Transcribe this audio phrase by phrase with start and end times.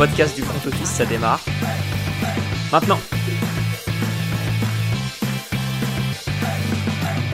[0.00, 1.44] podcast du front office, ça démarre.
[2.72, 2.98] Maintenant.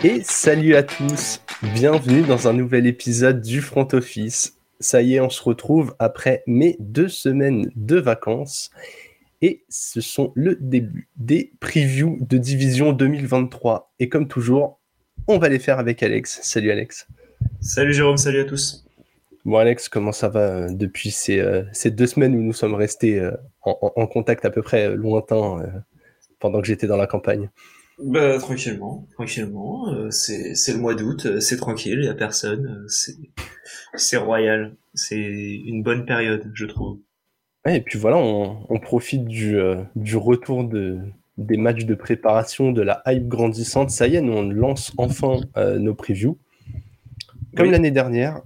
[0.02, 4.58] Et salut à tous, bienvenue dans un nouvel épisode du front office.
[4.80, 8.72] Ça y est, on se retrouve après mes deux semaines de vacances.
[9.42, 13.94] Et ce sont le début des previews de Division 2023.
[14.00, 14.80] Et comme toujours,
[15.28, 16.40] on va les faire avec Alex.
[16.42, 17.06] Salut Alex.
[17.60, 18.85] Salut Jérôme, salut à tous.
[19.46, 22.74] Bon Alex, comment ça va euh, depuis ces, euh, ces deux semaines où nous sommes
[22.74, 23.30] restés euh,
[23.62, 25.62] en, en, contact à peu près lointain
[26.40, 27.48] pendant que j'étais dans la campagne?
[28.02, 30.10] Bah, tranquillement, tranquillement.
[30.10, 32.86] c'est le mois d'août, c'est tranquille, il n'y a personne,
[33.94, 34.74] c'est royal.
[34.94, 36.98] C'est une bonne période, je trouve.
[37.68, 39.60] et puis voilà, on, on profite du,
[39.94, 40.98] du retour de,
[41.38, 43.90] des matchs de préparation, de la hype grandissante.
[43.90, 46.36] Ça y est, nous on lance enfin nos previews.
[47.54, 48.42] Comme l'année dernière,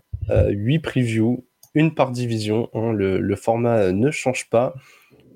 [0.51, 2.69] 8 previews, une par division.
[2.75, 4.75] Hein, le, format ne change pas.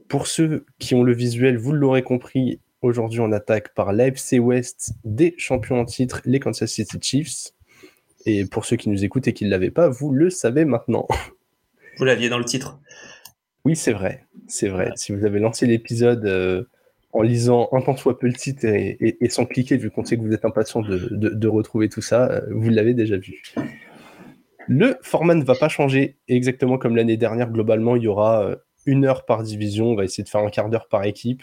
[0.09, 4.93] Pour ceux qui ont le visuel, vous l'aurez compris, aujourd'hui on attaque par l'AFC West
[5.05, 7.53] des champions en titre, les Kansas City Chiefs.
[8.27, 11.07] Et pour ceux qui nous écoutent et qui ne l'avaient pas, vous le savez maintenant.
[11.97, 12.81] Vous l'aviez dans le titre.
[13.65, 14.25] Oui, c'est vrai.
[14.49, 14.91] C'est vrai.
[14.97, 16.65] Si vous avez lancé l'épisode euh,
[17.13, 20.23] en lisant un tant soit peu le titre et, sans cliquer, vu qu'on sait que
[20.23, 23.43] vous êtes impatient de, retrouver tout ça, euh, vous l'avez déjà vu.
[24.69, 27.51] Le format ne va pas changer exactement comme l'année dernière.
[27.51, 29.89] Globalement, il y aura euh, une heure par division.
[29.89, 31.43] On va essayer de faire un quart d'heure par équipe.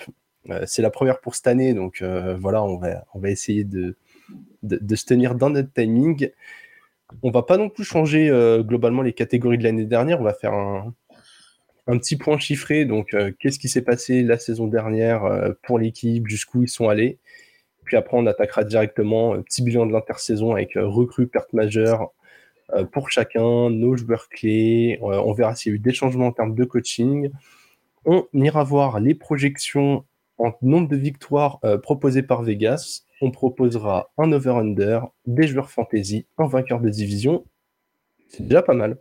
[0.50, 3.96] Euh, c'est la première pour cette année, donc euh, voilà, on va, essayer de,
[4.64, 6.30] se tenir dans notre timing.
[7.22, 8.30] On va pas non plus changer
[8.62, 10.22] globalement les catégories de l'année dernière.
[10.22, 10.94] On va faire un,
[11.86, 12.86] petit point chiffré.
[12.86, 17.20] Donc, qu'est-ce qui s'est passé la saison dernière pour l'équipe, jusqu'où ils sont allés?
[17.84, 22.14] Puis après, on attaquera directement petit bilan de l'intersaison avec recrues, pertes majeures,
[22.92, 25.00] pour chacun, nos joueurs clés.
[25.02, 27.30] Euh, on verra s'il y a eu des changements en termes de coaching.
[28.06, 30.06] On ira voir les projections
[30.38, 33.02] en nombre de victoires euh, proposées par Vegas.
[33.22, 37.46] On proposera un over-under, des joueurs fantasy, un vainqueur de division.
[38.30, 38.98] C'est déjà pas mal.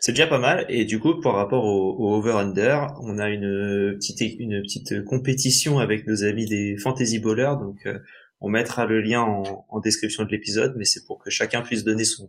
[0.00, 0.66] C'est déjà pas mal.
[0.68, 6.06] Et du coup, par rapport au, over-under, on a une petite, une petite compétition avec
[6.06, 7.56] nos amis des fantasy bowlers.
[7.58, 7.88] Donc,
[8.42, 11.82] on mettra le lien en, en description de l'épisode, mais c'est pour que chacun puisse
[11.82, 12.28] donner son,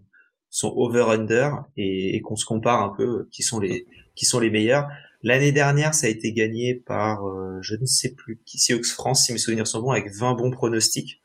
[0.56, 4.88] son over-under et, qu'on se compare un peu qui sont les qui sont les meilleurs.
[5.22, 9.26] L'année dernière, ça a été gagné par euh, je ne sais plus qui c'est France
[9.26, 11.22] si mes souvenirs sont bons avec 20 bons pronostics.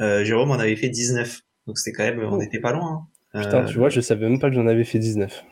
[0.00, 1.40] Euh, Jérôme en avait fait 19.
[1.66, 3.08] Donc c'était quand même on n'était pas loin.
[3.32, 3.44] Hein.
[3.44, 5.44] Putain, tu vois, je savais même pas que j'en avais fait 19.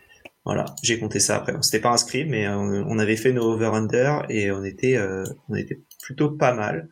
[0.45, 1.57] Voilà, j'ai compté ça après.
[1.57, 5.55] On s'était pas inscrit mais on, avait fait nos over-under et on était euh, on
[5.55, 6.91] était plutôt pas mal.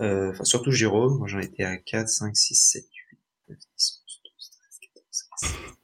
[0.00, 3.18] Enfin surtout Jérôme, moi j'en étais à 4 5 6 7 8
[3.48, 3.91] 9 10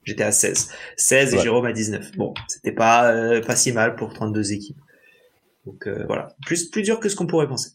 [0.04, 0.70] J'étais à 16.
[0.96, 2.16] 16 et Jérôme à 19.
[2.16, 4.78] Bon, c'était pas, euh, pas si mal pour 32 équipes.
[5.66, 7.72] Donc euh, voilà, plus, plus dur que ce qu'on pourrait penser.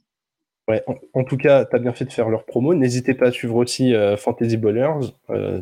[0.68, 0.82] Ouais,
[1.14, 2.74] en, tout cas, tu as bien fait de faire leur promo.
[2.74, 5.12] N'hésitez pas à suivre aussi euh, Fantasy Ballers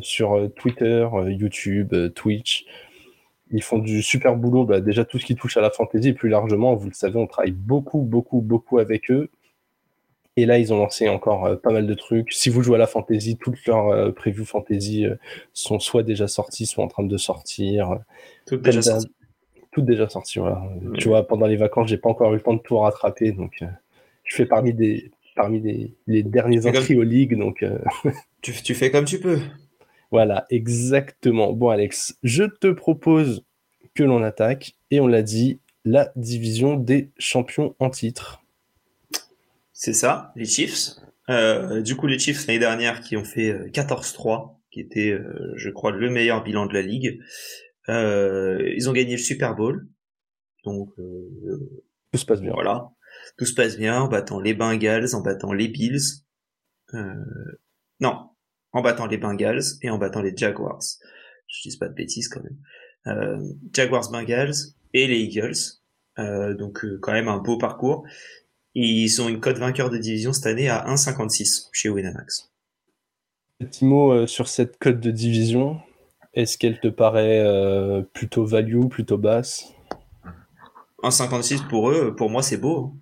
[0.00, 2.64] sur Twitter, YouTube, Twitch.
[3.50, 4.64] Ils font du super boulot.
[4.64, 7.18] Bah, déjà, tout ce qui touche à la fantasy, et plus largement, vous le savez,
[7.18, 9.28] on travaille beaucoup, beaucoup, beaucoup avec eux.
[10.36, 12.32] Et là, ils ont lancé encore euh, pas mal de trucs.
[12.32, 15.16] Si vous jouez à la fantasy, toutes leurs euh, previews fantasy euh,
[15.52, 17.98] sont soit déjà sorties, soit en train de sortir.
[18.46, 19.12] Toutes déjà sorties.
[19.72, 20.62] Toutes déjà sorties, voilà.
[20.98, 23.64] Tu vois, pendant les vacances, j'ai pas encore eu le temps de tout rattraper, donc
[24.24, 27.64] je fais parmi des parmi les derniers entrées aux ligues, donc.
[28.42, 29.38] tu, tu fais comme tu peux.
[30.10, 31.54] Voilà, exactement.
[31.54, 33.44] Bon, Alex, je te propose
[33.94, 38.41] que l'on attaque, et on l'a dit, la division des champions en titre.
[39.84, 40.90] C'est ça, les Chiefs.
[41.28, 45.52] Euh, du coup, les Chiefs l'année dernière qui ont fait 14-3, euh, qui était, euh,
[45.56, 47.18] je crois, le meilleur bilan de la ligue.
[47.88, 49.88] ils ont gagné le Super Bowl.
[50.64, 52.52] Donc, tout se passe bien.
[52.52, 52.92] Voilà,
[53.36, 56.22] tout se passe bien en battant les Bengals, en battant les Bills.
[57.98, 58.30] non,
[58.70, 60.78] en battant les Bengals et en battant les Jaguars.
[61.48, 63.56] Je dis pas de bêtises quand même.
[63.74, 64.54] Jaguars, Bengals
[64.94, 65.80] et les Eagles.
[66.56, 68.06] donc quand même un beau parcours.
[68.74, 72.50] Ils ont une cote vainqueur de division cette année à 1,56 chez Winamax.
[73.58, 75.78] Petit mot euh, sur cette cote de division.
[76.34, 79.74] Est-ce qu'elle te paraît euh, plutôt value, plutôt basse?
[81.02, 82.78] 1,56 pour eux, pour moi c'est beau.
[82.86, 82.98] Hein.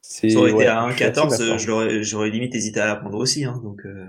[0.00, 3.44] Ça aurait été à 1,14, j'aurais limite hésité à la prendre aussi.
[3.44, 4.06] Hein, donc, euh.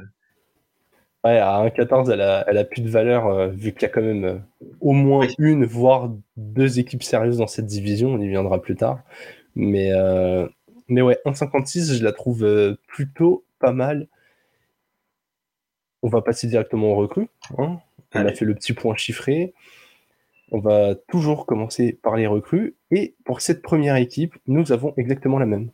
[1.24, 4.04] Ouais, à 1,14, elle a, elle a plus de valeur vu qu'il y a quand
[4.04, 4.44] même
[4.80, 8.14] au moins une, voire deux équipes sérieuses dans cette division.
[8.14, 9.02] On y viendra plus tard.
[9.56, 9.92] Mais
[10.88, 14.08] mais ouais, 1,56, je la trouve euh, plutôt pas mal.
[16.02, 17.28] On va passer directement au recrue.
[17.58, 17.80] Hein.
[18.14, 19.54] On a fait le petit point chiffré.
[20.52, 22.76] On va toujours commencer par les recrues.
[22.92, 25.72] Et pour cette première équipe, nous avons exactement la même.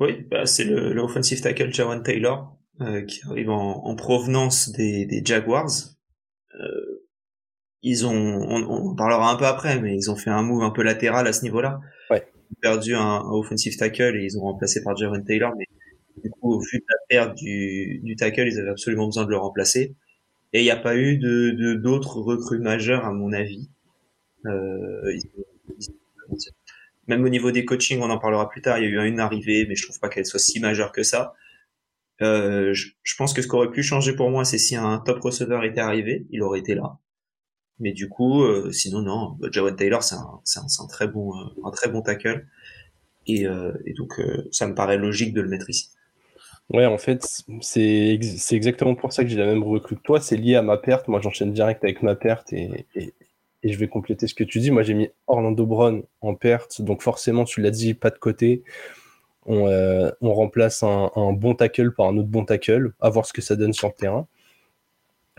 [0.00, 5.70] Oui, bah c'est le, offensive tackle Jawan Taylor euh, qui arrive en, provenance des, Jaguars.
[6.58, 7.06] Euh,
[7.82, 10.70] ils ont, on, en parlera un peu après, mais ils ont fait un move un
[10.70, 11.80] peu latéral à ce niveau-là.
[12.10, 12.26] Ouais.
[12.60, 15.66] Perdu un, offensive tackle et ils ont remplacé par Jawan Taylor, mais
[16.22, 19.30] du coup, au vu de la perte du, du tackle, ils avaient absolument besoin de
[19.30, 19.94] le remplacer.
[20.52, 23.70] Et il n'y a pas eu de d'autres recrues majeures à mon avis.
[24.46, 25.18] Euh,
[27.08, 28.78] même au niveau des coachings, on en parlera plus tard.
[28.78, 31.02] Il y a eu une arrivée, mais je trouve pas qu'elle soit si majeure que
[31.02, 31.34] ça.
[32.20, 35.20] Euh, je, pense que ce qui aurait pu changer pour moi, c'est si un top
[35.20, 36.98] receveur était arrivé, il aurait été là.
[37.78, 41.88] Mais du coup, euh, sinon non, Jawan Taylor, c'est un, très bon, euh, un très
[41.88, 42.46] bon tackle,
[43.26, 44.20] et, euh, donc
[44.50, 45.90] ça me paraît logique de le mettre ici.
[46.70, 47.26] Ouais, en fait,
[47.60, 48.18] c'est
[48.52, 50.20] exactement pour ça que j'ai la même recrue que toi.
[50.20, 51.08] C'est lié à ma perte.
[51.08, 52.86] Moi, j'enchaîne direct avec ma perte et,
[53.64, 54.70] je vais compléter ce que tu dis.
[54.70, 56.80] Moi, j'ai mis Orlando Brown en perte.
[56.80, 58.62] Donc, forcément, tu l'as dit, pas de côté.
[59.44, 59.64] On,
[60.22, 63.72] remplace un, bon tackle par un autre bon tackle, à voir ce que ça donne
[63.72, 64.26] sur le terrain.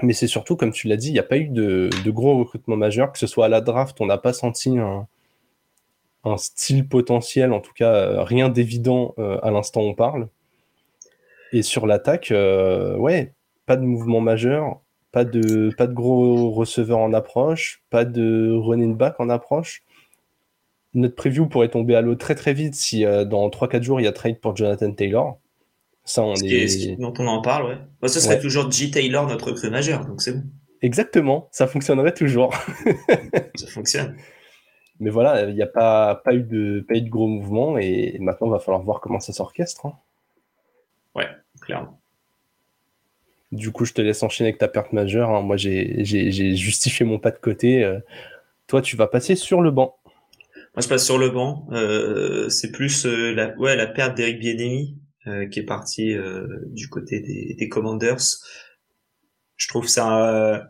[0.02, 2.76] Mais c'est surtout, comme tu l'as dit, il n'y a pas eu de, gros recrutements
[2.76, 5.08] majeurs, que ce soit à la draft, on n'a pas senti un,
[6.38, 10.30] style potentiel, en tout cas, euh, rien d'évident euh, à l'instant où on parle.
[11.52, 13.34] Et sur l'attaque, euh, ouais,
[13.66, 14.82] pas de mouvement majeur,
[15.12, 19.84] pas de, gros receveurs en approche, pas de running back en approche.
[20.96, 24.08] Notre preview pourrait tomber à l'eau très très vite si dans 3-4 jours il y
[24.08, 25.40] a trade pour Jonathan Taylor.
[26.06, 27.00] Ça, on est...
[27.00, 27.78] dont on en parle, ouais.
[28.02, 28.92] Bah, ce serait toujours G.
[28.92, 30.44] Taylor, notre recrue majeur, donc c'est bon.
[30.82, 32.54] Exactement, ça fonctionnerait toujours.
[33.56, 34.18] ça fonctionne.
[35.00, 38.18] Mais voilà, il n'y a pas, pas, eu de, pas eu de gros mouvements et
[38.20, 39.86] maintenant il va falloir voir comment ça s'orchestre.
[39.86, 39.94] Hein.
[41.16, 41.28] Ouais
[41.64, 42.00] clairement.
[43.52, 45.30] Du coup, je te laisse enchaîner avec ta perte majeure.
[45.30, 45.42] Hein.
[45.42, 47.84] Moi, j'ai justifié mon pas de côté.
[47.84, 48.00] Euh,
[48.68, 49.96] toi, tu vas passer sur le banc.
[50.76, 51.68] Moi, je passe sur le banc.
[51.72, 54.98] Euh, c'est plus euh, la, ouais, la perte d'Eric Bienemi
[55.52, 56.16] qui est parti
[56.68, 58.18] du côté des, Commanders.
[59.56, 60.68] Je trouve ça.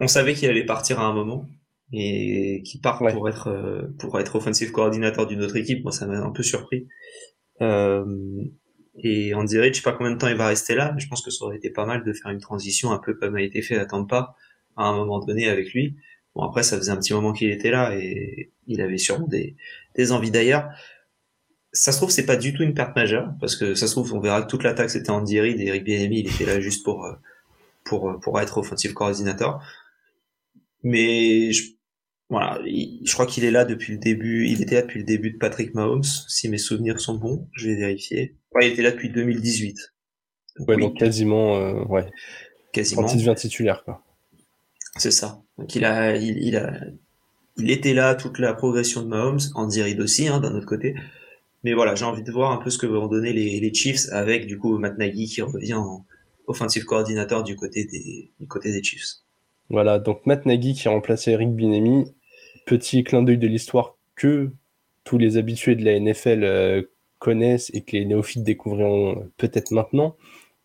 [0.00, 1.46] on savait qu'il allait partir à un moment
[1.92, 5.82] et qu'il part pour être pour être offensive coordinateur d'une autre équipe.
[5.82, 6.88] Moi, ça m'a un peu surpris.
[7.60, 8.04] Euh,
[9.02, 11.08] et on dirait, je sais pas combien de temps il va rester là, mais je
[11.08, 13.42] pense que ça aurait été pas mal de faire une transition un peu comme a
[13.42, 14.34] été fait à pas
[14.76, 15.96] à un moment donné avec lui.
[16.34, 19.56] Bon après ça faisait un petit moment qu'il était là et il avait sûrement des,
[19.94, 20.68] des envies d'ailleurs.
[21.72, 24.14] Ça se trouve c'est pas du tout une perte majeure parce que ça se trouve
[24.14, 26.82] on verra que toute l'attaque c'était Andy Reid et Eric Bieniemy il était là juste
[26.82, 27.12] pour euh,
[27.84, 29.60] pour pour être offensive coordinateur.
[30.82, 31.72] Mais je,
[32.30, 34.46] voilà, je crois qu'il est là depuis le début.
[34.48, 37.48] Il était là depuis le début de Patrick Mahomes, si mes souvenirs sont bons.
[37.52, 38.36] Je vais vérifier.
[38.54, 39.94] Ouais, il était là depuis 2018.
[40.60, 42.06] ouais, donc quasiment, euh, ouais.
[42.72, 43.02] Quasiment.
[43.02, 44.04] Quand il devient titulaire, quoi.
[44.96, 45.42] C'est ça.
[45.56, 46.80] Donc il a, il, a,
[47.56, 50.94] il était là toute la progression de Mahomes, en Reid aussi, hein, d'un autre côté.
[51.68, 54.46] Mais voilà, j'ai envie de voir un peu ce que vont donner les, Chiefs avec
[54.46, 56.06] du coup Matt Nagy qui revient en
[56.46, 59.16] offensive coordinateur du côté des, Chiefs.
[59.68, 62.06] Voilà, donc Matt Nagy qui a remplacé Eric Binemi
[62.64, 64.50] petit clin d'œil de l'histoire que
[65.04, 66.82] tous les habitués de la NFL euh,
[67.18, 70.16] connaissent et que les néophytes découvriront peut-être maintenant.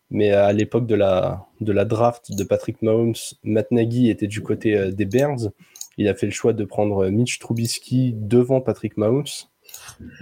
[0.10, 4.78] Mais à l'époque de la, de draft de Patrick Mahomes, Matt Nagy était du côté
[4.78, 5.50] euh, des Bears.
[5.98, 9.26] Il a fait le choix de prendre Mitch Trubisky devant Patrick Mahomes.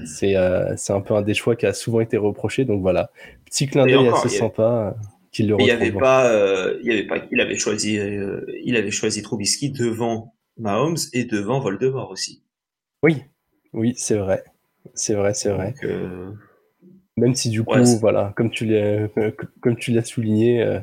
[0.05, 2.65] C'est euh, un peu un des choix qui a souvent été reproché.
[2.65, 3.11] Donc voilà,
[3.45, 4.95] petit clin d'œil assez sympa
[5.31, 5.69] qu'il le retrouve.
[5.69, 6.31] Il avait pas,
[6.83, 7.99] il avait pas, il avait choisi,
[8.63, 12.43] il avait choisi Trubisky devant Mahomes est devant Voldemort aussi.
[13.03, 13.23] Oui,
[13.73, 14.43] oui, c'est vrai.
[14.93, 15.73] C'est vrai, c'est vrai.
[15.83, 16.31] Euh,
[17.17, 19.07] Même si du coup, voilà, comme tu l'as,
[19.61, 20.79] comme tu l'as souligné, euh,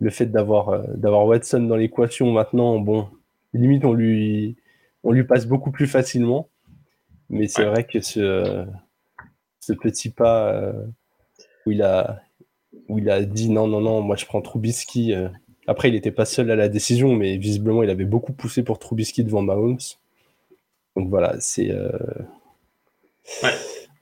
[0.00, 3.08] le fait d'avoir euh, d'avoir Watson dans l'équation maintenant, bon,
[3.52, 4.56] limite on lui
[5.02, 6.48] on lui passe beaucoup plus facilement.
[7.30, 8.64] Mais c'est vrai que ce
[9.60, 10.72] ce petit pas
[11.66, 12.20] où il a
[12.88, 15.14] où il a dit non non non, moi je prends Trubisky
[15.66, 18.78] après, il n'était pas seul à la décision, mais visiblement, il avait beaucoup poussé pour
[18.78, 19.78] Trubisky devant Mahomes.
[20.94, 21.70] Donc voilà, c'est.
[21.70, 21.90] Euh,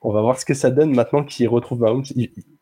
[0.03, 2.05] on va voir ce que ça donne maintenant qu'il retrouve Mahomes.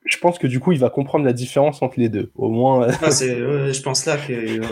[0.04, 2.31] Je pense que du coup, il va comprendre la différence entre les deux.
[2.37, 2.87] Au moins.
[3.02, 4.33] Ah, je pense là que.
[4.33, 4.66] Euh,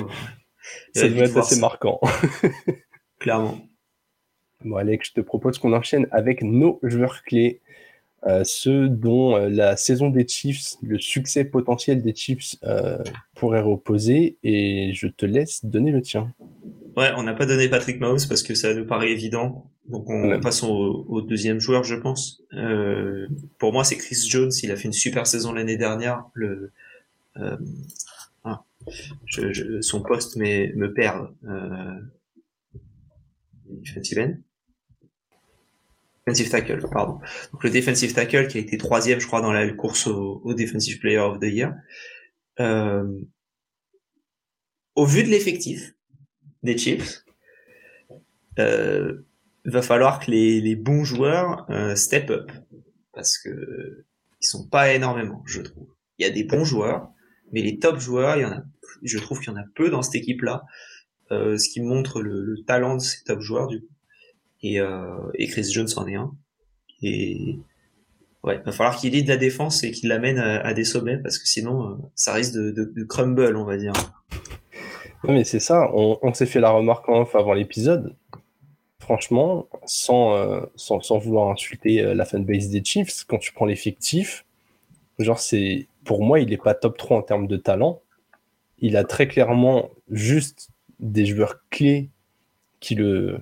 [0.95, 2.01] ça doit être assez marquant.
[3.19, 3.59] Clairement.
[4.65, 7.61] Bon, Alex, je te propose qu'on enchaîne avec nos joueurs clés.
[8.27, 12.99] Euh, ceux dont euh, la saison des Chiefs, le succès potentiel des Chiefs euh,
[13.35, 16.31] pourrait reposer, et je te laisse donner le tien.
[16.99, 20.39] Ouais, on n'a pas donné Patrick Mahomes parce que ça nous paraît évident, donc on
[20.41, 22.43] passe au, deuxième joueur, je pense.
[23.59, 24.51] pour moi, c'est Chris Jones.
[24.63, 26.25] Il a fait une super saison l'année dernière.
[26.35, 26.73] Le
[28.45, 28.65] ah,
[29.27, 31.29] je, son poste me, me perd.
[31.45, 32.01] Euh,
[36.33, 37.19] defensive tackle, pardon.
[37.53, 40.55] Donc le defensive tackle qui a été troisième, je crois, dans la course au, au
[40.55, 41.75] defensive player of the year.
[42.59, 43.21] Euh,
[44.95, 45.95] au vu de l'effectif
[46.63, 47.25] des Chiefs,
[48.59, 49.27] euh,
[49.65, 52.51] va falloir que les, les bons joueurs euh, step up
[53.13, 54.05] parce que
[54.41, 55.89] ils sont pas énormément, je trouve.
[56.19, 57.11] Il y a des bons joueurs,
[57.53, 58.63] mais les top joueurs, il y en a,
[59.03, 60.65] je trouve qu'il y en a peu dans cette équipe-là,
[61.31, 63.95] euh, ce qui montre le, le, talent de ces top joueurs du coup.
[64.63, 66.33] Et, euh, et Chris Jones en est un.
[67.03, 67.59] Et
[68.45, 71.39] ouais, va falloir qu'il de la défense et qu'il l'amène à, à, des sommets parce
[71.39, 73.93] que sinon, euh, ça risque de, crumble, on va dire.
[75.25, 75.91] Oui, mais c'est ça.
[75.93, 78.15] On, s'est fait la remarque en off avant l'épisode
[78.99, 84.45] franchement, sans, euh, sans, sans, vouloir insulter la fanbase des Chiefs, quand tu prends l'effectif,
[85.19, 88.01] genre, c'est pour moi, il n'est pas top 3 en termes de talent.
[88.79, 92.11] Il a très clairement juste des joueurs clés
[92.79, 93.41] qui le,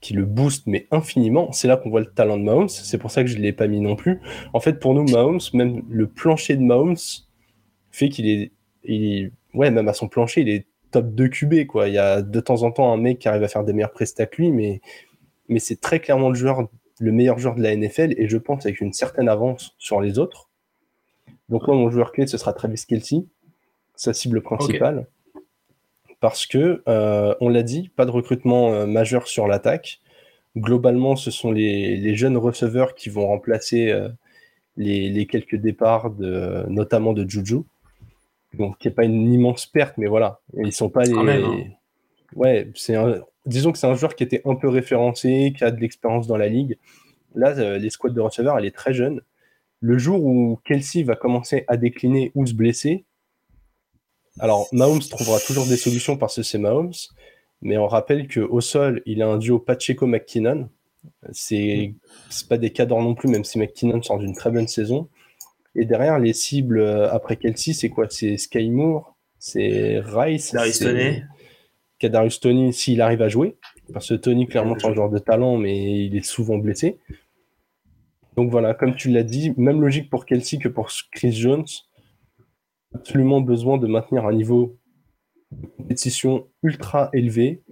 [0.00, 1.52] qui le boostent, mais infiniment.
[1.52, 2.68] C'est là qu'on voit le talent de Mahomes.
[2.68, 4.20] C'est pour ça que je ne l'ai pas mis non plus.
[4.54, 6.96] En fait, pour nous, Mahomes, même le plancher de Mahomes
[7.90, 11.88] fait qu'il est, ouais, même à son plancher, il est top 2 QB, quoi.
[11.88, 13.92] Il y a de temps en temps un mec qui arrive à faire des meilleurs
[13.92, 14.80] prestats que lui, mais
[15.50, 16.68] mais c'est très clairement le joueur,
[17.00, 20.18] le meilleur joueur de la NFL, et je pense avec une certaine avance sur les
[20.18, 20.48] autres.
[21.48, 23.24] Donc moi, mon joueur clé, ce sera Travis Kelsey,
[23.96, 25.08] sa cible principale.
[26.20, 30.00] Parce que, euh, on l'a dit, pas de recrutement euh, majeur sur l'attaque.
[30.56, 34.08] Globalement, ce sont les, les, jeunes receveurs qui vont remplacer euh,
[34.76, 37.60] les, les, quelques départs, de, notamment de Juju.
[38.54, 40.40] Donc, qui n'est pas une immense perte, mais voilà.
[40.54, 41.14] Ils sont pas les.
[41.14, 41.64] Même, hein.
[42.34, 45.70] Ouais, c'est un, disons que c'est un joueur qui était un peu référencé, qui a
[45.70, 46.78] de l'expérience dans la ligue.
[47.34, 49.22] Là, les squads de receveurs, elle est très jeune.
[49.80, 53.04] Le jour où Kelsey va commencer à décliner ou se blesser,
[54.40, 56.92] alors Mahomes trouvera toujours des solutions parce que c'est Mahomes,
[57.62, 60.68] mais on rappelle qu'au sol, il a un duo Pacheco-McKinnon.
[61.32, 61.94] C'est
[62.48, 65.08] pas des cadors non plus, même si McKinnon sort d'une très bonne saison.
[65.74, 68.06] Et derrière, les cibles euh, après Kelsey, c'est quoi?
[68.10, 71.22] C'est Sky Moore, c'est Rice, c'est
[71.98, 73.56] Kadarius Tony s'il arrive à jouer.
[73.92, 76.98] Parce que Tony, clairement, c'est un joueur de talent, mais il est souvent blessé.
[78.36, 81.66] Donc voilà, comme tu l'as dit, même logique pour Kelsey que pour Chris Jones.
[82.94, 84.76] Absolument besoin de maintenir un niveau
[85.52, 87.62] de compétition ultra élevé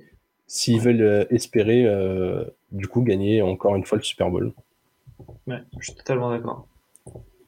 [0.46, 4.52] s'ils veulent euh, espérer euh, du coup gagner encore une fois le Super Bowl.
[5.46, 6.66] Ouais, je suis totalement d'accord.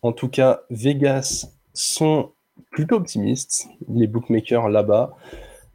[0.03, 2.33] En tout cas, Vegas sont
[2.71, 5.17] plutôt optimistes, les bookmakers là-bas.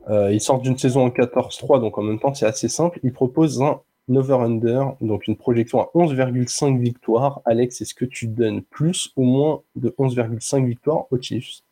[0.10, 3.00] Euh, ils sortent d'une saison en 14-3, donc en même temps, c'est assez simple.
[3.04, 7.42] Ils proposent un over-under, donc une projection à 11,5 victoires.
[7.46, 11.64] Alex, est-ce que tu donnes plus ou moins de 11,5 victoires aux Chiefs?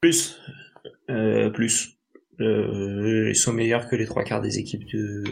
[0.00, 0.40] Plus.
[1.10, 1.98] Euh, plus.
[2.40, 5.24] Euh, ils sont meilleurs que les trois quarts des équipes de,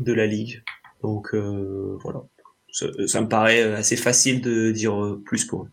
[0.00, 0.62] de la ligue.
[1.02, 2.22] Donc euh, voilà.
[2.72, 5.70] Ça, ça, me paraît assez facile de dire plus pour eux.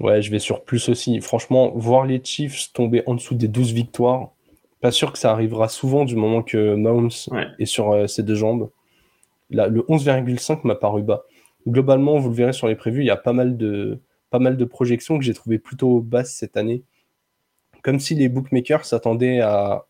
[0.00, 1.20] Ouais, je vais sur plus aussi.
[1.20, 4.32] Franchement, voir les Chiefs tomber en dessous des 12 victoires,
[4.80, 7.46] pas sûr que ça arrivera souvent du moment que Mahomes ouais.
[7.58, 8.70] est sur ses deux jambes.
[9.50, 11.24] Là, le 11,5 m'a paru bas.
[11.66, 14.56] Globalement, vous le verrez sur les prévus, il y a pas mal de, pas mal
[14.56, 16.82] de projections que j'ai trouvées plutôt basses cette année.
[17.84, 19.86] Comme si les bookmakers s'attendaient à,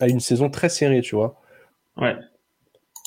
[0.00, 1.40] à une saison très serrée, tu vois.
[1.96, 2.16] Ouais.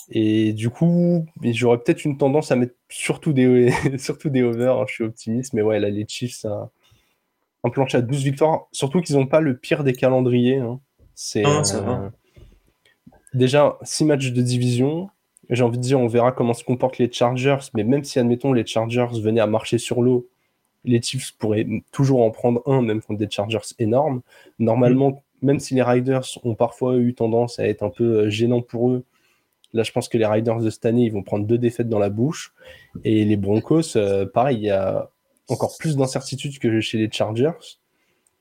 [0.09, 4.77] Et du coup, j'aurais peut-être une tendance à mettre surtout des, surtout des overs.
[4.77, 6.71] Hein, je suis optimiste, mais ouais, là, les Chiefs, ça,
[7.63, 8.67] un planche à 12 victoires.
[8.71, 10.57] Surtout qu'ils n'ont pas le pire des calendriers.
[10.57, 10.79] Hein.
[11.15, 12.09] C'est euh,
[13.33, 15.09] déjà six matchs de division.
[15.49, 18.53] J'ai envie de dire, on verra comment se comportent les Chargers, mais même si, admettons,
[18.53, 20.29] les Chargers venaient à marcher sur l'eau,
[20.85, 24.21] les Chiefs pourraient toujours en prendre un, même contre des Chargers énormes.
[24.59, 28.61] Normalement, même si les Riders ont parfois eu tendance à être un peu euh, gênants
[28.61, 29.03] pour eux,
[29.73, 31.99] là, je pense que les Riders de cette année, ils vont prendre deux défaites dans
[31.99, 32.53] la bouche.
[33.03, 35.09] Et les Broncos, euh, pareil, il y a
[35.49, 37.51] encore plus d'incertitudes que chez les Chargers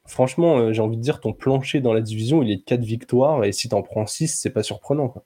[0.07, 2.83] franchement, euh, j'ai envie de dire, ton plancher dans la division, il est de 4
[2.83, 5.09] victoires, et si t'en prends 6, c'est pas surprenant.
[5.09, 5.25] Quoi.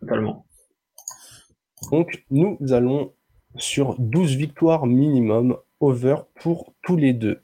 [0.00, 0.44] Totalement.
[1.90, 3.12] Donc, nous allons
[3.56, 7.42] sur 12 victoires minimum over pour tous les deux.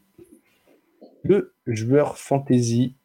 [1.24, 2.96] Le joueur fantasy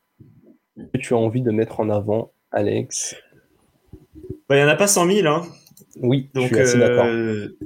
[0.78, 3.16] que tu as envie de mettre en avant, Alex?
[4.48, 5.44] Bah, Il n'y en a pas 100 000, hein
[5.98, 7.06] Oui, donc, je suis assez d'accord.
[7.06, 7.58] Euh...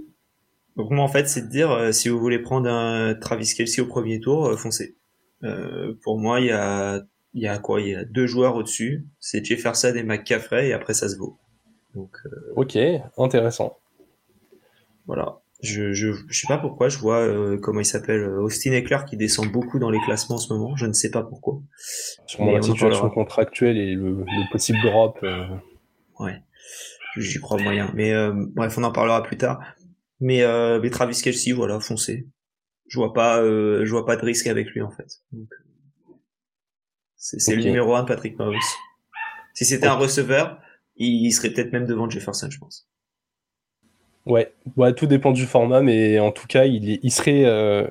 [0.77, 3.81] Donc moi en fait c'est de dire euh, si vous voulez prendre un Travis Kelsey
[3.81, 4.95] au premier tour, euh, foncez.
[5.43, 7.81] Euh, pour moi, il y a, il y a quoi?
[7.81, 9.07] Il y a deux joueurs au-dessus.
[9.19, 11.37] C'est Jefferson et McCaffrey, et après ça se vaut.
[11.95, 12.17] Donc,
[12.55, 12.77] ok,
[13.17, 13.77] intéressant.
[15.07, 15.39] Voilà.
[15.63, 19.17] Je, je, je sais pas pourquoi, je vois euh, comment il s'appelle Austin Eckler qui
[19.17, 21.59] descend beaucoup dans les classements en ce moment, je ne sais pas pourquoi.
[22.27, 25.25] Sur la situation contractuelle et le, possible drop.
[26.19, 26.41] Ouais,
[27.17, 27.91] j'y crois moyen.
[27.95, 28.13] Mais
[28.53, 29.59] bref, on en parlera plus tard.
[30.19, 30.43] Mais,
[30.79, 32.27] mais Travis Kelsey, voilà, foncez.
[32.87, 35.23] Je vois pas, je vois pas de risque avec lui en fait.
[37.15, 38.55] c'est le numéro un de Patrick Mahomes.
[39.55, 40.61] Si c'était un receveur,
[40.97, 42.87] il serait peut-être même devant Jefferson, je pense.
[44.27, 47.87] Ouais, ouais, tout dépend du format, mais en tout cas, il, il serait, euh,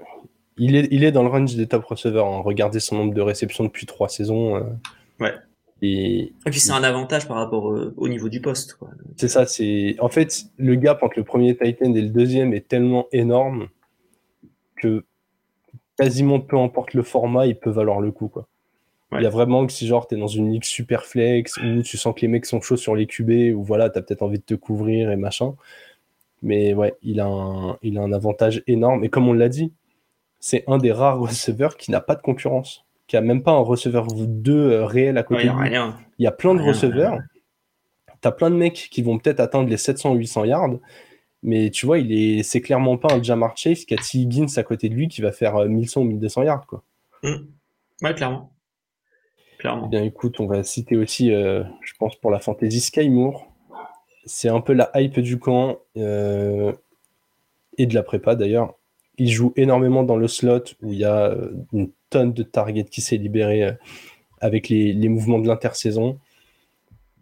[0.58, 2.26] il, est, il est dans le range des top receveurs.
[2.26, 2.42] Hein.
[2.44, 4.56] Regardez son nombre de réceptions depuis trois saisons.
[4.56, 4.62] Euh.
[5.20, 5.34] ouais.
[5.82, 7.64] Et, puis c'est un avantage par rapport
[7.96, 8.78] au niveau du poste.
[9.16, 9.44] C'est ça.
[9.44, 13.68] C'est en fait le gap entre le premier Titan et le deuxième est tellement énorme
[14.76, 15.04] que
[15.98, 18.28] quasiment peu importe le format, il peut valoir le coup.
[18.28, 18.48] Quoi.
[19.12, 21.96] Il y a vraiment que si genre t'es dans une ligue super flex où tu
[21.96, 24.44] sens que les mecs sont chauds sur les QB ou voilà, t'as peut-être envie de
[24.44, 25.54] te couvrir et machin.
[26.46, 29.02] Mais ouais, il a un, il a un avantage énorme.
[29.04, 29.72] Et comme on l'a dit,
[30.38, 33.60] c'est un des rares receveurs qui n'a pas de concurrence, qui a même pas un
[33.60, 35.76] receveur 2 euh, réel à côté de lui.
[36.18, 37.18] Il y a plein de receveurs.
[38.20, 40.78] T'as plein de mecs qui vont peut-être atteindre les 700-800 yards,
[41.42, 44.18] mais tu vois, il est, c'est clairement pas un Jamar Chase qui a T.
[44.18, 46.82] Higgins à côté de lui qui va faire 1100 ou 1200 yards, quoi.
[47.22, 47.34] Mmh.
[48.02, 48.52] Ouais, clairement.
[49.86, 53.52] Eh bien, écoute, on va citer aussi, euh, je pense, pour la fantasy Sky Moore.
[54.26, 56.72] C'est un peu la hype du camp euh,
[57.78, 58.74] et de la prépa d'ailleurs.
[59.18, 62.84] Il joue énormément dans le slot où il y a euh, une tonne de targets
[62.84, 63.76] qui s'est libéré
[64.40, 66.18] avec les, mouvements de l'intersaison.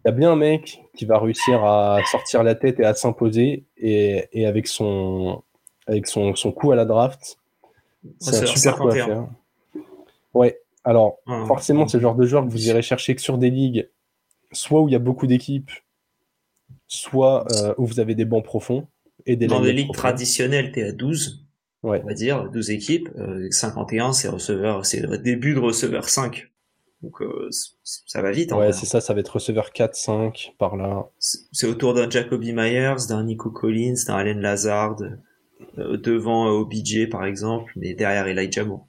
[0.03, 2.93] Il y a bien un mec qui va réussir à sortir la tête et à
[2.93, 5.41] s'imposer et, avec son
[5.87, 7.37] avec son, coup à la draft,
[8.19, 9.27] c'est un super coup à faire.
[10.33, 11.43] Ouais, alors, ah.
[11.47, 13.89] forcément, c'est le genre de joueur que vous irez chercher que sur des ligues,
[14.51, 15.71] soit où il y a beaucoup d'équipes,
[16.87, 18.87] soit euh, où vous avez des bancs profonds.
[19.25, 21.45] Et des Dans des ligues traditionnelles, tu es à 12,
[21.83, 23.09] on va dire, 12 équipes.
[23.49, 26.51] 51, euh, c'est receveur, c'est le début de receveur 5.
[27.01, 27.49] Donc euh,
[27.83, 28.51] ça va vite.
[28.51, 31.09] Ouais, c'est ça, ça va être receveur 4, 5, par là.
[31.19, 34.97] C'est autour d'un Jacoby Myers, d'un Nico Collins, d'un Allen Lazard,
[35.77, 38.87] devant OBJ par exemple, mais derrière Elijah Moore.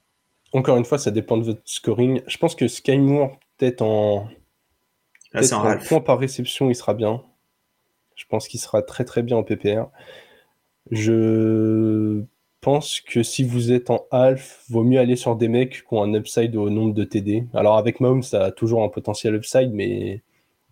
[0.53, 2.21] Encore une fois, ça dépend de votre scoring.
[2.27, 4.29] Je pense que Sky Moore, peut-être en,
[5.31, 7.23] peut en point par réception, il sera bien.
[8.17, 9.85] Je pense qu'il sera très très bien en PPR.
[10.91, 12.23] Je
[12.59, 16.03] pense que si vous êtes en half, vaut mieux aller sur des mecs qui ont
[16.03, 17.45] un upside au nombre de TD.
[17.53, 20.21] Alors avec Mahomes, ça a toujours un potentiel upside, mais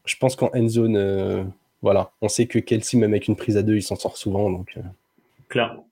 [0.06, 1.44] je pense qu'en end zone, euh,
[1.82, 4.50] voilà, on sait que Kelsey, même avec une prise à deux, il s'en sort souvent.
[4.50, 4.82] Donc, euh.
[5.48, 5.88] Clairement.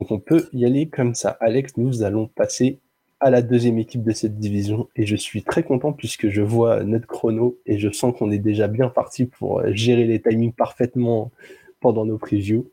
[0.00, 1.36] Donc on peut y aller comme ça.
[1.40, 2.80] Alex, nous allons passer
[3.20, 6.82] à la deuxième équipe de cette division et je suis très content puisque je vois
[6.84, 10.54] notre chrono et je sens qu'on est déjà bien parti pour euh, gérer les timings
[10.54, 11.30] parfaitement
[11.80, 12.70] pendant nos previews.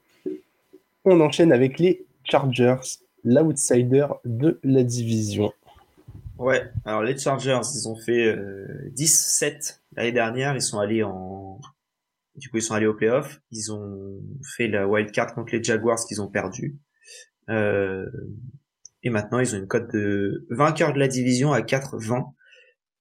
[1.03, 2.77] On enchaîne avec les Chargers,
[3.23, 5.51] l'outsider de la division.
[6.37, 8.35] Ouais, alors les Chargers, ils ont fait
[8.95, 9.57] 10-7 euh,
[9.95, 11.59] l'année dernière, ils sont allés en
[12.35, 14.21] du coup ils sont allés au playoff, ils ont
[14.55, 16.77] fait la wild card contre les Jaguars qu'ils ont perdu.
[17.49, 18.05] Euh,
[19.03, 22.31] et maintenant, ils ont une cote de vainqueur de la division à 4-20,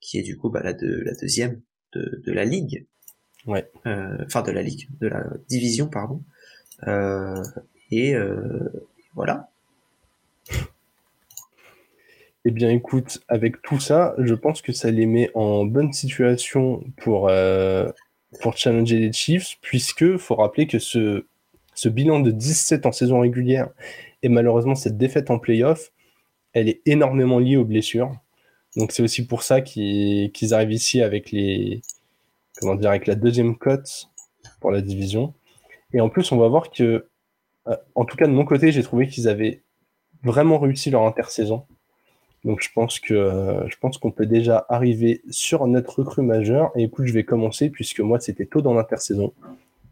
[0.00, 1.60] qui est du coup bah, la, de, la deuxième
[1.94, 2.86] de, de la ligue.
[3.46, 3.68] Ouais.
[3.86, 6.22] Euh, enfin, de la ligue, de la division, pardon.
[6.86, 7.42] Euh,
[7.90, 9.48] et euh, voilà.
[12.44, 16.84] Eh bien, écoute, avec tout ça, je pense que ça les met en bonne situation
[16.98, 17.28] pour,
[18.40, 21.26] pour challenger les Chiefs, puisque faut rappeler que ce,
[21.74, 23.70] ce bilan de 17 en saison régulière
[24.26, 25.92] et malheureusement cette défaite en playoff,
[26.52, 28.10] elle est énormément liée aux blessures.
[28.76, 31.80] Donc c'est aussi pour ça qu'ils arrivent ici avec les
[32.58, 34.08] comment dire avec la deuxième cote
[34.60, 35.32] pour la division.
[35.92, 37.06] Et en plus, on va voir que,
[37.68, 39.62] euh, en tout cas de mon côté, j'ai trouvé qu'ils avaient
[40.24, 41.64] vraiment réussi leur intersaison.
[42.44, 46.72] Donc je pense que euh, je pense qu'on peut déjà arriver sur notre recrue majeure.
[46.74, 49.32] Et écoute, je vais commencer puisque moi c'était tôt dans l'intersaison.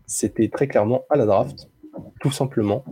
[0.09, 1.68] C'était très clairement à la draft,
[2.20, 2.85] tout simplement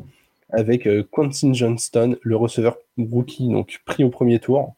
[0.53, 4.75] avec euh, Quentin Johnston, le receveur rookie, donc pris au premier tour.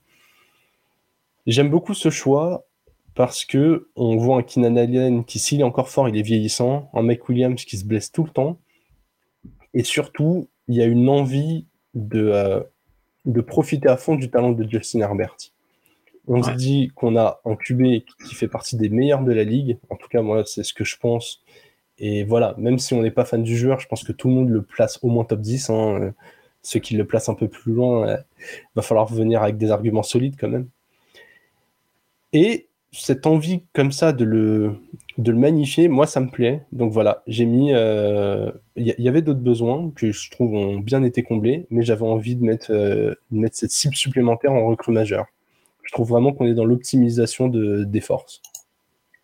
[1.46, 2.64] J'aime beaucoup ce choix
[3.14, 6.90] parce que on voit un Keenan Allen qui, s'il est encore fort, il est vieillissant,
[6.94, 8.58] un Mike Williams qui se blesse tout le temps,
[9.72, 12.60] et surtout, il y a une envie de, euh,
[13.24, 15.37] de profiter à fond du talent de Justin Herbert.
[16.26, 19.76] On se dit qu'on a un QB qui fait partie des meilleurs de la ligue,
[19.90, 21.42] en tout cas moi c'est ce que je pense,
[22.06, 24.34] et voilà, même si on n'est pas fan du joueur, je pense que tout le
[24.34, 25.70] monde le place au moins top 10.
[25.70, 26.12] Hein.
[26.60, 28.16] Ceux qui le placent un peu plus loin, il euh,
[28.74, 30.68] va falloir venir avec des arguments solides quand même.
[32.34, 34.76] Et cette envie comme ça de le,
[35.16, 36.60] magnifier, moi, ça me plaît.
[36.72, 37.70] Donc voilà, j'ai mis.
[37.70, 41.84] Il euh, y, y, avait d'autres besoins que je trouve ont bien été comblés, mais
[41.84, 43.14] j'avais envie de mettre, euh,
[43.52, 45.24] cette cible supplémentaire en recrue majeure.
[45.82, 48.42] Je trouve vraiment qu'on est dans l'optimisation de, des forces.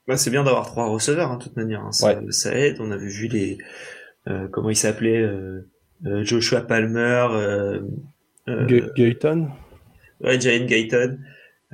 [0.06, 1.82] Bah, c'est bien d'avoir trois receveurs, hein, de toute manière.
[1.82, 1.92] Hein.
[1.92, 2.76] Ça, ça, aide.
[2.80, 3.58] On avait vu les.
[4.28, 5.68] Euh, comment il s'appelait euh,
[6.06, 7.28] euh, Joshua Palmer.
[7.32, 7.80] Euh,
[8.96, 9.48] Gayton
[10.20, 11.18] Ouais, Jalen Gayton.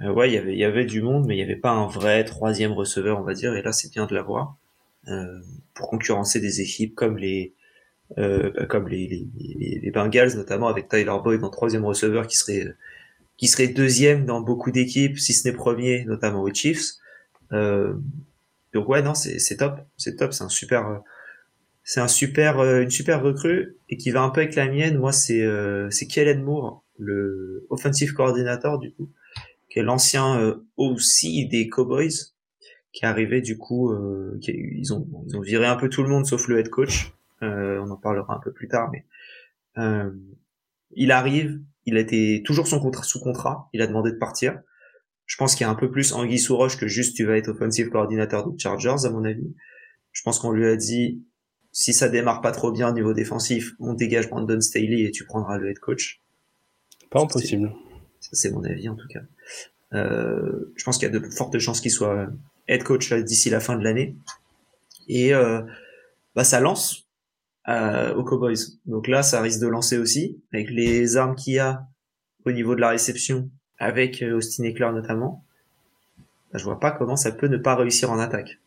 [0.03, 2.25] Euh, ouais, y il y avait du monde, mais il n'y avait pas un vrai
[2.25, 3.55] troisième receveur, on va dire.
[3.55, 4.57] Et là, c'est bien de l'avoir
[5.09, 5.41] euh,
[5.75, 7.55] pour concurrencer des équipes comme les
[8.19, 12.37] euh, bah, comme les, les, les, Bengals, notamment avec Tyler Boyd en troisième receveur, qui
[12.37, 12.75] serait
[13.37, 16.93] qui serait deuxième dans beaucoup d'équipes, si ce n'est premier, notamment aux Chiefs.
[17.53, 17.95] Euh,
[18.73, 21.03] donc ouais, non, c'est top, c'est top, c'est un super,
[21.85, 24.99] c'est un super, une super recrue et qui va un peu avec la mienne.
[24.99, 25.47] Moi, c'est
[25.91, 29.11] c'est Kellen Moore, le offensive coordinator du coup,
[29.71, 32.33] qui est l'ancien euh, aussi des Cowboys,
[32.93, 36.09] qui est arrivé du coup, euh, ils, ont, ils ont viré un peu tout le
[36.09, 37.13] monde sauf le head coach.
[37.43, 39.05] Euh, on en parlera un peu plus tard, mais
[40.95, 44.59] il arrive, il a été toujours son contrat, sous contrat, il a demandé de partir.
[45.27, 47.37] Je pense qu'il y a un peu plus anguille sous roche que juste tu vas
[47.37, 49.55] être offensive coordinateur des Chargers, à mon avis.
[50.13, 51.23] Je pense qu'on lui a dit,
[51.73, 55.25] si ça démarre pas trop bien au niveau défensif, on dégage Brandon Staley et tu
[55.27, 56.23] prendras le head coach.
[57.11, 57.75] Pas impossible.
[58.21, 59.21] Ça, c'est mon avis, en tout cas.
[59.93, 62.29] Euh, je pense qu'il y a de fortes chances qu'il soit
[62.69, 64.17] head coach d'ici la fin de l'année.
[65.09, 65.63] Et euh,
[66.35, 67.09] bah, ça lance
[67.69, 68.57] euh, aux Cowboys.
[68.87, 71.87] Donc là, ça risque de lancer aussi, avec les armes qu'il y a
[72.45, 75.43] au niveau de la réception, avec euh, Austin Eckler notamment.
[76.53, 78.59] Bah, je vois pas comment ça peut ne pas réussir en attaque.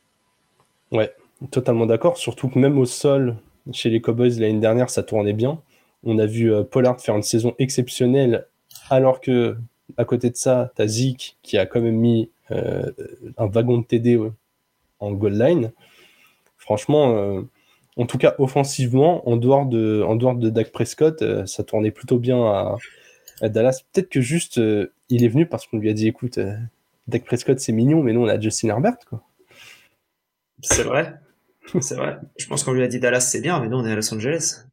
[0.91, 1.13] Ouais,
[1.51, 2.17] totalement d'accord.
[2.17, 3.37] Surtout que même au sol,
[3.71, 5.61] chez les Cowboys l'année dernière, ça tournait bien.
[6.03, 8.47] On a vu euh, Pollard faire une saison exceptionnelle,
[8.89, 9.57] alors que
[9.97, 12.91] à côté de ça, tu as Zeke qui a quand même mis euh,
[13.37, 14.19] un wagon de TD
[14.99, 15.71] en goal line.
[16.57, 17.43] Franchement,
[17.97, 22.19] en tout cas offensivement, en dehors de, en dehors de Dak Prescott, ça tournait plutôt
[22.19, 22.77] bien
[23.43, 23.81] Dallas.
[23.93, 24.59] Peut-être que juste
[25.09, 26.39] il est venu parce qu'on lui a dit écoute,
[27.07, 28.97] Dak Prescott c'est mignon, mais nous on a Justin Herbert.
[30.61, 31.13] C'est vrai.
[31.81, 32.17] C'est vrai.
[32.37, 34.13] Je pense qu'on lui a dit Dallas c'est bien, mais nous on est à Los
[34.13, 34.65] Angeles.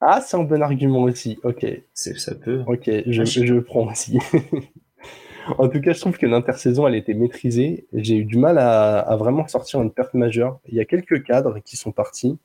[0.00, 1.38] Ah, c'est un bon argument aussi.
[1.44, 1.66] Ok.
[1.94, 2.62] Ça peut.
[2.66, 4.18] Ok, je, je prends aussi.
[5.58, 7.86] en tout cas, je trouve que l'intersaison, elle était maîtrisée.
[7.92, 10.60] J'ai eu du mal à, vraiment sortir une perte majeure.
[10.68, 12.38] Il y a quelques cadres qui sont partis,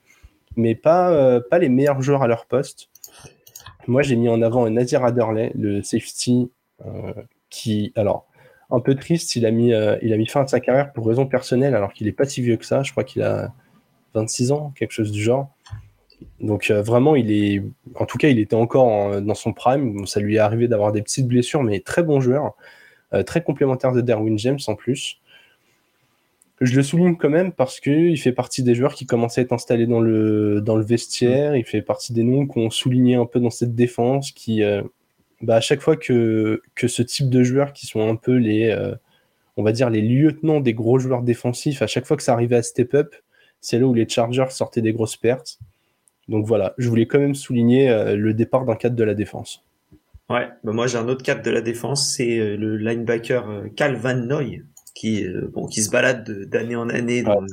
[0.55, 2.89] mais pas, euh, pas les meilleurs joueurs à leur poste.
[3.89, 6.51] Moi, j'ai mis en avant Nazir Adderley, le safety,
[6.85, 7.11] euh,
[7.49, 8.27] qui, alors,
[8.69, 11.07] un peu triste, il a, mis, euh, il a mis fin à sa carrière pour
[11.07, 12.83] raison personnelle, alors qu'il n'est pas si vieux que ça.
[12.83, 13.51] Je crois qu'il a
[14.13, 15.49] 26 ans, quelque chose du genre.
[16.39, 17.63] Donc euh, vraiment, il est,
[17.95, 20.05] en tout cas, il était encore dans son prime.
[20.05, 22.53] ça lui est arrivé d'avoir des petites blessures, mais très bon joueur,
[23.25, 25.19] très complémentaire de Derwin James en plus.
[26.61, 29.53] Je le souligne quand même parce qu'il fait partie des joueurs qui commençaient à être
[29.53, 31.55] installés dans le, dans le vestiaire.
[31.55, 34.81] Il fait partie des noms qu'on soulignait un peu dans cette défense, qui, euh,
[35.41, 38.75] bah, à chaque fois que, que ce type de joueurs qui sont un peu les,
[39.59, 42.55] on va dire, les lieutenants des gros joueurs défensifs, à chaque fois que ça arrivait
[42.55, 43.15] à step up,
[43.61, 45.59] c'est là où les Chargers sortaient des grosses pertes.
[46.29, 49.65] Donc voilà, je voulais quand même souligner euh, le départ d'un cadre de la défense.
[50.29, 53.67] Ouais, bah moi j'ai un autre cadre de la défense, c'est euh, le linebacker euh,
[53.75, 54.61] Cal Van Noy,
[54.99, 57.45] qui, bon, qui se balade d'année en année dans,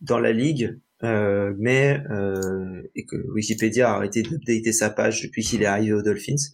[0.00, 2.00] dans la ligue, mais
[2.94, 6.50] et que Wikipédia a arrêté d'updater sa page depuis qu'il est arrivé aux Dolphins.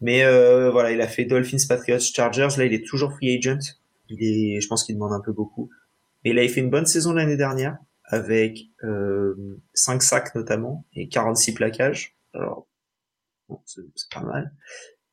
[0.00, 0.22] Mais
[0.70, 2.48] voilà, il a fait Dolphins, Patriots, Chargers.
[2.56, 3.74] Là, il est toujours free agent.
[4.08, 5.68] Il est, je pense qu'il demande un peu beaucoup.
[6.24, 9.34] Mais il a fait une bonne saison l'année dernière avec euh,
[9.74, 12.16] 5 sacs notamment et 46 plaquages.
[12.34, 12.66] Alors,
[13.48, 14.52] bon, c'est pas mal.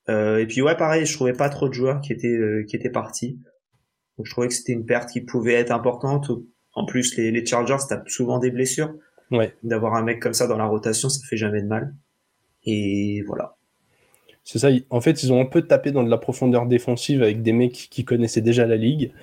[0.10, 2.76] Euh, et puis ouais, pareil, je trouvais pas trop de joueurs qui étaient euh, qui
[2.76, 3.40] étaient partis.
[4.18, 6.32] Donc je trouvais que c'était une perte qui pouvait être importante.
[6.74, 8.94] En plus, les, les Chargers tapent souvent des blessures.
[9.32, 9.56] Ouais.
[9.64, 11.94] D'avoir un mec comme ça dans la rotation, ça fait jamais de mal.
[12.66, 13.56] Et voilà.
[14.44, 14.70] C'est ça.
[14.90, 17.88] En fait, ils ont un peu tapé dans de la profondeur défensive avec des mecs
[17.90, 19.14] qui connaissaient déjà la ligue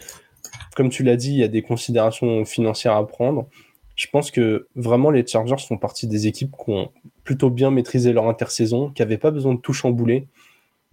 [0.76, 3.48] comme tu l'as dit, il y a des considérations financières à prendre.
[3.96, 6.90] Je pense que vraiment les Chargers font partie des équipes qui ont
[7.24, 10.28] plutôt bien maîtrisé leur intersaison, qui n'avaient pas besoin de tout chambouler.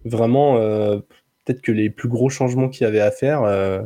[0.04, 1.00] Vraiment, euh,
[1.48, 3.82] peut-être que les plus gros changements qu'il y avait à faire, euh,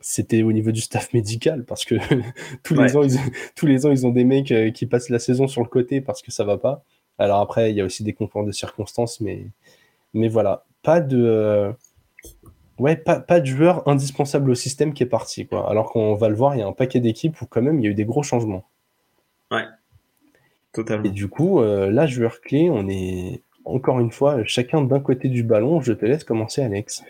[0.00, 1.94] c'était au niveau du staff médical, parce que
[2.62, 3.18] tous, les ans, ils,
[3.56, 6.00] tous les ans, ils ont des mecs euh, qui passent la saison sur le côté
[6.00, 6.84] parce que ça va pas.
[7.18, 9.46] Alors après, il y a aussi des concours de circonstances, mais,
[10.14, 11.74] mais voilà, pas de
[12.78, 15.46] ouais, pas, pas de joueur indispensable au système qui est parti.
[15.46, 15.68] Quoi.
[15.68, 17.84] Alors qu'on va le voir, il y a un paquet d'équipes où quand même il
[17.84, 18.68] y a eu des gros changements.
[19.50, 19.64] Ouais,
[20.72, 21.04] totalement.
[21.04, 25.28] Et du coup, euh, là, joueur clé, on est encore une fois chacun d'un côté
[25.28, 25.80] du ballon.
[25.80, 27.02] Je te laisse commencer, Alex.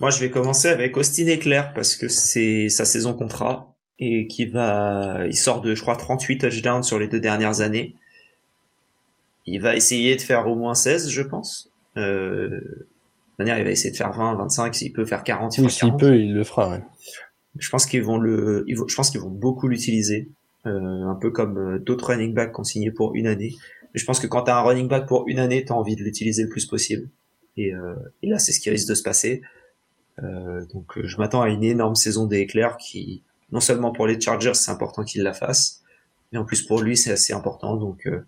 [0.00, 4.46] Moi, je vais commencer avec Austin Eclair parce que c'est sa saison contrat et qui
[4.46, 7.94] va, il sort de, je crois, 38 touchdowns sur les deux dernières années.
[9.46, 11.70] Il va essayer de faire au moins 16, je pense.
[11.98, 12.60] Euh,
[13.40, 16.16] manière, il va essayer de faire 20, 25, s'il peut faire 40, il S'il peut,
[16.16, 16.82] il le fera, ouais.
[17.58, 20.28] Je pense qu'ils vont le, je pense qu'ils vont beaucoup l'utiliser,
[20.66, 23.54] euh, un peu comme euh, d'autres running backs signé pour une année.
[23.94, 25.96] Je pense que quand tu as un running back pour une année, tu as envie
[25.96, 27.08] de l'utiliser le plus possible.
[27.56, 29.42] Et, euh, et là, c'est ce qui risque de se passer.
[30.22, 33.22] Euh, donc, je m'attends à une énorme saison des éclairs qui,
[33.52, 35.82] non seulement pour les Chargers, c'est important qu'il la fasse,
[36.32, 37.76] mais en plus pour lui, c'est assez important.
[37.76, 38.24] Donc, euh,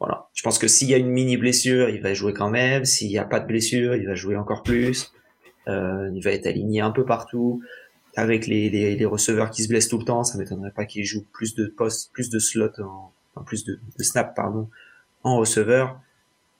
[0.00, 0.28] voilà.
[0.34, 2.84] Je pense que s'il y a une mini blessure, il va jouer quand même.
[2.84, 5.12] S'il n'y a pas de blessure, il va jouer encore plus.
[5.68, 7.62] Euh, il va être aligné un peu partout.
[8.16, 11.04] Avec les, les, les, receveurs qui se blessent tout le temps, ça m'étonnerait pas qu'il
[11.04, 14.68] joue plus de postes, plus de slots, en, enfin plus de, de snaps, pardon,
[15.22, 16.00] en receveur.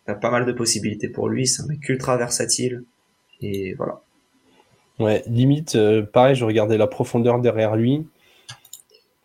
[0.06, 1.46] Il a pas mal de possibilités pour lui.
[1.46, 2.84] C'est un mec ultra versatile.
[3.40, 4.02] Et voilà.
[4.98, 8.06] Ouais, limite, euh, pareil, je regardais la profondeur derrière lui.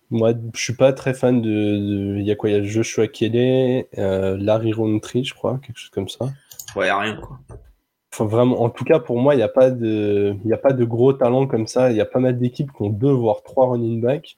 [0.09, 2.17] Moi, je suis pas très fan de.
[2.17, 5.77] Il y a quoi Il y a Joshua Kelly, euh, Larry Roundtree, je crois, quelque
[5.77, 6.29] chose comme ça.
[6.75, 7.39] Ouais, rien quoi.
[8.11, 10.73] Enfin, vraiment, en tout cas, pour moi, il n'y a pas de, y a pas
[10.73, 11.91] de gros talent comme ça.
[11.91, 14.37] Il y a pas mal d'équipes qui ont deux voire trois running backs.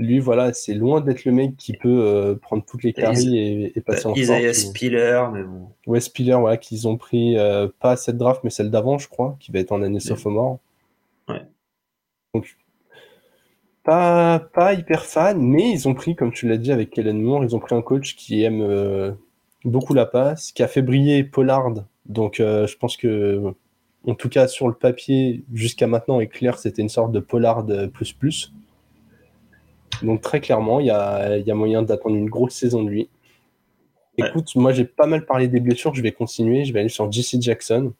[0.00, 3.72] Lui, voilà, c'est loin d'être le mec qui peut euh, prendre toutes les carries et,
[3.76, 5.68] et, passer en Isaiah Spiller, mais bon.
[5.86, 9.36] Ouais, Spiller, voilà, qu'ils ont pris euh, pas cette draft, mais celle d'avant, je crois,
[9.40, 10.58] qui va être en année sophomore.
[11.28, 11.42] Ouais.
[12.32, 12.56] Donc,
[13.84, 17.44] pas, pas hyper fan, mais ils ont pris, comme tu l'as dit avec Kellen Moore,
[17.44, 19.12] ils ont pris un coach qui aime euh,
[19.66, 21.74] beaucoup la passe, qui a fait briller Pollard.
[22.06, 23.52] Donc je pense que,
[24.06, 28.14] en tout cas sur le papier, jusqu'à maintenant, clair c'était une sorte de Pollard plus
[28.14, 28.54] plus.
[30.02, 33.08] Donc très clairement, il y a, y a, moyen d'attendre une grosse saison de lui.
[34.18, 37.10] Écoute, moi j'ai pas mal parlé des blessures, je vais continuer, je vais aller sur
[37.10, 37.92] JC Jackson,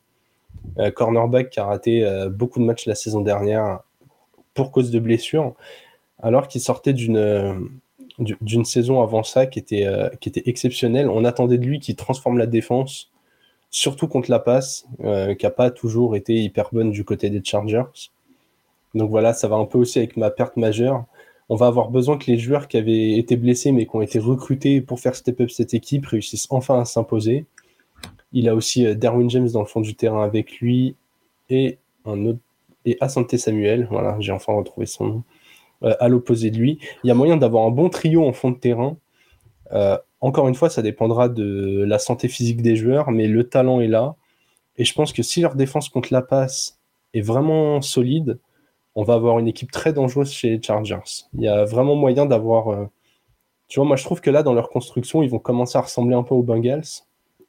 [0.78, 3.80] euh, cornerback qui a raté beaucoup de matchs la saison dernière
[4.52, 5.54] pour cause de blessure,
[6.18, 7.70] alors qu'il sortait d'une
[8.20, 11.08] d'une saison avant ça qui était, euh, qui était exceptionnelle.
[11.08, 13.10] On attendait de lui qu'il transforme la défense,
[13.70, 17.42] surtout contre la passe, euh, qui n'a pas toujours été hyper bonne du côté des
[17.42, 18.10] Chargers.
[18.94, 21.04] Donc voilà, ça va un peu aussi avec ma perte majeure.
[21.50, 24.18] On va avoir besoin que les joueurs qui avaient été blessés mais qui ont été
[24.18, 27.44] recrutés pour faire step up cette équipe réussissent enfin à s'imposer.
[28.32, 30.94] Il a aussi euh, Darwin James dans le fond du terrain avec lui
[31.50, 32.38] et un autre
[32.86, 33.86] et Asante Samuel.
[33.90, 35.22] Voilà, j'ai enfin retrouvé son nom.
[35.82, 36.78] Euh, à l'opposé de lui.
[37.04, 38.98] Il y a moyen d'avoir un bon trio en fond de terrain.
[39.72, 43.80] Euh, encore une fois, ça dépendra de la santé physique des joueurs, mais le talent
[43.80, 44.14] est là.
[44.76, 46.78] Et je pense que si leur défense contre la passe
[47.14, 48.38] est vraiment solide,
[48.94, 51.26] on va avoir une équipe très dangereuse chez les Chargers.
[51.34, 52.68] Il y a vraiment moyen d'avoir.
[52.68, 52.86] Euh,
[53.68, 56.16] tu vois, moi je trouve que là, dans leur construction, ils vont commencer à ressembler
[56.16, 57.04] un peu aux Bengals.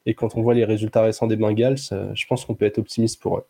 [0.06, 3.20] Et quand on voit les résultats récents des Bengals, je pense qu'on peut être optimiste
[3.20, 3.44] pour eux.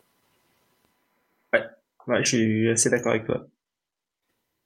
[2.07, 3.45] Ouais, je suis assez d'accord avec toi.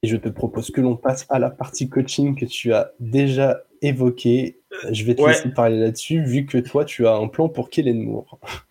[0.04, 3.64] Et je te propose que l'on passe à la partie coaching que tu as déjà
[3.82, 4.60] évoquée.
[4.92, 8.02] Je vais te laisser parler là-dessus, vu que toi, tu as un plan pour Kellen
[8.02, 8.40] Moore.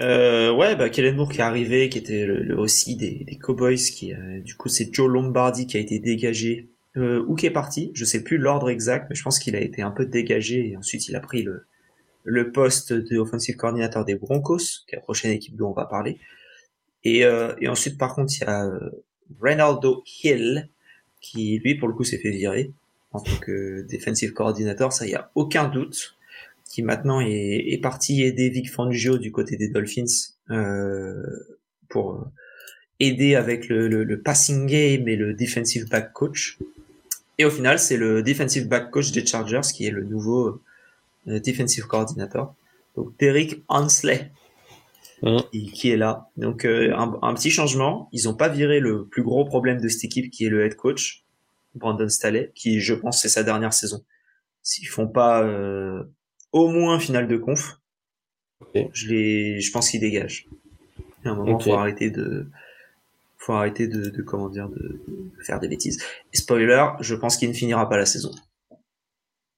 [0.00, 3.76] Euh, ouais, bah Kellen Moore qui est arrivé, qui était le, aussi des, des, Cowboys,
[3.76, 7.50] qui euh, du coup c'est Joe Lombardi qui a été dégagé euh, ou qui est
[7.50, 7.92] parti.
[7.94, 10.76] Je sais plus l'ordre exact, mais je pense qu'il a été un peu dégagé et
[10.76, 11.66] ensuite il a pris le
[12.24, 15.84] le poste de offensive coordinateur des Broncos, qui est la prochaine équipe dont on va
[15.84, 16.18] parler.
[17.04, 19.04] Et, euh, et ensuite, par contre, il y a euh,
[19.40, 20.70] Reynaldo Hill,
[21.20, 22.72] qui lui, pour le coup, s'est fait virer
[23.12, 26.13] en tant que defensive coordinator, ça y a aucun doute,
[26.74, 31.22] qui maintenant est, est parti aider Vic Fangio du côté des Dolphins euh,
[31.88, 32.26] pour
[32.98, 36.58] aider avec le, le, le, passing game et le defensive back coach.
[37.38, 40.60] Et au final, c'est le defensive back coach des Chargers qui est le nouveau
[41.28, 42.56] euh, defensive coordinator.
[42.96, 44.32] Donc Derek Hansley,
[45.22, 45.38] Mmh.
[45.72, 46.28] qui est là.
[46.36, 48.08] Donc euh, un, petit changement.
[48.12, 50.74] Ils n'ont pas viré le plus gros problème de cette équipe qui est le head
[50.74, 51.24] coach
[51.76, 54.04] Brandon Staley, qui je pense c'est sa dernière saison.
[54.62, 56.02] S'ils font pas euh,
[56.54, 57.80] au moins finale de conf,
[58.74, 60.46] je les, je pense qu'ils dégagent.
[61.24, 62.46] À un moment, faut arrêter de,
[63.36, 65.00] faut arrêter de, de comment dire, de,
[65.42, 66.02] faire des bêtises.
[66.32, 68.30] Et spoiler, je pense qu'il ne finira pas la saison.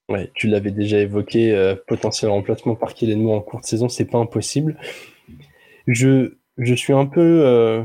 [0.08, 4.18] Ouais, tu l'avais déjà évoqué, euh, potentiel remplacement par Kellen en courte saison, c'est pas
[4.18, 4.78] impossible.
[5.86, 7.84] Je, je suis un peu euh,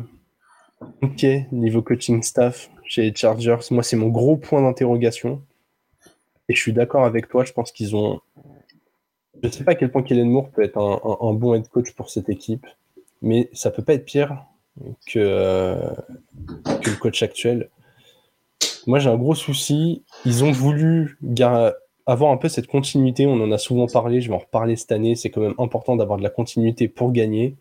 [1.01, 3.57] inquiet niveau coaching staff chez les Chargers.
[3.71, 5.43] Moi, c'est mon gros point d'interrogation.
[6.47, 7.43] Et je suis d'accord avec toi.
[7.43, 8.21] Je pense qu'ils ont.
[9.41, 11.93] Je ne sais pas à quel point Kellen Moore peut être un, bon head coach
[11.93, 12.67] pour cette équipe,
[13.21, 14.45] mais ça peut pas être pire
[15.07, 15.75] que, euh,
[16.81, 17.69] que le coach actuel.
[18.87, 20.03] Moi, j'ai un gros souci.
[20.25, 21.17] Ils ont voulu
[22.05, 23.25] avoir un peu cette continuité.
[23.25, 24.21] On en a souvent parlé.
[24.21, 25.15] Je vais en reparler cette année.
[25.15, 27.55] C'est quand même important d'avoir de la continuité pour gagner.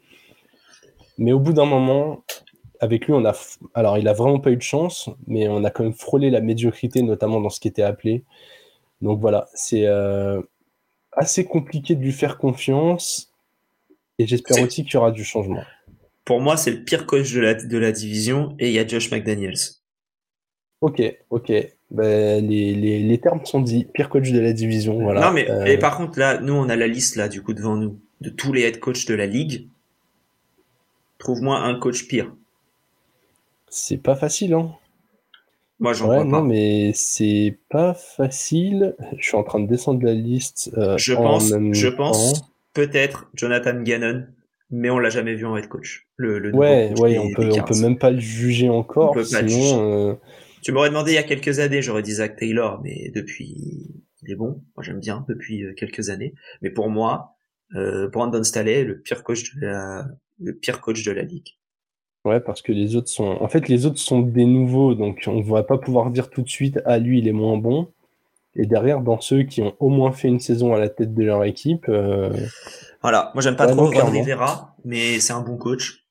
[1.18, 2.24] Mais au bout d'un moment,
[2.80, 3.34] avec lui, on a.
[3.74, 6.40] Alors, il a vraiment pas eu de chance, mais on a quand même frôlé la
[6.40, 8.24] médiocrité, notamment dans ce qui était appelé.
[9.02, 10.42] Donc voilà, c'est euh,
[11.12, 13.32] assez compliqué de lui faire confiance.
[14.18, 15.62] Et j'espère aussi qu'il y aura du changement.
[16.24, 18.86] Pour moi, c'est le pire coach de la, de la division et il y a
[18.86, 19.58] Josh McDaniels.
[20.80, 21.52] Ok, ok.
[21.90, 23.84] Ben, les, les, les, termes sont dits.
[23.92, 25.00] Pire coach de la division.
[25.00, 25.20] Voilà.
[25.22, 27.76] Non, mais et par contre, là, nous, on a la liste là, du coup, devant
[27.76, 29.66] nous, de tous les head coachs de la ligue.
[31.18, 32.34] Trouve-moi un coach pire.
[33.68, 34.74] C'est pas facile, hein.
[35.80, 38.94] Moi, j'en vois non, mais c'est pas facile.
[39.16, 40.70] Je suis en train de descendre la liste.
[40.76, 42.42] Euh, je pense, je pense
[42.74, 44.26] peut-être Jonathan Gannon,
[44.70, 46.06] mais on l'a jamais vu en head coach.
[46.16, 49.18] Le, le ouais, ouais, on peut, on peut même pas le juger encore.
[49.24, 50.14] sinon, euh,
[50.62, 53.56] Tu m'aurais demandé il y a quelques années, j'aurais dit Zach Taylor, mais depuis,
[54.22, 54.62] il est bon.
[54.76, 56.34] Moi, j'aime bien depuis euh, quelques années.
[56.62, 57.36] Mais pour moi,
[57.74, 60.06] euh, Brandon Staley, le pire coach de la,
[60.40, 61.56] le pire coach de la ligue.
[62.24, 63.38] Ouais, parce que les autres sont.
[63.40, 66.42] En fait, les autres sont des nouveaux, donc on ne va pas pouvoir dire tout
[66.42, 67.88] de suite ah lui il est moins bon.
[68.56, 71.24] Et derrière, dans ceux qui ont au moins fait une saison à la tête de
[71.24, 71.86] leur équipe.
[71.88, 72.30] Euh...
[73.00, 76.04] Voilà, moi j'aime pas trop Ron Rivera, mais c'est un bon coach.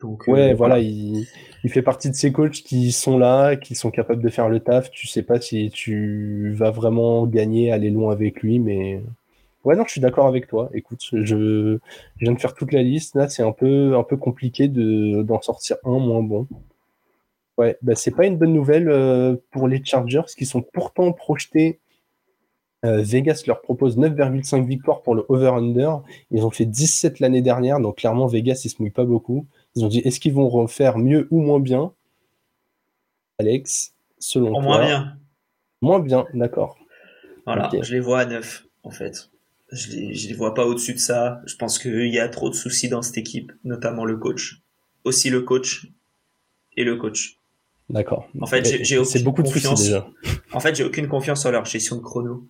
[0.00, 1.26] Donc, euh, ouais, voilà, il,
[1.62, 4.58] il, fait partie de ces coachs qui sont là, qui sont capables de faire le
[4.58, 4.90] taf.
[4.90, 9.00] Tu sais pas si tu vas vraiment gagner, aller loin avec lui, mais
[9.64, 10.70] Ouais, non, je suis d'accord avec toi.
[10.74, 11.78] Écoute, je, je,
[12.18, 13.14] viens de faire toute la liste.
[13.14, 16.48] Là, c'est un peu, un peu compliqué de, d'en sortir un moins bon.
[17.58, 21.80] Ouais, bah, c'est pas une bonne nouvelle euh, pour les Chargers qui sont pourtant projetés.
[22.84, 26.02] Euh, Vegas leur propose 9,5 victoires pour le over-under.
[26.32, 29.46] Ils ont fait 17 l'année dernière, donc clairement, Vegas, ils se mouillent pas beaucoup.
[29.76, 31.92] Ils ont dit est-ce qu'ils vont refaire mieux ou moins bien?
[33.38, 34.62] Alex, selon toi.
[34.62, 35.16] Moins bien.
[35.82, 36.76] Moins bien, d'accord.
[37.46, 39.31] Voilà, je les vois à 9, en fait.
[39.72, 41.40] Je les, je les vois pas au-dessus de ça.
[41.46, 44.60] Je pense qu'il y a trop de soucis dans cette équipe, notamment le coach.
[45.04, 45.88] Aussi le coach
[46.76, 47.38] et le coach.
[47.90, 48.28] D'accord.
[48.40, 49.80] En fait, j'ai aucune beaucoup confiance.
[49.80, 50.08] De déjà.
[50.52, 52.48] En fait, j'ai aucune confiance en leur gestion de chrono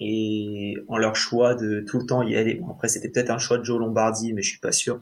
[0.00, 2.54] et en leur choix de tout le temps y aller.
[2.54, 5.00] Bon, après, c'était peut-être un choix de Joe Lombardi, mais je suis pas sûr.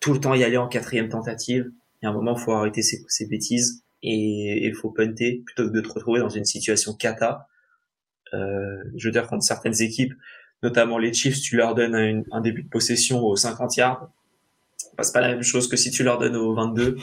[0.00, 1.70] Tout le temps y aller en quatrième tentative.
[2.02, 5.68] Il y a un moment, faut arrêter ces, ces bêtises et il faut punter plutôt
[5.68, 7.46] que de te retrouver dans une situation cata.
[8.32, 10.14] Euh, je veux dire, contre certaines équipes,
[10.62, 14.10] notamment les Chiefs, tu leur donnes un, début de possession au 50 yards.
[14.76, 16.96] C'est pas la même chose que si tu leur donnes au 22.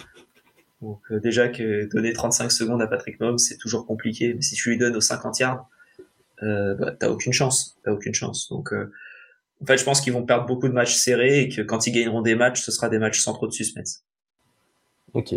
[0.82, 4.34] Donc euh, déjà que donner 35 secondes à Patrick Mahomes, c'est toujours compliqué.
[4.34, 5.68] Mais si tu lui donnes au 50 yards,
[6.44, 7.78] euh, bah, t'as aucune chance.
[7.84, 8.50] T'as aucune chance.
[8.50, 8.92] Donc euh,
[9.62, 11.92] en fait, je pense qu'ils vont perdre beaucoup de matchs serrés et que quand ils
[11.92, 14.04] gagneront des matchs, ce sera des matchs sans trop de suspense.
[15.14, 15.34] Ok.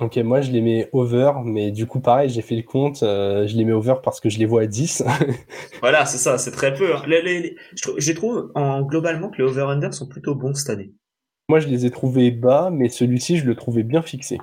[0.00, 3.46] Ok, moi je les mets over, mais du coup pareil, j'ai fait le compte, euh,
[3.46, 5.04] je les mets over parce que je les vois à 10.
[5.80, 6.96] voilà, c'est ça, c'est très peu.
[6.96, 7.02] Hein.
[7.06, 10.90] je, trouve, en, globalement que les over-under sont plutôt bons cette année.
[11.48, 14.38] Moi je les ai trouvés bas, mais celui-ci je le trouvais bien fixé.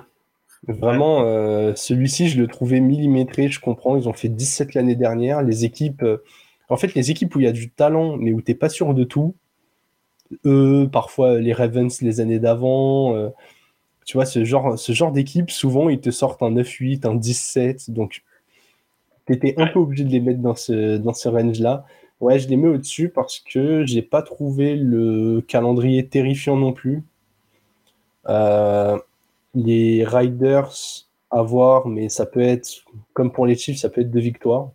[0.68, 5.42] Vraiment, euh, celui-ci je le trouvais millimétré, je comprends, ils ont fait 17 l'année dernière.
[5.42, 6.22] Les équipes, euh,
[6.70, 8.94] en fait les équipes où il y a du talent, mais où t'es pas sûr
[8.94, 9.34] de tout,
[10.46, 13.14] eux, parfois les Ravens les années d'avant
[14.04, 17.90] tu vois, ce genre, d'équipe, souvent, ils te sortent un 9-8, un 17.
[17.90, 18.22] Donc,
[19.26, 21.84] tu étais un peu obligé de les mettre dans ce, dans range-là.
[22.20, 27.02] Ouais, je les mets au-dessus parce que j'ai pas trouvé le calendrier terrifiant non plus.
[28.28, 28.98] Euh,
[29.54, 30.72] les Riders
[31.30, 34.70] à voir, mais ça peut être, comme pour les Chiefs, ça peut être deux victoires.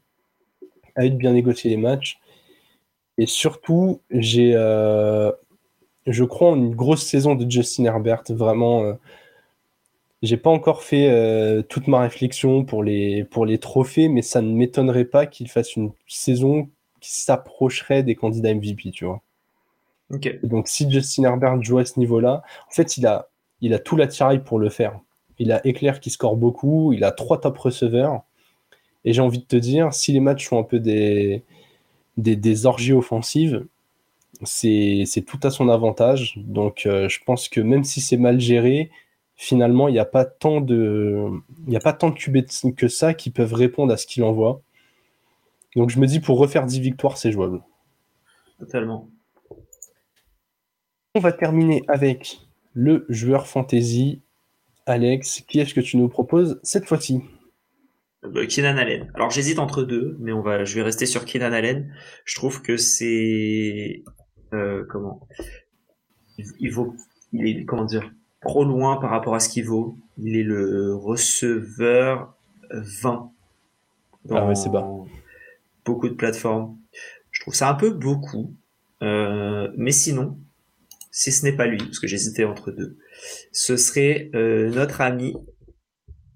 [0.96, 2.20] À de bien négocier les matchs.
[3.18, 5.32] Et surtout, j'ai, euh,
[6.08, 8.24] je crois, en une grosse saison de Justin Herbert.
[8.30, 8.94] Vraiment, euh,
[10.24, 14.42] j'ai pas encore fait euh, toute ma réflexion pour les, pour les trophées, mais ça
[14.42, 16.70] ne m'étonnerait pas qu'il fasse une saison
[17.02, 19.22] qui s'approcherait des candidats MVP, tu vois.
[20.44, 23.28] Donc si Justin Herbert joue à ce niveau-là, en fait, il a,
[23.60, 25.00] il a tout l'attirail pour le faire.
[25.38, 28.24] Il a Eclair qui score beaucoup, il a trois top receveurs.
[29.04, 31.44] Et j'ai envie de te dire, si les matchs sont un peu des,
[32.16, 33.66] des, des orgies offensives,
[34.44, 36.36] c'est tout à son avantage.
[36.38, 38.92] Donc euh, je pense que même si c'est mal géré,
[39.36, 41.30] finalement, il n'y a pas tant de,
[41.68, 44.62] il a pas tant de QB que ça qui peuvent répondre à ce qu'il envoie.
[45.76, 47.62] Donc je me dis pour refaire 10 victoires, c'est jouable.
[48.60, 49.10] Totalement.
[51.16, 52.40] On va terminer avec
[52.74, 54.22] le joueur fantasy.
[54.86, 57.22] Alex, qui est-ce que tu nous proposes cette fois-ci?
[58.46, 59.12] Keenan Allen.
[59.16, 61.94] Alors j'hésite entre deux, mais on va, je vais rester sur Keenan Allen.
[62.26, 64.04] Je trouve que c'est
[64.54, 65.28] euh, comment?
[66.60, 66.96] Il, vaut,
[67.34, 68.12] il est comment dire?
[68.42, 69.98] Trop loin par rapport à ce qu'il vaut.
[70.18, 72.36] Il est le receveur
[72.72, 73.32] 20
[74.26, 74.88] dans ah c'est bas.
[75.86, 76.78] beaucoup de plateformes.
[77.32, 78.54] Je trouve ça un peu beaucoup,
[79.02, 80.38] euh, mais sinon,
[81.12, 82.98] si ce n'est pas lui, parce que j'hésitais entre deux,
[83.52, 85.36] ce serait euh, notre ami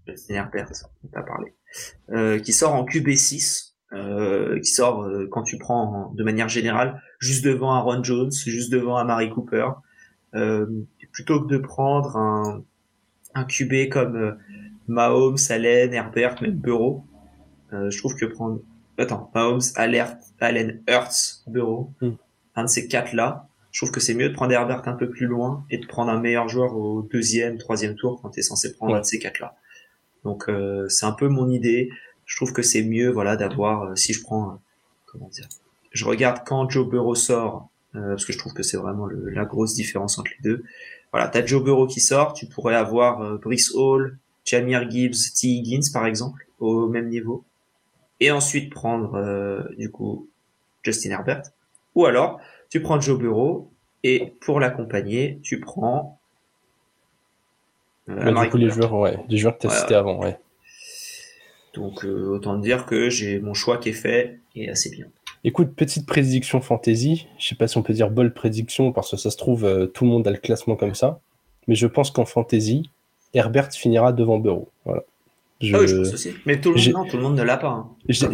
[0.07, 1.60] on t'a parlé, euh,
[2.43, 7.43] qui sort en QB6, euh, qui sort euh, quand tu prends de manière générale juste
[7.43, 9.67] devant Aaron Jones, juste devant Amari Cooper,
[10.33, 10.65] euh,
[11.11, 12.63] plutôt que de prendre un,
[13.35, 14.31] un QB comme euh,
[14.87, 17.05] Mahomes, Allen, Herbert, même Burrow,
[17.71, 18.59] je trouve que prendre
[18.97, 22.11] attends Mahomes, Allen, Allen, Hurts, Burrow, hmm.
[22.55, 25.09] un de ces quatre là, je trouve que c'est mieux de prendre Herbert un peu
[25.09, 28.43] plus loin et de prendre un meilleur joueur au deuxième, troisième tour quand tu es
[28.43, 29.55] censé prendre un de ces quatre là.
[30.23, 31.89] Donc euh, c'est un peu mon idée.
[32.25, 34.55] Je trouve que c'est mieux, voilà, d'avoir, euh, si je prends, euh,
[35.05, 35.47] comment dire,
[35.91, 39.73] je regarde quand Joe Burrow sort, parce que je trouve que c'est vraiment la grosse
[39.73, 40.63] différence entre les deux.
[41.11, 45.47] Voilà, t'as Joe Burrow qui sort, tu pourrais avoir Brice Hall, Jamir Gibbs, T.
[45.47, 47.43] Higgins par exemple, au même niveau,
[48.21, 50.29] et ensuite prendre du coup
[50.83, 51.41] Justin Herbert.
[51.95, 53.69] Ou alors, tu prends Joe Burrow
[54.03, 56.20] et pour l'accompagner, tu prends euh,
[58.15, 60.37] bah, du coup, les joueurs, ouais, les joueurs que tu as cités avant, ouais.
[61.73, 65.05] Donc, euh, autant dire que j'ai mon choix qui est fait et assez bien.
[65.43, 67.27] Écoute, petite prédiction fantasy.
[67.39, 69.87] Je sais pas si on peut dire bold prédiction parce que ça se trouve, euh,
[69.87, 71.19] tout le monde a le classement comme ça.
[71.67, 72.89] Mais je pense qu'en fantasy,
[73.33, 74.69] Herbert finira devant Burrow.
[74.85, 75.03] Voilà.
[75.61, 75.75] Je...
[75.75, 76.33] Ah oui, je pense aussi.
[76.45, 77.69] Mais tout le, monde, tout le monde ne l'a pas.
[77.69, 77.89] Hein.
[78.09, 78.25] Je,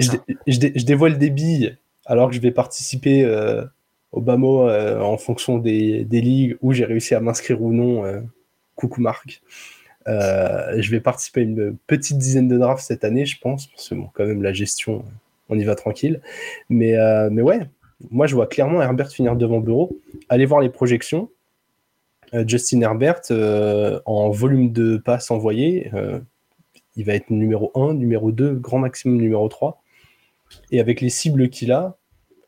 [0.47, 3.29] je, dévoile des billes alors que je vais participer
[4.13, 8.05] au BAMO en fonction des, des ligues où j'ai réussi à m'inscrire ou non
[8.77, 9.41] coucou Marc.
[10.07, 13.89] Euh, je vais participer à une petite dizaine de drafts cette année, je pense, parce
[13.89, 15.03] que bon, quand même la gestion,
[15.49, 16.21] on y va tranquille.
[16.69, 17.59] Mais, euh, mais ouais,
[18.09, 19.99] moi je vois clairement Herbert finir devant Bureau.
[20.29, 21.29] Allez voir les projections.
[22.33, 23.21] Euh, Justin Herbert,
[24.05, 25.91] en volume de passes envoyées,
[26.95, 29.83] il va être numéro 1, numéro 2, grand maximum numéro 3.
[30.71, 31.97] Et avec les cibles qu'il a,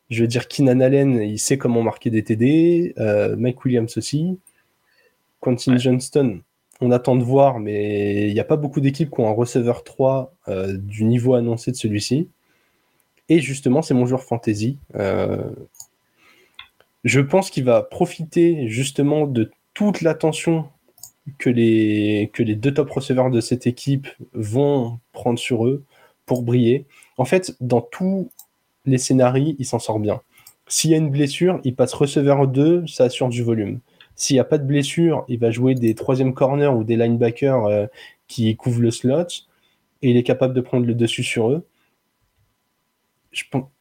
[0.08, 2.94] je veux dire, Keenan Allen, il sait comment marquer des TD,
[3.36, 4.38] Mike Williams aussi.
[5.40, 6.40] Quentin Johnston,
[6.80, 9.84] on attend de voir, mais il n'y a pas beaucoup d'équipes qui ont un receveur
[9.84, 12.28] 3 euh, du niveau annoncé de celui-ci.
[13.28, 14.78] Et justement, c'est mon joueur fantasy.
[14.96, 15.50] Euh,
[17.04, 20.68] je pense qu'il va profiter justement de toute l'attention
[21.38, 25.84] que les, que les deux top receveurs de cette équipe vont prendre sur eux
[26.26, 26.86] pour briller.
[27.18, 28.30] En fait, dans tous
[28.86, 30.20] les scénarios, il s'en sort bien.
[30.66, 33.80] S'il y a une blessure, il passe receveur 2, ça assure du volume.
[34.20, 37.64] S'il n'y a pas de blessure, il va jouer des troisième corners ou des linebackers
[37.64, 37.86] euh,
[38.28, 39.24] qui couvrent le slot
[40.02, 41.66] et il est capable de prendre le dessus sur eux.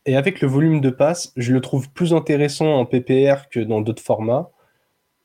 [0.05, 3.81] Et avec le volume de passe, je le trouve plus intéressant en PPR que dans
[3.81, 4.49] d'autres formats.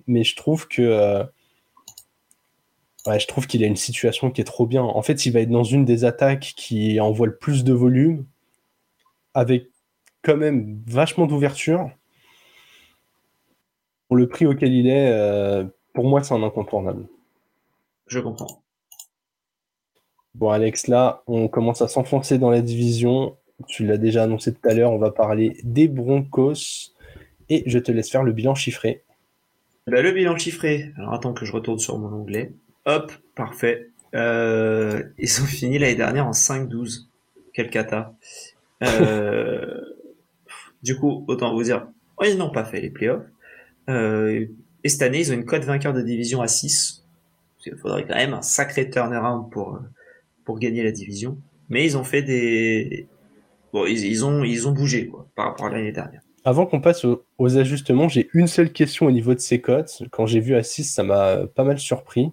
[0.08, 0.82] Mais je trouve que.
[0.82, 1.24] Euh,
[3.06, 4.82] je trouve qu'il a une situation qui est trop bien.
[4.82, 8.26] En fait, il va être dans une des attaques qui envoie le plus de volume,
[9.32, 9.68] avec
[10.22, 11.92] quand même vachement d'ouverture
[14.08, 17.06] pour le prix auquel il est, euh, pour moi, c'est un incontournable.
[18.06, 18.62] Je comprends.
[20.34, 23.36] Bon, Alex, là, on commence à s'enfoncer dans la division.
[23.68, 26.92] Tu l'as déjà annoncé tout à l'heure, on va parler des Broncos.
[27.48, 29.04] Et je te laisse faire le bilan chiffré.
[29.86, 30.92] Bah, le bilan chiffré.
[30.96, 32.52] Alors, attends que je retourne sur mon onglet.
[32.86, 33.90] Hop, parfait.
[34.14, 37.06] Euh, ils ont fini l'année dernière en 5-12.
[37.52, 38.14] Quel cata.
[38.82, 39.80] Euh,
[40.82, 41.86] du coup, autant vous dire,
[42.24, 43.26] ils n'ont pas fait les playoffs.
[43.88, 44.46] Euh,
[44.82, 47.04] et cette année, ils ont une cote vainqueur de division à 6.
[47.66, 49.80] Il faudrait quand même un sacré turnaround pour,
[50.44, 51.38] pour gagner la division.
[51.68, 53.06] Mais ils ont fait des...
[53.72, 56.20] Bon, ils, ont, ils ont bougé quoi, par rapport à l'année dernière.
[56.44, 60.02] Avant qu'on passe aux, ajustements, j'ai une seule question au niveau de ces cotes.
[60.10, 62.30] Quand j'ai vu à 6, ça m'a pas mal surpris.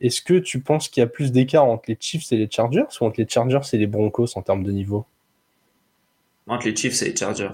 [0.00, 2.82] Est-ce que tu penses qu'il y a plus d'écart entre les Chiefs et les Chargers
[3.00, 5.06] ou entre les Chargers et les Broncos en termes de niveau?
[6.48, 7.52] Entre les Chiefs et les Chargers.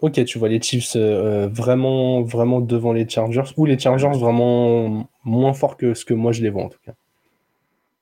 [0.00, 5.08] Ok, tu vois les Chiefs euh, vraiment, vraiment devant les Chargers, ou les Chargers vraiment
[5.24, 6.92] moins forts que ce que moi je les vois en tout cas.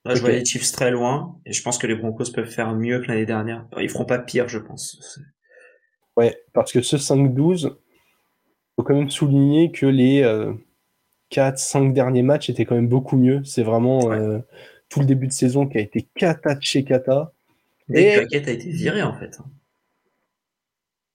[0.06, 3.00] je vois les Chiefs très loin, et je pense que les Broncos peuvent faire mieux
[3.00, 3.64] que l'année dernière.
[3.78, 5.20] Ils feront pas pire, je pense.
[6.16, 7.76] Ouais, parce que ce 5-12,
[8.76, 10.22] faut quand même souligner que les
[11.30, 13.42] 4-5 euh, derniers matchs étaient quand même beaucoup mieux.
[13.44, 14.40] C'est vraiment euh,
[14.88, 17.32] tout le début de saison qui a été cata de chez cata.
[17.92, 19.38] Et a été viré en fait.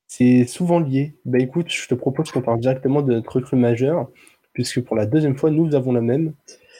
[0.10, 1.14] C'est souvent lié.
[1.24, 4.10] Bah écoute, je te propose qu'on parle directement de notre recrue majeur,
[4.54, 6.34] puisque pour la deuxième fois, nous avons la même,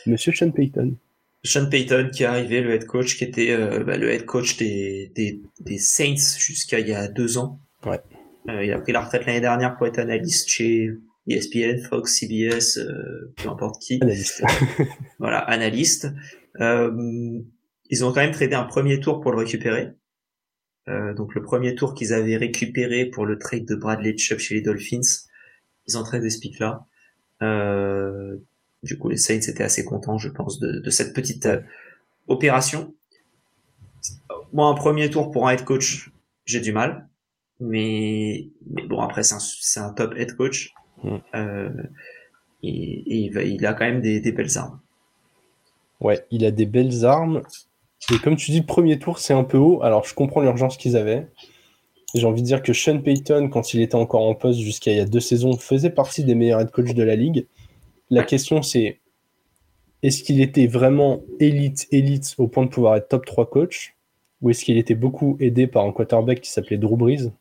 [0.08, 0.96] Monsieur Sean Payton.
[1.44, 4.58] Sean Payton qui est arrivé, le head coach, qui était euh, bah, le head coach
[4.58, 7.60] des, des, des Saints jusqu'à il y a deux ans.
[7.86, 8.00] Ouais.
[8.50, 10.90] Euh, il a pris la retraite l'année dernière pour être analyste chez
[11.28, 14.00] ESPN, Fox, CBS, euh, peu importe qui.
[14.02, 14.44] Analyste.
[15.20, 16.08] voilà, analyste.
[16.60, 17.40] Euh,
[17.92, 19.90] ils ont quand même tradé un premier tour pour le récupérer.
[20.90, 24.56] Euh, donc le premier tour qu'ils avaient récupéré pour le trade de Bradley Chubb chez
[24.56, 25.28] les Dolphins,
[25.88, 26.86] ils ont tradé ce pic là.
[27.42, 28.38] Euh,
[28.84, 31.62] du coup, les Saints étaient assez contents, je pense, de, de cette petite euh,
[32.28, 32.94] opération.
[34.54, 36.12] Moi, un premier tour pour un head coach,
[36.46, 37.08] j'ai du mal.
[37.60, 40.74] Mais, mais bon, après, c'est un, un, top head coach.
[41.04, 41.18] Mm.
[42.64, 44.80] Et, et il, va, il, a quand même des, des, belles armes.
[46.00, 47.42] Ouais, il a des belles armes.
[48.14, 49.84] Et comme tu dis, premier tour, c'est un peu haut.
[49.84, 51.28] Alors, je comprends l'urgence qu'ils avaient.
[52.16, 54.98] J'ai envie de dire que Sean Payton, quand il était encore en poste jusqu'à il
[54.98, 57.46] y a deux saisons, faisait partie des meilleurs head coach de la ligue.
[58.10, 59.00] La question, c'est
[60.02, 63.96] est-ce qu'il était vraiment élite, élite au point de pouvoir être top 3 coach?
[64.42, 67.32] Ou est-ce qu'il était beaucoup aidé par un quarterback qui s'appelait Drew Brees,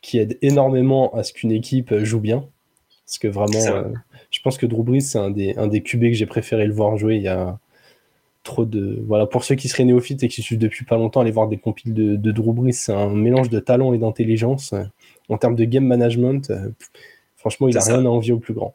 [0.00, 2.48] qui aide énormément à ce qu'une équipe joue bien?
[3.06, 3.92] Parce que vraiment, euh,
[4.30, 6.72] je pense que Drew Brees, c'est un des, un des QB que j'ai préféré le
[6.72, 7.58] voir jouer il y a
[8.42, 9.02] trop de.
[9.06, 11.58] Voilà, pour ceux qui seraient néophytes et qui suivent depuis pas longtemps, aller voir des
[11.58, 14.74] compiles de, de Drew Brees, c'est un mélange de talent et d'intelligence.
[15.28, 16.70] En termes de game management, euh,
[17.36, 18.74] franchement, il a rien à envier au plus grand.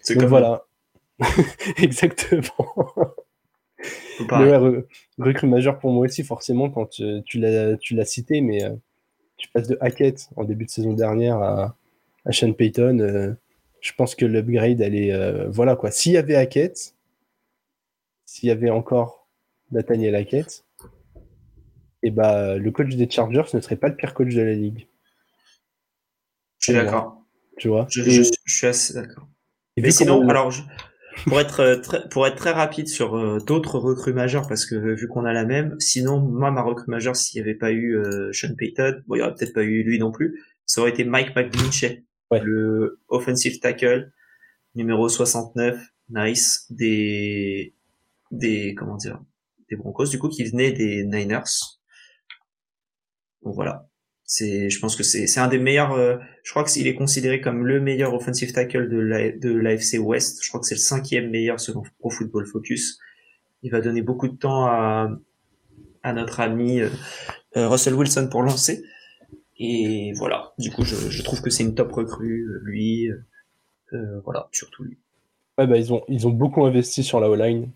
[0.00, 0.64] C'est comme voilà.
[1.78, 2.92] Exactement.
[5.18, 7.40] recrue majeur pour moi aussi, forcément, quand euh, tu,
[7.80, 8.70] tu l'as cité, mais euh,
[9.36, 11.76] tu passes de Hackett en début de saison dernière à,
[12.24, 12.98] à Sean Payton.
[13.00, 13.32] Euh,
[13.80, 15.46] je pense que l'upgrade, elle est.
[15.48, 15.90] voilà quoi.
[15.90, 16.94] S'il y avait Hackett,
[18.32, 19.28] s'il y avait encore
[19.72, 20.64] Nathaniel Hackett,
[22.02, 24.54] et eh bah, le coach des Chargers ne serait pas le pire coach de la
[24.54, 24.88] ligue.
[26.58, 27.26] Je suis d'accord.
[27.58, 27.86] Tu vois?
[27.90, 29.28] Je, je, suis assez d'accord.
[29.76, 30.50] Mais sinon, alors,
[31.26, 34.76] pour être euh, très, pour être très rapide sur euh, d'autres recrues majeures, parce que
[34.76, 37.98] vu qu'on a la même, sinon moi ma recrue majeure, s'il n'y avait pas eu
[37.98, 40.90] euh, Sean Payton, bon il n'y aurait peut-être pas eu lui non plus, ça aurait
[40.90, 44.10] été Mike McGlinchey, le offensive tackle
[44.74, 45.78] numéro 69,
[46.08, 47.74] nice des
[48.32, 49.20] des comment dire
[49.70, 51.78] des Broncos du coup qui venait des Niners.
[53.42, 53.88] Donc voilà.
[54.24, 57.40] C'est je pense que c'est c'est un des meilleurs euh, je crois qu'il est considéré
[57.40, 61.30] comme le meilleur offensive tackle de de l'AFC West je crois que c'est le cinquième
[61.30, 62.98] meilleur selon Pro Football Focus.
[63.62, 65.10] Il va donner beaucoup de temps à
[66.02, 66.88] à notre ami euh,
[67.56, 68.82] euh, Russell Wilson pour lancer.
[69.58, 70.52] Et voilà.
[70.58, 73.08] Du coup je, je trouve que c'est une top recrue lui
[74.24, 74.98] voilà surtout lui.
[75.58, 77.70] Ouais bah ils ont ils ont beaucoup investi sur la O-line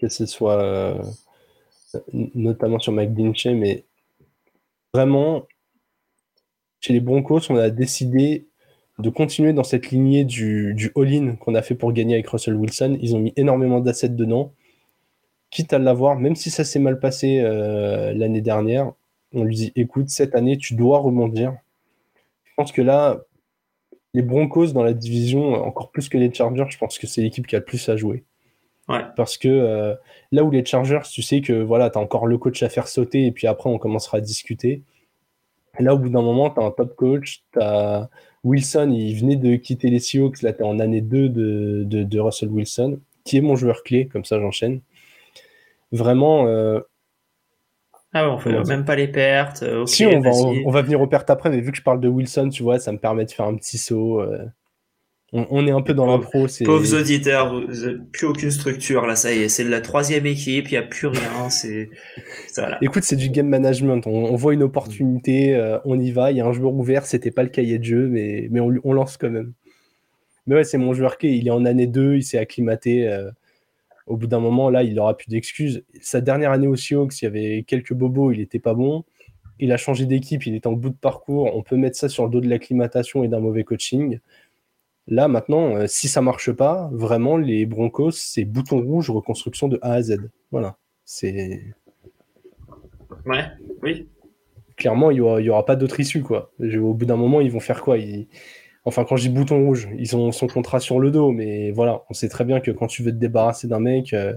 [0.00, 0.96] que ce soit
[2.12, 3.10] notamment sur Mike
[3.46, 3.84] mais
[4.92, 5.46] vraiment
[6.80, 8.46] chez les Broncos, on a décidé
[8.98, 12.54] de continuer dans cette lignée du, du all-in qu'on a fait pour gagner avec Russell
[12.54, 12.98] Wilson.
[13.00, 14.52] Ils ont mis énormément d'assets dedans.
[15.50, 18.92] Quitte à l'avoir, même si ça s'est mal passé euh, l'année dernière,
[19.32, 21.56] on lui dit écoute, cette année, tu dois rebondir.
[22.44, 23.22] Je pense que là,
[24.14, 27.46] les Broncos dans la division, encore plus que les Chargers, je pense que c'est l'équipe
[27.46, 28.24] qui a le plus à jouer.
[28.88, 29.02] Ouais.
[29.16, 29.94] Parce que euh,
[30.32, 32.88] là où les Chargers, tu sais que voilà, tu as encore le coach à faire
[32.88, 34.82] sauter et puis après on commencera à discuter.
[35.78, 37.44] Là, au bout d'un moment, tu as un top coach.
[37.60, 38.08] As...
[38.42, 40.42] Wilson, il venait de quitter les Seahawks.
[40.42, 44.06] Là, tu es en année 2 de, de, Russell Wilson, qui est mon joueur clé.
[44.06, 44.80] Comme ça, j'enchaîne.
[45.92, 46.46] Vraiment.
[46.46, 46.80] Euh...
[48.12, 49.62] Ah ouais, on fait même pas les pertes.
[49.62, 52.00] Euh, si, on va, on, va, venir aux pertes après, mais vu que je parle
[52.00, 54.20] de Wilson, tu vois, ça me permet de faire un petit saut.
[54.20, 54.46] Euh
[55.32, 56.46] on, est un peu dans l'impro.
[56.64, 57.62] Pauvres auditeurs,
[58.12, 61.06] plus aucune structure là, ça y est, c'est la troisième équipe, il y a plus
[61.06, 61.90] rien, c'est
[62.56, 62.78] voilà.
[62.80, 64.06] Écoute, c'est du game management.
[64.06, 66.30] On, voit une opportunité, euh, on y va.
[66.30, 68.92] Il y a un joueur ouvert, c'était pas le cahier de jeu, mais mais on,
[68.92, 69.52] lance quand même.
[70.46, 71.32] Mais ouais, c'est mon joueur clé.
[71.32, 73.06] Il est en année 2, il s'est acclimaté.
[73.06, 73.30] Euh,
[74.06, 75.84] au bout d'un moment, là, il aura plus d'excuses.
[76.00, 79.04] Sa dernière année au Seahawks, il y avait quelques bobos, il était pas bon.
[79.60, 81.54] Il a changé d'équipe, il est en bout de parcours.
[81.54, 84.18] On peut mettre ça sur le dos de l'acclimatation et d'un mauvais coaching.
[85.10, 89.78] Là, maintenant, euh, si ça marche pas, vraiment, les Broncos, c'est bouton rouge, reconstruction de
[89.80, 90.30] A à Z.
[90.50, 90.76] Voilà.
[91.04, 91.62] C'est.
[93.24, 93.44] Ouais,
[93.82, 94.06] oui.
[94.76, 96.52] Clairement, il n'y aura, y aura pas d'autre issue, quoi.
[96.60, 97.96] Au bout d'un moment, ils vont faire quoi?
[98.84, 102.04] Enfin, quand je dis bouton rouge, ils ont son contrat sur le dos, mais voilà,
[102.10, 104.34] on sait très bien que quand tu veux te débarrasser d'un mec, euh,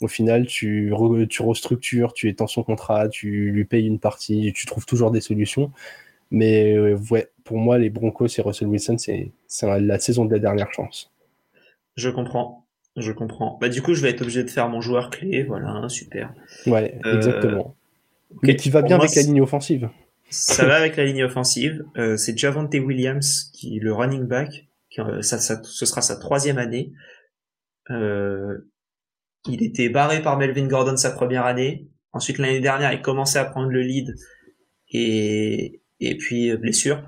[0.00, 0.92] au final, tu,
[1.28, 5.20] tu restructures, tu étends son contrat, tu lui payes une partie, tu trouves toujours des
[5.20, 5.72] solutions.
[6.32, 9.30] Mais euh, ouais, pour moi, les Broncos et Russell Wilson, c'est
[9.62, 11.12] la saison de la dernière chance.
[11.94, 12.66] Je comprends.
[12.96, 13.58] Je comprends.
[13.60, 15.44] Bah, du coup, je vais être obligé de faire mon joueur clé.
[15.44, 16.32] Voilà, super.
[16.66, 17.76] Ouais, euh, exactement.
[18.42, 19.90] Mais qui va bien avec la ligne offensive.
[20.30, 21.84] Ça va avec la ligne offensive.
[21.98, 24.66] Euh, c'est Javante Williams, qui le running back.
[25.20, 26.92] ça, ce sera sa troisième année.
[27.90, 28.62] il
[29.62, 31.88] était barré par Melvin Gordon sa première année.
[32.14, 34.14] Ensuite, l'année dernière, il commençait à prendre le lead.
[34.94, 37.02] Et, et puis euh, blessure.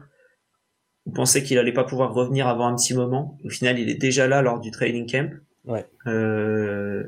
[1.07, 3.39] On pensait qu'il allait pas pouvoir revenir avant un petit moment.
[3.45, 5.31] Au final, il est déjà là lors du training camp.
[5.67, 5.87] Ouais.
[6.07, 7.05] Euh,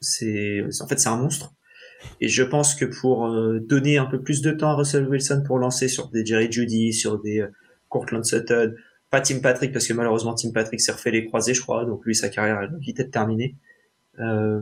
[0.00, 1.52] c'est, en fait, c'est un monstre.
[2.20, 5.42] Et je pense que pour euh, donner un peu plus de temps à Russell Wilson
[5.46, 7.44] pour lancer sur des Jerry Judy, sur des
[7.88, 8.74] Cortland Sutton,
[9.14, 12.04] pas Tim Patrick parce que malheureusement Tim Patrick s'est refait les croisés, je crois, donc
[12.04, 13.54] lui sa carrière a vite être terminée.
[14.18, 14.60] Euh,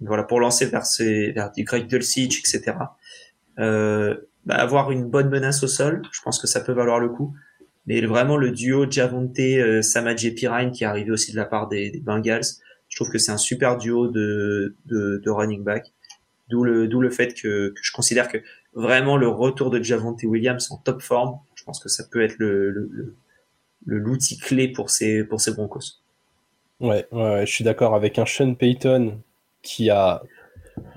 [0.00, 2.76] voilà, pour lancer vers, ses, vers du Greg Dulcich, etc.
[3.58, 4.14] Euh,
[4.48, 7.36] bah, avoir une bonne menace au sol, je pense que ça peut valoir le coup.
[7.86, 11.68] Mais vraiment le duo Javonte, euh, Samadji Pirine qui est arrivé aussi de la part
[11.68, 12.46] des, Bengals,
[12.88, 15.92] je trouve que c'est un super duo de, de, running back.
[16.48, 18.38] D'où le, d'où le fait que, je considère que
[18.72, 22.36] vraiment le retour de Javonte Williams en top forme, je pense que ça peut être
[22.38, 23.16] le, le,
[23.84, 26.00] l'outil clé pour ces, pour ces Broncos.
[26.80, 29.20] Ouais, ouais, je suis d'accord avec un Sean Payton
[29.60, 30.22] qui a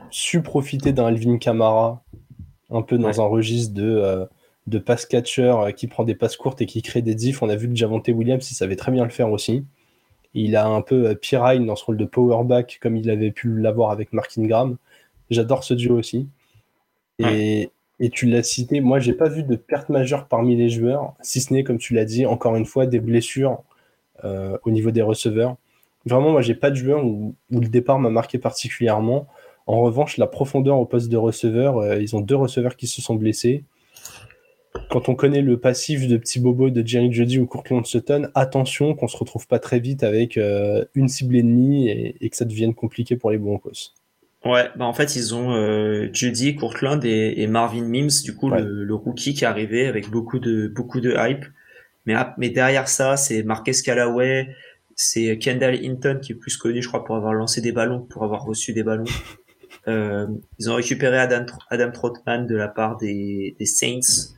[0.10, 2.02] su profiter d'un Alvin Kamara
[2.72, 4.26] un peu dans un registre de, euh,
[4.68, 7.42] de pass catcher euh, qui prend des passes courtes et qui crée des diffs.
[7.42, 9.66] On a vu que Javonte Williams, il savait très bien le faire aussi.
[10.34, 13.32] Il a un peu euh, Pirine dans ce rôle de power back comme il avait
[13.32, 14.78] pu l'avoir avec Mark Ingram.
[15.30, 16.28] J'adore ce duo aussi.
[17.20, 17.70] Et,
[18.00, 21.40] et tu l'as cité, moi j'ai pas vu de perte majeure parmi les joueurs, si
[21.40, 23.62] ce n'est, comme tu l'as dit, encore une fois, des blessures
[24.24, 25.56] euh, au niveau des receveurs.
[26.08, 29.28] Vraiment, moi j'ai pas de joueur où, où le départ m'a marqué particulièrement.
[29.72, 33.02] En revanche, la profondeur au poste de receveur, euh, ils ont deux receveurs qui se
[33.02, 33.64] sont blessés.
[34.90, 38.96] Quand on connaît le passif de petit bobo de Jerry Jody ou Courtland Sutton, attention
[38.96, 42.44] qu'on se retrouve pas très vite avec euh, une cible ennemie et, et, que ça
[42.44, 43.94] devienne compliqué pour les Broncos.
[44.44, 48.50] Ouais, bah en fait ils ont euh, Judy, Courtland et, et, Marvin Mims, du coup
[48.50, 48.62] ouais.
[48.62, 51.46] le, le, rookie qui est arrivé avec beaucoup de beaucoup de hype.
[52.06, 54.50] Mais mais derrière ça, c'est Marquez Callaway,
[54.96, 58.24] c'est Kendall Hinton qui est plus connu, je crois, pour avoir lancé des ballons, pour
[58.24, 59.06] avoir reçu des ballons.
[59.88, 60.28] Euh,
[60.60, 64.34] ils ont récupéré Adam, Adam Trotman de la part des, des Saints,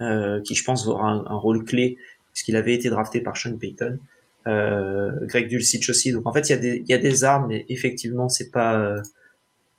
[0.00, 1.98] euh, qui je pense aura un, un rôle clé
[2.32, 3.98] puisqu'il avait été drafté par Sean Payton.
[4.46, 6.12] Euh, Greg Dulcich aussi.
[6.12, 8.50] Donc en fait, il y a des il y a des armes, mais effectivement, c'est
[8.50, 8.96] pas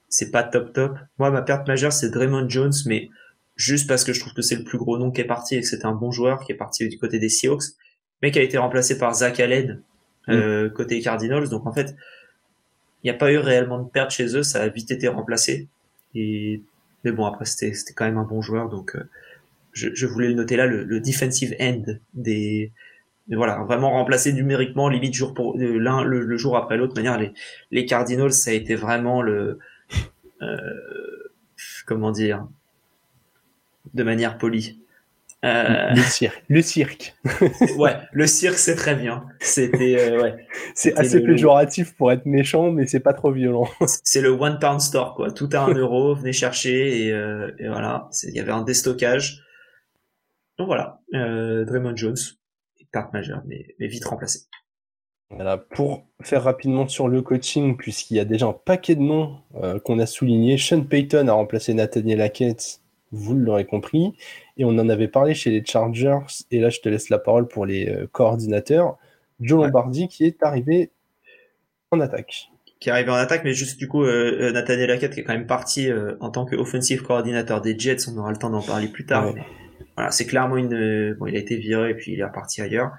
[0.10, 0.98] c'est pas top top.
[1.20, 3.10] Moi, ma perte majeure, c'est Draymond Jones, mais
[3.56, 5.62] juste parce que je trouve que c'est le plus gros nom qui est parti et
[5.62, 7.64] que c'est un bon joueur qui est parti du côté des Seahawks,
[8.22, 9.82] mais qui a été remplacé par Zach Allen
[10.30, 10.74] euh, mm.
[10.74, 11.50] côté Cardinals.
[11.50, 11.96] Donc en fait,
[13.06, 15.68] n'y a pas eu réellement de perte chez eux, ça a vite été remplacé.
[16.14, 16.62] Et
[17.04, 19.04] mais bon, après c'était c'était quand même un bon joueur, donc euh,
[19.74, 21.84] je, je, voulais le noter là, le, le defensive end
[22.14, 22.72] des
[23.28, 26.96] voilà, vraiment remplacé numériquement, limite jour pour l'un le, le, jour après l'autre.
[26.96, 27.34] Manière les
[27.72, 29.60] les Cardinals, ça a été vraiment le
[30.42, 30.58] euh,
[31.86, 32.48] comment dire,
[33.94, 34.80] de manière polie.
[35.44, 35.92] Euh...
[35.92, 36.44] Le cirque.
[36.48, 37.16] Le cirque.
[37.78, 39.26] ouais, le cirque, c'est très bien.
[39.40, 40.48] C'était euh, ouais.
[40.76, 41.26] C'est assez le...
[41.26, 43.68] péjoratif pour être méchant, mais c'est pas trop violent.
[44.04, 45.32] c'est le one pound store quoi.
[45.32, 48.10] Tout à un euro, venez chercher et, euh, et voilà.
[48.24, 49.42] Il y avait un déstockage.
[50.58, 52.16] Donc voilà, Draymond Jones,
[52.94, 54.40] carte majeure, mais, mais vite remplacé.
[55.30, 59.42] Voilà, pour faire rapidement sur le coaching, puisqu'il y a déjà un paquet de noms
[59.84, 62.80] qu'on a soulignés, Sean Payton a remplacé Nathaniel Hackett,
[63.16, 64.14] vous l'aurez compris,
[64.58, 66.20] et on en avait parlé chez les Chargers,
[66.52, 68.98] et là je te laisse la parole pour les euh, coordinateurs,
[69.40, 69.66] Joe ouais.
[69.68, 70.92] Lombardi qui est arrivé
[71.92, 72.50] en attaque.
[72.80, 75.34] Qui est arrivé en attaque, mais juste du coup, euh, Nathaniel Hackett qui est quand
[75.34, 78.88] même parti euh, en tant qu'offensive coordinateur des Jets, on aura le temps d'en parler
[78.88, 79.34] plus tard.
[79.34, 79.42] Ouais.
[79.96, 81.14] Voilà, c'est clairement une.
[81.14, 82.92] Bon, il a été viré et puis il est reparti ailleurs.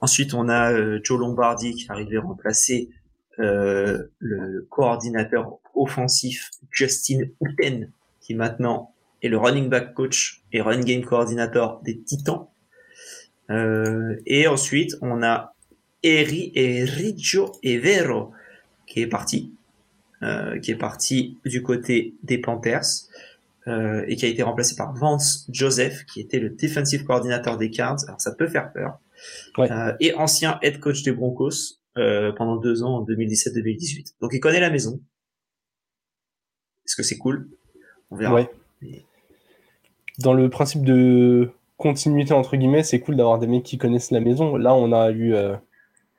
[0.00, 2.90] Ensuite, on a euh, Joe Lombardi qui est arrivé remplacer
[3.38, 8.91] euh, le coordinateur offensif Justin Uten, qui maintenant
[9.22, 12.48] est le running back coach et run game coordinator des Titans.
[13.50, 15.54] Euh, et ensuite, on a
[16.02, 18.32] Eri Eriggio Evero
[18.86, 19.54] qui est parti,
[20.22, 22.82] euh, qui est parti du côté des Panthers
[23.68, 27.70] euh, et qui a été remplacé par Vance Joseph, qui était le defensive coordinateur des
[27.70, 27.98] Cards.
[28.08, 28.98] Alors ça peut faire peur.
[29.56, 29.68] Ouais.
[30.00, 34.14] Et ancien head coach des Broncos pendant deux ans en 2017-2018.
[34.20, 35.00] Donc il connaît la maison.
[36.84, 37.48] Est-ce que c'est cool?
[38.10, 38.34] On verra.
[38.34, 38.50] Ouais.
[38.80, 39.04] Mais...
[40.18, 44.20] Dans le principe de continuité entre guillemets, c'est cool d'avoir des mecs qui connaissent la
[44.20, 44.56] maison.
[44.56, 45.56] Là, on a eu, euh,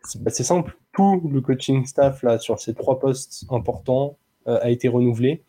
[0.03, 4.17] c'est bah, simple, tout le coaching staff là sur ces trois postes importants
[4.47, 5.43] euh, a été renouvelé.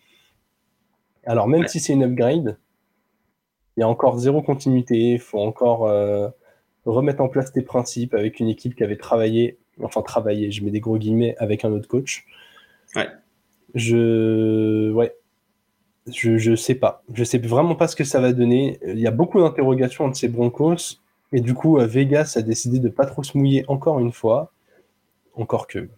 [1.26, 1.68] Alors même ouais.
[1.68, 2.58] si c'est une upgrade,
[3.76, 6.28] il y a encore zéro continuité, il faut encore euh,
[6.84, 10.70] remettre en place tes principes avec une équipe qui avait travaillé, enfin travaillé, je mets
[10.70, 12.24] des gros guillemets, avec un autre coach.
[12.94, 13.08] Ouais.
[13.74, 15.16] Je, ouais,
[16.12, 18.78] je, je sais pas, je sais vraiment pas ce que ça va donner.
[18.86, 21.00] Il y a beaucoup d'interrogations entre ces Broncos
[21.32, 24.52] et du coup Vegas a décidé de pas trop se mouiller encore une fois,
[25.34, 25.88] encore que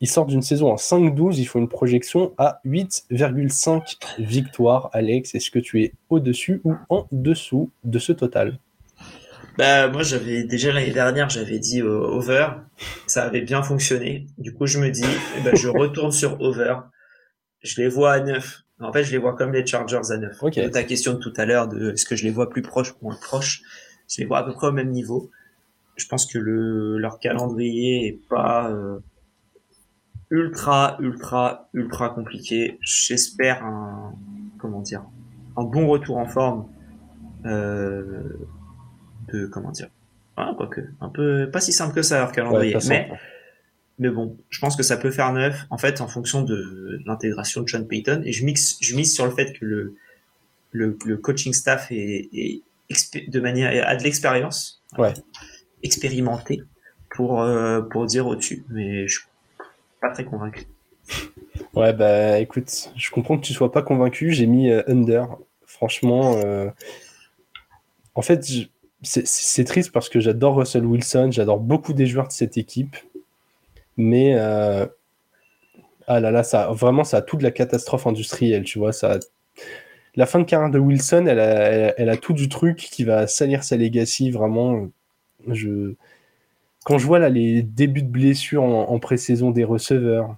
[0.00, 4.90] ils sortent d'une saison en 5-12, il faut une projection à 8,5 victoires.
[4.92, 8.58] Alex, est-ce que tu es au-dessus ou en dessous de ce total?
[9.56, 12.48] Bah moi j'avais déjà l'année dernière j'avais dit euh, over,
[13.06, 14.26] ça avait bien fonctionné.
[14.36, 15.02] Du coup je me dis
[15.44, 16.74] bah, je retourne sur over.
[17.62, 18.65] Je les vois à 9.
[18.80, 20.42] En fait je les vois comme les Chargers à 9.
[20.42, 20.70] Okay.
[20.70, 23.06] Ta question de tout à l'heure de est-ce que je les vois plus proches ou
[23.06, 23.62] moins proches,
[24.08, 25.30] je les vois à peu près au même niveau.
[25.96, 28.70] je pense que le, leur calendrier est pas
[30.30, 32.78] ultra, ultra, ultra compliqué.
[32.80, 34.14] J'espère un,
[34.58, 35.04] comment dire,
[35.56, 36.68] un bon retour en forme
[37.44, 38.22] euh,
[39.32, 39.88] de, comment dire,
[40.36, 43.10] ah, quoique, un peu, pas si simple que ça leur calendrier, mais,
[43.98, 47.62] mais bon, je pense que ça peut faire neuf, en fait, en fonction de l'intégration
[47.62, 49.96] de Sean Payton, et je mixe, je mise sur le fait que le,
[50.72, 52.62] le, le coaching staff est, est
[53.28, 55.14] de manière, a de l'expérience, ouais.
[55.82, 56.62] expérimenté
[57.10, 59.26] pour, euh, pour dire au-dessus, mais je suis
[60.00, 60.66] pas très convaincu.
[61.74, 64.32] Ouais, bah écoute, je comprends que tu sois pas convaincu.
[64.32, 65.36] J'ai mis euh, under.
[65.64, 66.68] Franchement, euh,
[68.14, 68.44] en fait,
[69.02, 72.96] c'est triste parce que j'adore Russell Wilson, j'adore beaucoup des joueurs de cette équipe,
[73.96, 74.86] mais euh,
[76.06, 78.92] ah là là, ça vraiment ça a toute la catastrophe industrielle, tu vois.
[78.92, 79.18] Ça,
[80.16, 83.76] la fin de carrière de Wilson, elle a, tout du truc qui va salir sa
[83.76, 84.30] legacy.
[84.30, 84.88] Vraiment,
[85.48, 85.94] je
[86.84, 90.36] quand je vois là les débuts de blessures en, pré-saison des receveurs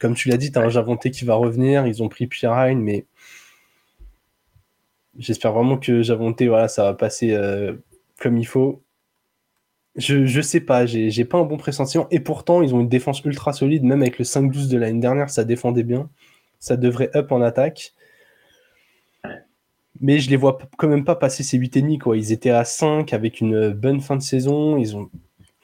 [0.00, 1.86] comme tu l'as dit, tu as un Javonté qui va revenir.
[1.86, 3.06] Ils ont pris Pirine, mais
[5.18, 7.74] j'espère vraiment que Javonté, voilà, ça va passer euh,
[8.20, 8.82] comme il faut.
[9.96, 12.06] Je, sais pas, j'ai pas un bon pressentiment.
[12.10, 15.30] Et pourtant, ils ont une défense ultra solide, même avec le 5-12 de l'année dernière,
[15.30, 16.10] ça défendait bien.
[16.58, 17.94] Ça devrait up en attaque.
[20.00, 21.98] Mais je les vois quand même pas passer ces 8,5.
[21.98, 22.16] Quoi.
[22.18, 24.76] Ils étaient à 5 avec une bonne fin de saison.
[24.76, 25.08] Ils ont...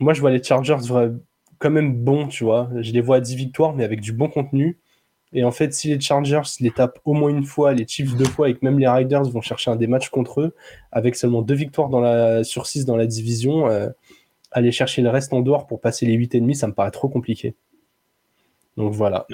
[0.00, 0.78] Moi, je vois les Chargers
[1.58, 2.70] quand même bon, tu vois.
[2.80, 4.78] Je les vois à 10 victoires, mais avec du bon contenu.
[5.34, 8.26] Et en fait, si les Chargers les tapent au moins une fois, les Chiefs deux
[8.26, 10.54] fois, et que même les Riders vont chercher un des matchs contre eux,
[10.90, 13.88] avec seulement deux victoires dans la, sur 6 dans la division, euh,
[14.52, 17.54] aller chercher le reste en dehors pour passer les 8,5, ça me paraît trop compliqué.
[18.76, 19.26] Donc voilà,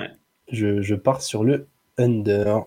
[0.51, 2.64] je, je, pars sur le under.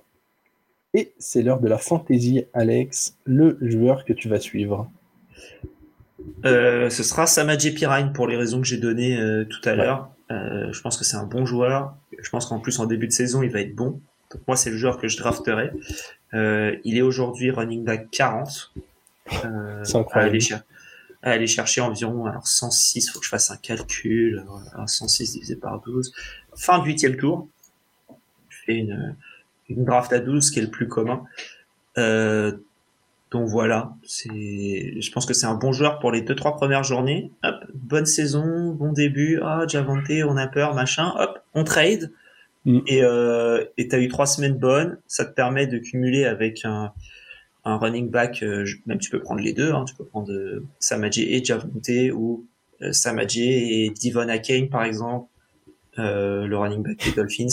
[0.93, 4.89] Et c'est l'heure de la fantasy, Alex, le joueur que tu vas suivre.
[6.45, 10.11] Euh, ce sera Samadji Pirine pour les raisons que j'ai données euh, tout à l'heure.
[10.31, 11.95] Euh, je pense que c'est un bon joueur.
[12.21, 13.99] Je pense qu'en plus en début de saison, il va être bon.
[14.31, 15.71] Donc moi, c'est le joueur que je drafterai.
[16.33, 18.73] il est aujourd'hui running back 40.
[19.29, 20.13] c'est incroyable.
[20.13, 20.63] À aller, chercher
[21.23, 24.43] environ alors 106, faut que je fasse un calcul.
[24.85, 26.13] 106 divisé par 12.
[26.55, 27.47] Fin de huitième tour.
[28.49, 29.15] Je fais une,
[29.69, 31.23] une draft à 12, qui est le plus commun.
[31.97, 32.57] Euh,
[33.31, 36.83] donc voilà, c'est, je pense que c'est un bon joueur pour les deux trois premières
[36.83, 37.31] journées.
[37.43, 39.39] Hop, bonne saison, bon début.
[39.41, 41.13] Ah, Javante, on a peur, machin.
[41.17, 42.11] Hop, on trade.
[42.65, 42.79] Mm.
[42.87, 44.97] Et euh, et t'as eu trois semaines bonnes.
[45.07, 46.91] Ça te permet de cumuler avec un,
[47.63, 48.43] un running back.
[48.43, 49.71] Euh, même tu peux prendre les deux.
[49.71, 50.63] Hein, tu peux prendre euh,
[51.17, 52.45] et Javante ou
[52.81, 52.91] euh,
[53.35, 55.27] et Divon Akane par exemple.
[55.97, 57.47] Le running back des Dolphins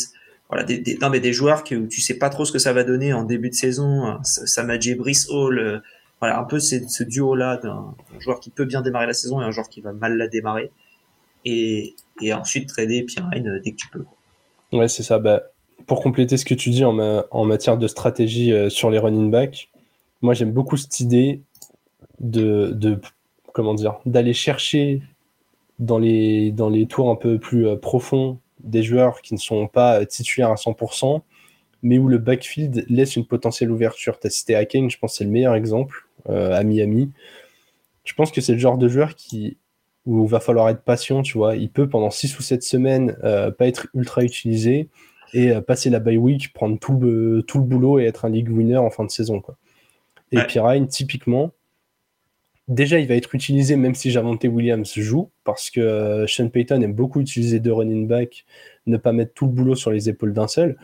[0.49, 2.85] voilà des, non, mais des joueurs que tu sais pas trop ce que ça va
[2.85, 4.21] donner en début de saison hein.
[4.23, 5.83] Samadji Brice Hall
[6.21, 9.45] voilà un peu ce duo là d'un joueur qui peut bien démarrer la saison et
[9.45, 10.71] un joueur qui va mal la démarrer
[11.45, 14.05] et, et ensuite trader Pirine dès que tu peux
[14.73, 15.43] ouais c'est ça bah,
[15.87, 19.69] pour compléter ce que tu dis en, matière de stratégie sur les running backs
[20.23, 21.43] moi j'aime beaucoup cette idée
[22.21, 23.01] de, de
[23.53, 25.03] comment dire d'aller chercher
[25.79, 30.05] dans les dans les tours un peu plus profonds des joueurs qui ne sont pas
[30.07, 31.23] titulaires à 100%,
[31.83, 34.19] mais où le backfield laisse une potentielle ouverture.
[34.19, 37.11] Tu as cité Haken, je pense que c'est le meilleur exemple euh, à Miami.
[38.05, 39.59] Je pense que c'est le genre de joueur qui,
[40.07, 41.57] où il va falloir être patient, tu vois.
[41.57, 44.89] Il peut pendant 6 ou 7 semaines euh, pas être ultra utilisé
[45.35, 48.31] et euh, passer la bye week, prendre tout le, tout le boulot et être un
[48.31, 49.41] league winner en fin de saison.
[49.41, 49.57] Quoi.
[50.33, 51.53] Et Pirine, typiquement,
[52.69, 56.83] déjà, il va être utilisé même si Javante Williams joue, parce que euh, Sean Payton
[56.83, 58.45] aime beaucoup utiliser deux running back,
[58.87, 60.77] ne pas mettre tout le boulot sur les épaules d'un seul.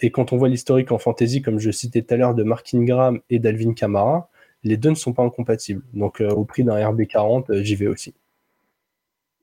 [0.00, 2.72] Et quand on voit l'historique en fantasy, comme je citais tout à l'heure, de Mark
[2.74, 4.30] Ingram et d'Alvin Kamara,
[4.62, 5.82] les deux ne sont pas incompatibles.
[5.92, 8.14] Donc, euh, au prix d'un RB40, euh, j'y vais aussi.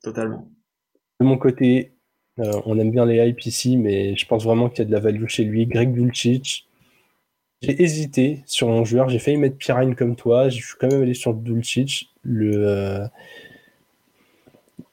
[0.02, 0.48] Totalement.
[1.20, 1.92] De mon côté,
[2.38, 4.98] on aime bien les hype ici, mais je pense vraiment qu'il y a de la
[4.98, 5.66] value chez lui.
[5.66, 6.66] Greg Dulcich,
[7.62, 11.02] j'ai hésité sur mon joueur, j'ai failli mettre Pirine comme toi, je suis quand même
[11.02, 12.10] allé sur Dulcich.
[12.22, 13.06] Le, euh,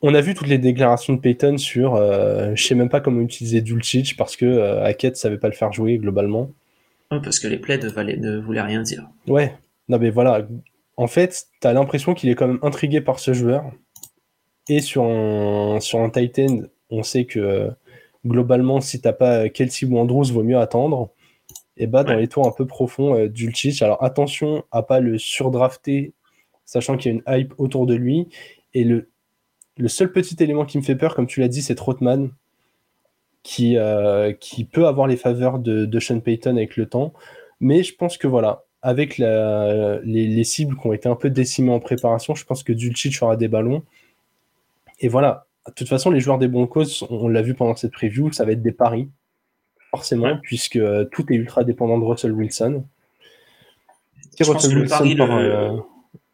[0.01, 1.95] On a vu toutes les déclarations de Peyton sur.
[1.95, 5.55] Euh, je sais même pas comment utiliser Dulcich parce que euh, Hackett savait pas le
[5.55, 6.51] faire jouer globalement.
[7.09, 9.09] parce que les plaids ne voulaient rien dire.
[9.27, 9.55] Ouais,
[9.87, 10.47] non mais voilà.
[10.95, 13.63] En fait, tu as l'impression qu'il est quand même intrigué par ce joueur.
[14.67, 16.59] Et sur un, sur un Titan,
[16.91, 17.71] on sait que
[18.27, 21.09] globalement, si t'as pas Kelsey ou Andrews, vaut mieux attendre
[21.79, 23.81] et bah dans les tours un peu profonds euh, d'Ulchich.
[23.81, 26.13] Alors attention à pas le surdrafter,
[26.65, 28.27] sachant qu'il y a une hype autour de lui.
[28.73, 29.09] Et le,
[29.77, 32.29] le seul petit élément qui me fait peur, comme tu l'as dit, c'est Trotman,
[33.43, 37.13] qui, euh, qui peut avoir les faveurs de, de Sean Payton avec le temps.
[37.61, 41.79] Mais je pense que voilà, avec les, cibles qui ont été un peu décimées en
[41.79, 43.83] préparation, je pense que Dulcich aura des ballons.
[44.99, 45.45] Et voilà.
[45.67, 48.53] De toute façon, les joueurs des Broncos, on, l'a vu pendant cette preview, ça va
[48.53, 49.09] être des paris,
[49.91, 52.83] forcément, puisque euh, tout est ultra dépendant de Russell Wilson.
[54.39, 55.77] Je pense, que, le pari, euh,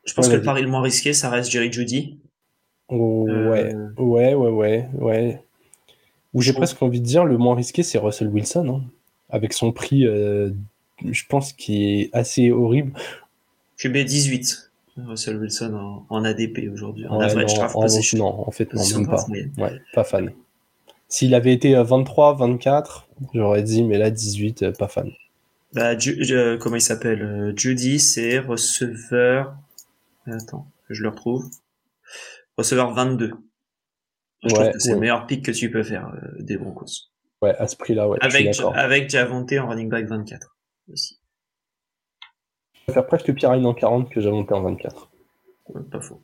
[0.06, 2.20] je pense que le pari le moins risqué, ça reste Jerry Judy.
[2.90, 5.44] Oh, ouais, ouais, ouais, ouais, ouais.
[6.36, 8.84] Ou j'ai presque envie de dire, le moins risqué, c'est Russell Wilson, hein.
[9.30, 10.06] avec son prix
[11.04, 12.94] je pense, qui est assez horrible.
[13.78, 14.72] QB 18,
[15.08, 17.08] Russell Wilson en, ADP aujourd'hui.
[17.08, 18.18] En average draft position.
[18.18, 19.26] Non, en fait, non, même pas.
[19.58, 20.32] Ouais, pas fan.
[21.16, 25.14] S'il avait été 23, 24, j'aurais dit, mais là, 18, euh, pas fan.
[25.72, 25.96] Bah,
[26.60, 29.56] comment il s'appelle euh, Judy, c'est receveur.
[30.28, 31.50] Attends, je le retrouve.
[32.58, 33.32] Receveur 22.
[34.44, 37.08] Je trouve que c'est le meilleur pick que tu peux faire euh, des Broncos.
[37.42, 38.18] Ouais, à ce prix-là, ouais.
[38.20, 40.54] Avec, avec Javonte en running back 24
[40.92, 41.18] aussi.
[42.74, 45.10] Je préfère presque Pirine en 40 que monté en 24.
[45.90, 46.22] pas faux.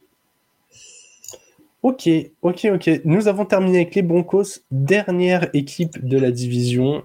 [1.84, 2.10] Ok,
[2.42, 3.02] ok, ok.
[3.06, 7.04] Nous avons terminé avec les Broncos, dernière équipe de la division,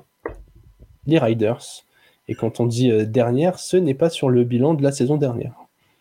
[1.07, 1.85] les Riders.
[2.29, 5.17] Et quand on dit euh, dernière, ce n'est pas sur le bilan de la saison
[5.17, 5.55] dernière.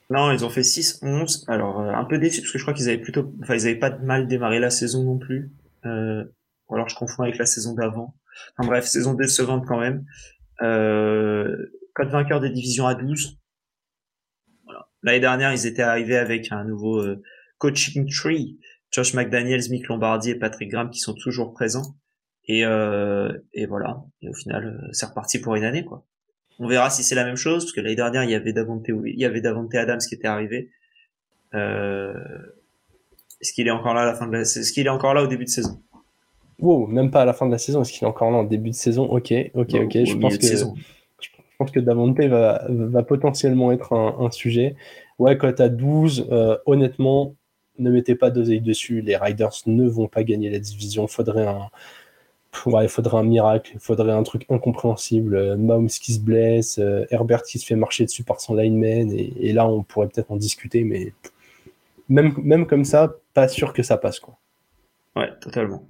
[0.10, 1.46] Non, ils ont fait 6-11.
[1.48, 3.76] Alors, euh, un peu déçu parce que je crois qu'ils avaient plutôt, enfin, ils avaient
[3.80, 5.52] pas mal démarré la saison non plus.
[5.86, 6.24] Euh,
[6.70, 8.16] ou alors je confonds avec la saison d'avant.
[8.58, 10.06] Enfin bref, saison décevante quand même.
[10.62, 13.38] Euh, code vainqueur des divisions à 12.
[14.66, 14.88] Voilà.
[15.04, 17.22] L'année dernière, ils étaient arrivés avec un nouveau euh,
[17.58, 18.58] coaching tree.
[18.92, 21.96] Josh McDaniels, Mick Lombardi et Patrick Graham qui sont toujours présents.
[22.48, 24.04] Et, euh, et voilà.
[24.22, 26.06] Et au final, euh, c'est reparti pour une année, quoi.
[26.60, 28.88] On verra si c'est la même chose, parce que l'année dernière, il y avait Davante,
[28.88, 30.70] il y avait Davante Adams qui était arrivé.
[31.54, 32.14] Euh,
[33.42, 35.24] est-ce qu'il est encore là à la fin de la, est-ce qu'il est encore là
[35.24, 35.82] au début de saison?
[36.60, 37.82] Wow, même pas à la fin de la saison.
[37.82, 39.04] Est-ce qu'il est encore là en début de saison?
[39.04, 40.06] Ok, ok, ok.
[40.06, 44.76] Je pense, que, je pense que Davante va, va potentiellement être un, sujet.
[45.20, 47.36] Ouais, quand à 12, euh, honnêtement,
[47.80, 49.02] ne mettez pas d'oseille dessus.
[49.02, 51.08] Les Riders ne vont pas gagner la division.
[51.08, 51.70] Faudrait un,
[52.66, 53.72] ouais, faudrait un miracle.
[53.76, 55.56] Il faudrait un truc incompréhensible.
[55.58, 59.12] Mahomes qui se blesse, euh, Herbert qui se fait marcher dessus par son lineman.
[59.12, 61.14] Et, et là, on pourrait peut-être en discuter, mais
[62.10, 64.20] même, même comme ça, pas sûr que ça passe.
[64.20, 64.38] Quoi.
[65.16, 65.84] Ouais, totalement.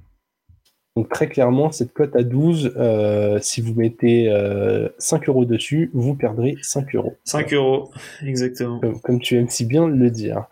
[0.95, 4.27] Donc très clairement, cette cote à 12, euh, si vous mettez
[4.97, 7.17] 5 euh, euros dessus, vous perdrez 5 euros.
[7.25, 7.91] 5 euros,
[8.23, 8.79] exactement.
[9.03, 10.45] Comme, tu aimes si bien le dire.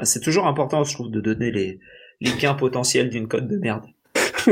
[0.00, 1.78] Ah, c'est toujours important, je trouve, de donner les,
[2.20, 3.86] les gains potentiels d'une cote de merde.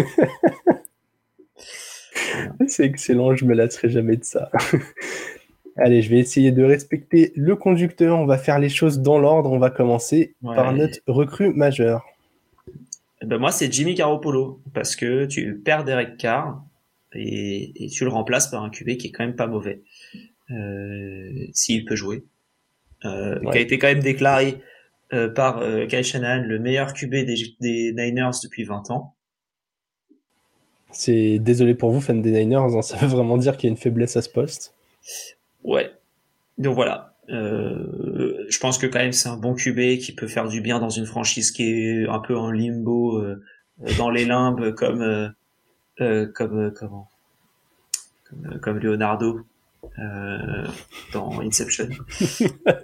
[2.66, 4.50] c'est excellent, je me lasserai jamais de ça.
[5.76, 8.18] Allez, je vais essayer de respecter le conducteur.
[8.18, 9.50] On va faire les choses dans l'ordre.
[9.50, 12.04] On va commencer par notre recrue majeure.
[13.22, 16.62] Eh ben moi, c'est Jimmy Garoppolo parce que tu perds Derek Carr
[17.14, 19.80] et, tu le remplaces par un QB qui est quand même pas mauvais
[20.50, 22.24] euh, s'il peut jouer,
[23.04, 24.60] euh, qui a été quand même déclaré
[25.12, 29.14] euh, par euh, Kyle Shanahan le meilleur QB des, Niners depuis 20 ans.
[30.90, 33.72] C'est désolé pour vous, fans des Niners, hein, ça veut vraiment dire qu'il y a
[33.72, 34.74] une faiblesse à ce poste.
[35.64, 35.92] Ouais.
[36.56, 40.48] Donc voilà, euh, je pense que quand même c'est un bon QB qui peut faire
[40.48, 43.42] du bien dans une franchise qui est un peu en limbo euh,
[43.98, 45.34] dans les limbes comme
[45.98, 47.08] comme comment?
[48.24, 49.42] Comme, comme Leonardo
[51.12, 51.88] dans Inception.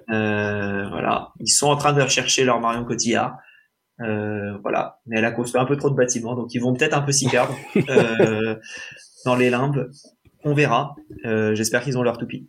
[0.09, 3.39] voilà, ils sont en train de rechercher leur Marion Cotillard.
[3.99, 7.03] voilà, mais elle a construit un peu trop de bâtiments, donc ils vont peut-être un
[7.03, 7.55] peu s'y perdre
[9.25, 9.91] dans les limbes.
[10.45, 10.97] On verra.
[11.25, 12.49] J'espère qu'ils ont leur toupie.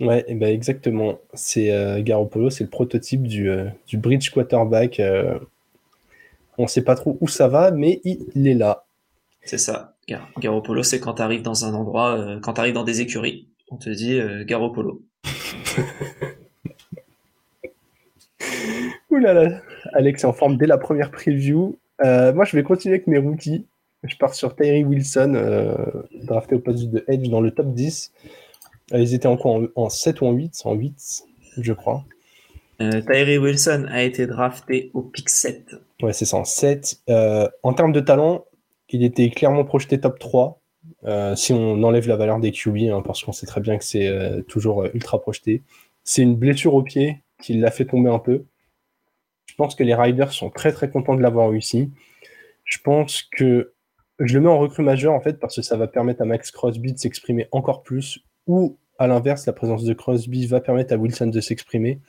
[0.00, 1.18] Ouais, et ben exactement.
[1.34, 5.00] C'est euh, Garoppolo, c'est le prototype du, euh, du bridge quarterback.
[5.00, 5.38] Euh,
[6.56, 8.84] on sait pas trop où ça va, mais il, est là.
[9.42, 9.94] C'est ça.
[10.38, 13.76] Garoppolo, c'est quand tu arrives dans un endroit, quand tu arrives dans des écuries, on
[13.76, 15.02] te dit Garoppolo.
[19.10, 19.60] Ouh là là,
[19.94, 21.78] Alex est en forme dès la première preview.
[22.02, 23.66] moi, je vais continuer avec mes rookies.
[24.04, 25.74] Je pars sur Tyree Wilson,
[26.22, 28.12] drafté au poste de Edge dans le top 10.
[28.92, 31.24] Euh, ils étaient encore en, 7 ou en 8 En 8,
[31.58, 32.04] je crois.
[32.80, 35.74] Euh, Tyree Wilson a été drafté au pick 7.
[36.02, 37.00] Ouais, c'est ça, en 7.
[37.10, 38.44] Euh, en termes de talent,
[38.90, 40.60] il était clairement projeté top 3.
[41.04, 43.84] Euh, si on enlève la valeur des QB, hein, parce qu'on sait très bien que
[43.84, 44.10] c'est
[44.48, 45.62] toujours ultra projeté.
[46.04, 48.44] C'est une blessure au pied qui l'a fait tomber un peu.
[49.46, 51.90] Je pense que les Riders sont très très contents de l'avoir réussi.
[52.64, 53.72] Je pense que
[54.18, 56.50] je le mets en recrue majeur en fait parce que ça va permettre à Max
[56.50, 60.96] Crosby de s'exprimer encore plus ou à l'inverse, la présence de Crosby va permettre à
[60.96, 62.00] Wilson de s'exprimer.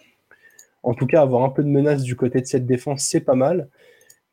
[0.81, 3.35] En tout cas, avoir un peu de menace du côté de cette défense, c'est pas
[3.35, 3.69] mal,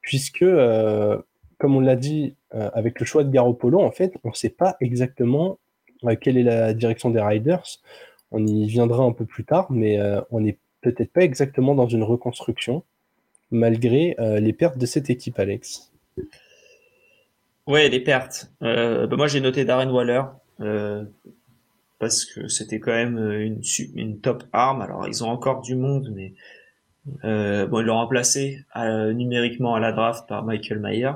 [0.01, 1.19] puisque, euh,
[1.59, 4.51] comme on l'a dit euh, avec le choix de Garoppolo, en fait, on ne sait
[4.51, 5.59] pas exactement
[6.05, 7.67] euh, quelle est la direction des Riders.
[8.31, 10.01] On y viendra un peu plus tard, mais
[10.33, 12.83] on n'est peut-être pas exactement dans une reconstruction,
[13.53, 15.93] malgré les pertes de cette équipe, Alex.
[17.69, 18.51] Ouais, les pertes.
[18.61, 20.23] Bah, moi, j'ai noté Darren Waller
[22.01, 23.19] parce que c'était quand même
[23.95, 24.83] une, top arme.
[24.83, 26.35] Alors, ils ont encore du monde, mais
[27.25, 31.13] euh, ils l'ont remplacé euh, numériquement à la draft par Michael Mayer.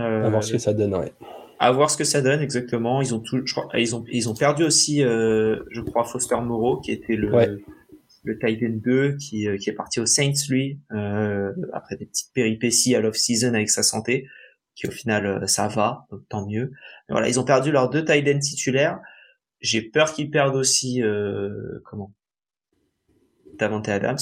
[0.00, 1.12] Euh, à voir ce que ça donne, ouais.
[1.58, 3.02] À voir ce que ça donne exactement.
[3.02, 6.40] Ils ont tout, je crois, ils ont ils ont perdu aussi, euh, je crois, Foster
[6.40, 7.62] Moreau qui était le
[8.24, 10.78] le Titan 2 qui qui est parti au Saints lui
[11.72, 14.26] après des petites péripéties à l'off-season avec sa santé,
[14.74, 16.72] qui au final ça va, donc tant mieux.
[17.08, 19.00] Mais voilà, ils ont perdu leurs deux Titan titulaires.
[19.60, 21.02] J'ai peur qu'ils perdent aussi
[21.84, 22.12] comment?
[23.58, 24.18] Davante Adams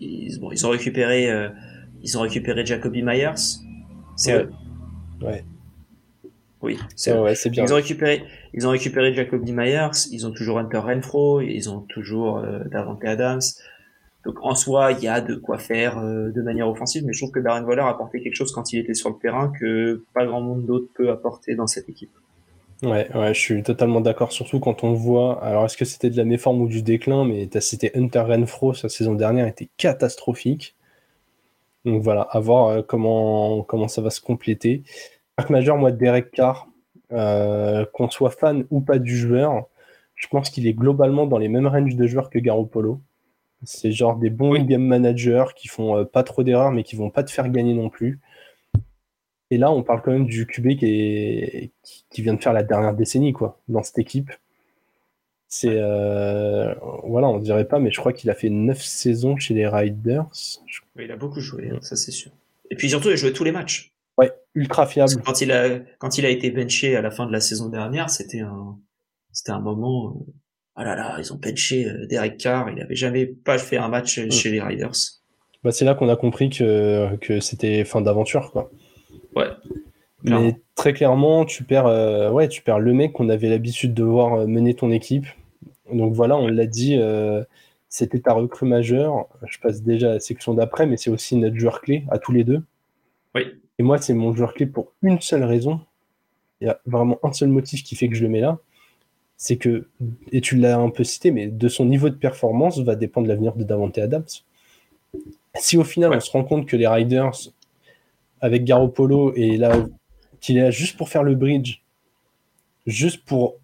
[0.00, 1.48] ils, bon, ils ont récupéré, euh,
[2.02, 3.60] ils ont récupéré Jacoby Myers.
[4.18, 4.50] C'est eux.
[5.22, 5.44] Ouais.
[6.60, 7.64] Oui, c'est ouais, c'est bien.
[7.64, 10.08] Ils ont récupéré, ils ont récupéré Jacoby Myers.
[10.10, 11.40] Ils ont toujours Hunter Renfro.
[11.40, 13.40] Ils ont toujours euh, Davante Adams.
[14.24, 17.20] Donc en soi, il y a de quoi faire euh, de manière offensive, mais je
[17.20, 20.04] trouve que Darren Waller a apporté quelque chose quand il était sur le terrain que
[20.12, 22.10] pas grand monde d'autre peut apporter dans cette équipe.
[22.82, 25.42] Ouais, ouais, je suis totalement d'accord, surtout quand on voit.
[25.42, 28.20] Alors, est-ce que c'était de la méforme ou du déclin Mais tu as cité Hunter
[28.20, 30.76] Renfro, sa saison dernière était catastrophique.
[31.88, 34.82] Donc voilà, à voir euh, comment, comment ça va se compléter.
[35.36, 36.68] Marc majeur, moi, Derek Carr,
[37.12, 39.66] euh, qu'on soit fan ou pas du joueur,
[40.14, 43.00] je pense qu'il est globalement dans les mêmes ranges de joueurs que Garoppolo.
[43.64, 47.10] C'est genre des bons game managers qui font euh, pas trop d'erreurs, mais qui vont
[47.10, 48.20] pas te faire gagner non plus.
[49.50, 51.72] Et là, on parle quand même du QB qui,
[52.10, 54.30] qui, vient de faire la dernière décennie quoi, dans cette équipe.
[55.48, 56.74] C'est euh,
[57.04, 60.26] voilà, on dirait pas, mais je crois qu'il a fait 9 saisons chez les Riders.
[60.98, 62.30] il a beaucoup joué, hein, ça c'est sûr.
[62.70, 63.94] Et puis surtout, il a joué tous les matchs.
[64.18, 65.22] Ouais, ultra fiable.
[65.24, 68.10] Quand il a quand il a été benché à la fin de la saison dernière,
[68.10, 68.78] c'était un
[69.32, 70.08] c'était un moment.
[70.08, 70.32] Euh,
[70.76, 72.68] oh là là, ils ont benché euh, Derek Carr.
[72.70, 74.30] Il avait jamais pas fait un match mm.
[74.30, 74.92] chez les Riders.
[75.64, 78.70] Bah, c'est là qu'on a compris que que c'était fin d'aventure quoi.
[79.34, 79.48] Ouais.
[80.28, 84.02] Mais très clairement, tu perds, euh, ouais, tu perds le mec qu'on avait l'habitude de
[84.02, 85.26] voir euh, mener ton équipe.
[85.92, 87.42] Donc voilà, on l'a dit, euh,
[87.88, 89.28] c'était ta recrue majeure.
[89.46, 92.32] Je passe déjà à la section d'après, mais c'est aussi notre joueur clé à tous
[92.32, 92.62] les deux.
[93.34, 93.42] Oui.
[93.78, 95.80] Et moi, c'est mon joueur clé pour une seule raison.
[96.60, 98.58] Il y a vraiment un seul motif qui fait que je le mets là.
[99.36, 99.88] C'est que,
[100.32, 103.54] et tu l'as un peu cité, mais de son niveau de performance va dépendre l'avenir
[103.54, 104.24] de Davante Adams.
[105.54, 107.50] Si au final on se rend compte que les Riders
[108.40, 109.72] avec Garoppolo et là
[110.40, 111.82] qu'il est là juste pour faire le bridge,
[112.86, 113.56] juste pour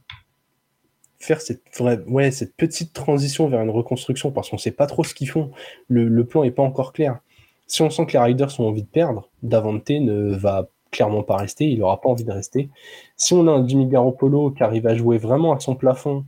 [1.19, 1.63] faire cette,
[2.07, 5.51] ouais, cette petite transition vers une reconstruction parce qu'on sait pas trop ce qu'ils font.
[5.89, 7.19] Le, plan est pas encore clair.
[7.67, 11.37] Si on sent que les Riders ont envie de perdre, Davante ne va clairement pas
[11.37, 12.69] rester, il aura pas envie de rester.
[13.17, 16.25] Si on a un Jimmy Garoppolo qui arrive à jouer vraiment à son plafond,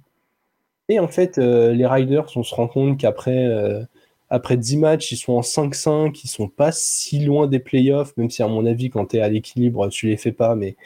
[0.89, 3.85] et en fait, euh, les Riders, on se rend compte qu'après euh,
[4.29, 8.31] après 10 matchs, ils sont en 5-5, ils sont pas si loin des playoffs, même
[8.31, 10.57] si à mon avis, quand tu es à l'équilibre, tu les fais pas.
[10.57, 10.77] Mais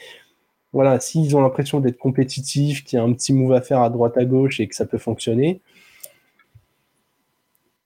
[0.73, 3.89] voilà, s'ils ont l'impression d'être compétitifs, qu'il y a un petit move à faire à
[3.89, 5.61] droite à gauche et que ça peut fonctionner,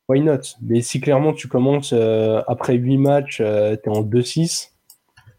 [0.09, 0.41] why not?
[0.61, 4.71] Mais si clairement tu commences euh, après 8 matchs, euh, tu es en 2-6,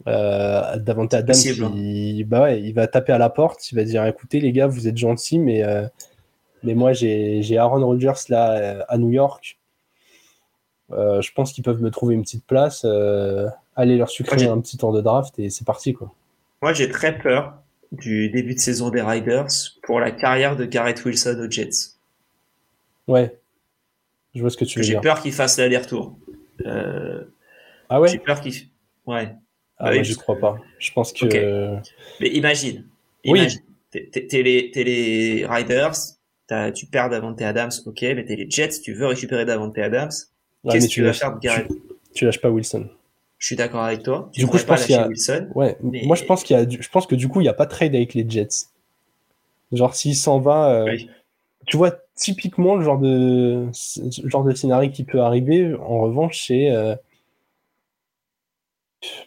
[0.09, 4.41] euh, davantage Adam, il, bah il va taper à la porte, il va dire écoutez
[4.41, 5.87] les gars, vous êtes gentils, mais, euh,
[6.63, 9.59] mais moi j'ai Aaron Rodgers là à New York
[10.93, 14.61] euh, je pense qu'ils peuvent me trouver une petite place, euh, aller leur sucrer un
[14.61, 16.13] petit tour de draft et c'est parti quoi.
[16.63, 17.55] Moi j'ai très peur
[17.93, 19.49] du début de saison des Riders
[19.83, 21.95] pour la carrière de Garrett Wilson aux Jets.
[23.09, 23.37] Ouais,
[24.35, 25.01] je vois ce que tu veux dire.
[25.01, 26.17] J'ai peur qu'il fasse l'aller-retour.
[26.65, 27.25] Euh,
[27.89, 28.09] ah ouais?
[28.09, 28.55] J'ai peur qu'il.
[29.07, 29.35] Ouais.
[29.79, 30.57] Ah bah, je crois pas.
[30.79, 31.77] Je pense que.
[32.21, 32.87] Mais imagine.
[33.25, 33.61] imagine.
[33.61, 33.67] Oui.
[33.91, 35.95] T'es les, les Riders,
[36.75, 40.11] tu perds Davante Adams, ok, mais t'es les Jets, tu veux récupérer Davante Adams,
[40.71, 41.69] Qu'est-ce que tu vas faire de Garrett
[42.15, 42.89] tu, lâches pas Wilson.
[43.39, 44.31] Je suis d'accord avec toi.
[44.33, 45.07] Du coup, je pense qu'il y a...
[45.07, 45.77] Wilson, ouais.
[45.83, 46.67] Moi, je pense qu'il y a.
[46.69, 48.69] Je pense que du coup, il n'y a pas de trade avec les Jets.
[49.73, 50.97] Genre, s'il s'en va, euh,
[51.67, 53.67] tu vois, typiquement le genre de
[54.25, 55.75] genre de scénario qui peut arriver.
[55.75, 56.95] En revanche, c'est euh,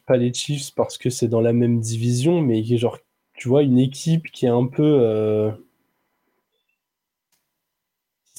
[0.06, 2.98] pas les Chiefs parce que c'est dans la même division, mais genre,
[3.34, 5.52] tu vois, une équipe qui est un peu euh,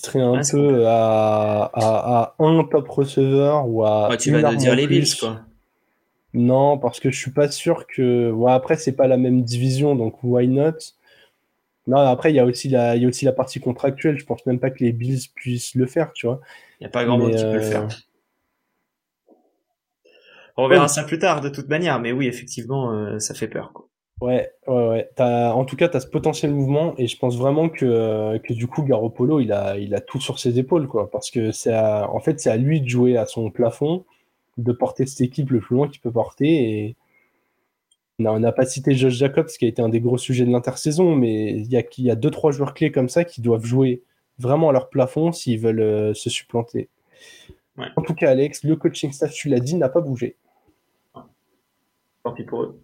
[0.01, 4.17] serait un peu à, à, un top receveur ou à.
[4.19, 5.41] tu vas dire les Bills, quoi.
[6.33, 8.31] Non, parce que je suis pas sûr que.
[8.31, 10.73] Ouais, après, c'est pas la même division, donc why not?
[11.87, 14.19] Non, après, il y, a aussi la, y a aussi la partie contractuelle.
[14.19, 16.41] Je pense même pas que les Bills puissent le faire, tu vois.
[16.79, 17.89] Il n'y a pas grand monde qui peut le faire.
[20.57, 23.73] On verra ça plus tard, de toute manière, mais oui, effectivement, euh, ça fait peur,
[23.73, 23.90] quoi.
[24.21, 25.09] Ouais, ouais, ouais.
[25.19, 28.67] en tout cas, tu as ce potentiel mouvement et je pense vraiment que, que du
[28.67, 31.11] coup, Garoppolo, il a, il a tout sur ses épaules, quoi.
[31.11, 34.05] Parce que c'est en fait, c'est à lui de jouer à son plafond,
[34.59, 36.47] de porter cette équipe le plus loin qu'il peut porter.
[36.49, 36.97] Et
[38.19, 41.17] on n'a pas cité Josh Jacobs, qui a été un des gros sujets de l'intersaison,
[41.17, 44.03] mais il y a, y a deux, trois joueurs clés comme ça qui doivent jouer
[44.39, 46.91] vraiment à leur plafond s'ils veulent euh, se supplanter.
[47.97, 50.37] En tout cas, Alex, le coaching staff, tu l'as dit, n'a pas bougé.
[52.23, 52.83] Tant pis pour eux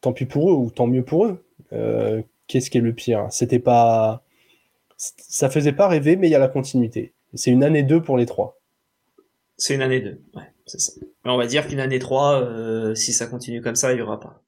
[0.00, 1.44] tant pis pour eux ou tant mieux pour eux.
[1.72, 3.26] Euh, qu'est-ce qui est le pire?
[3.30, 4.22] C'était pas.
[4.96, 7.12] Ça faisait pas rêver, mais il y a la continuité.
[7.34, 8.58] C'est une année 2 pour les trois.
[9.58, 10.92] C'est une année 2, ouais, c'est ça.
[11.24, 14.02] Mais on va dire qu'une année 3, euh, si ça continue comme ça, il y
[14.02, 14.42] aura pas.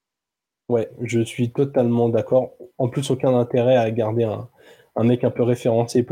[0.69, 2.53] Ouais, je suis totalement d'accord.
[2.77, 6.05] En plus, aucun intérêt à garder un, mec un peu référencé,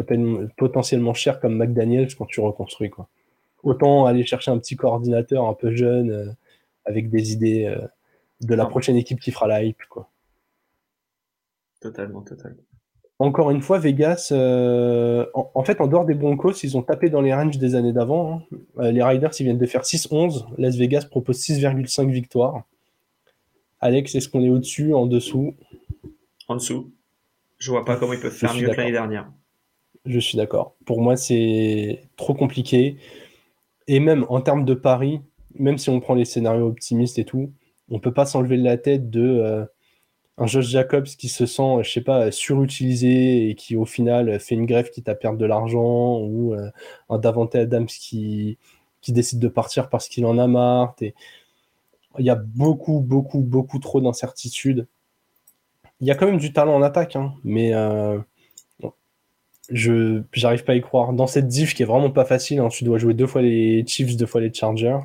[0.56, 2.88] potentiellement cher comme McDaniels quand tu reconstruis.
[2.88, 3.08] Quoi.
[3.62, 6.32] Autant aller chercher un petit coordinateur un peu jeune, euh,
[6.86, 7.74] avec des idées
[8.40, 9.82] de la prochaine équipe qui fera la hype.
[9.88, 10.10] Quoi.
[11.80, 12.62] Totalement, totalement.
[13.18, 17.22] Encore une fois, Vegas, euh, en, fait, en dehors des Broncos, ils ont tapé dans
[17.22, 18.34] les ranges des années d'avant.
[18.34, 18.56] Hein.
[18.78, 20.46] Euh, les Riders, ils viennent de faire 6-11.
[20.58, 22.64] Las Vegas propose 6,5 victoires.
[23.80, 25.54] Alex, est-ce qu'on est au-dessus, en dessous?
[26.48, 26.92] En dessous.
[27.56, 29.30] Je vois pas comment ils peuvent faire mieux que l'année dernière.
[30.04, 30.76] Je suis d'accord.
[30.84, 32.98] Pour moi, c'est trop compliqué.
[33.88, 35.20] Et même en termes de paris,
[35.54, 37.50] même si on prend les scénarios optimistes et tout,
[37.90, 39.64] on peut pas s'enlever de la tête de euh,
[40.38, 44.54] un Josh Jacobs qui se sent, je sais pas, surutilisé et qui au final fait
[44.54, 46.70] une grève qui t'a perdre de l'argent ou euh,
[47.08, 48.58] un Davante Adams qui,
[49.00, 50.94] qui décide de partir parce qu'il en a marre.
[51.00, 51.14] Et...
[52.18, 54.86] Il y a beaucoup, beaucoup, beaucoup trop d'incertitudes.
[56.00, 58.18] Il y a quand même du talent en attaque, hein, mais euh,
[59.70, 61.12] je j'arrive pas à y croire.
[61.12, 63.84] Dans cette diff qui est vraiment pas facile, hein, tu dois jouer deux fois les
[63.86, 64.98] Chiefs, deux fois les Chargers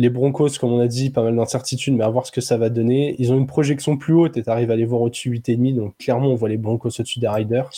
[0.00, 2.56] les Broncos, comme on a dit, pas mal d'incertitudes, mais à voir ce que ça
[2.56, 3.14] va donner.
[3.18, 5.96] Ils ont une projection plus haute et tu arrives à les voir au-dessus 8,5, donc
[5.98, 7.70] clairement on voit les Broncos au-dessus des Riders.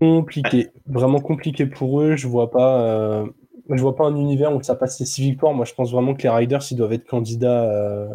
[0.00, 2.16] Compliqué, vraiment compliqué pour eux.
[2.16, 3.26] Je vois pas, euh,
[3.68, 5.52] je vois pas un univers où ça passe les 6 victoires.
[5.52, 8.08] Moi, je pense vraiment que les Riders, ils doivent être candidats, euh,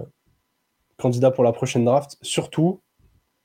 [0.97, 2.81] candidats pour la prochaine draft, surtout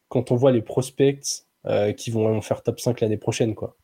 [0.08, 3.76] quand on voit les prospects euh, qui vont faire top 5 l'année prochaine, quoi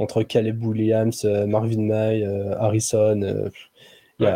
[0.00, 3.20] entre Caleb Williams, euh, Marvin May, euh, Harrison.
[3.22, 3.50] Euh,
[4.18, 4.26] il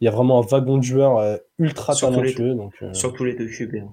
[0.00, 2.54] y, a, vraiment un wagon de joueurs ultra talentueux.
[2.54, 3.76] Donc, surtout les deux QB.
[3.76, 3.88] Hein.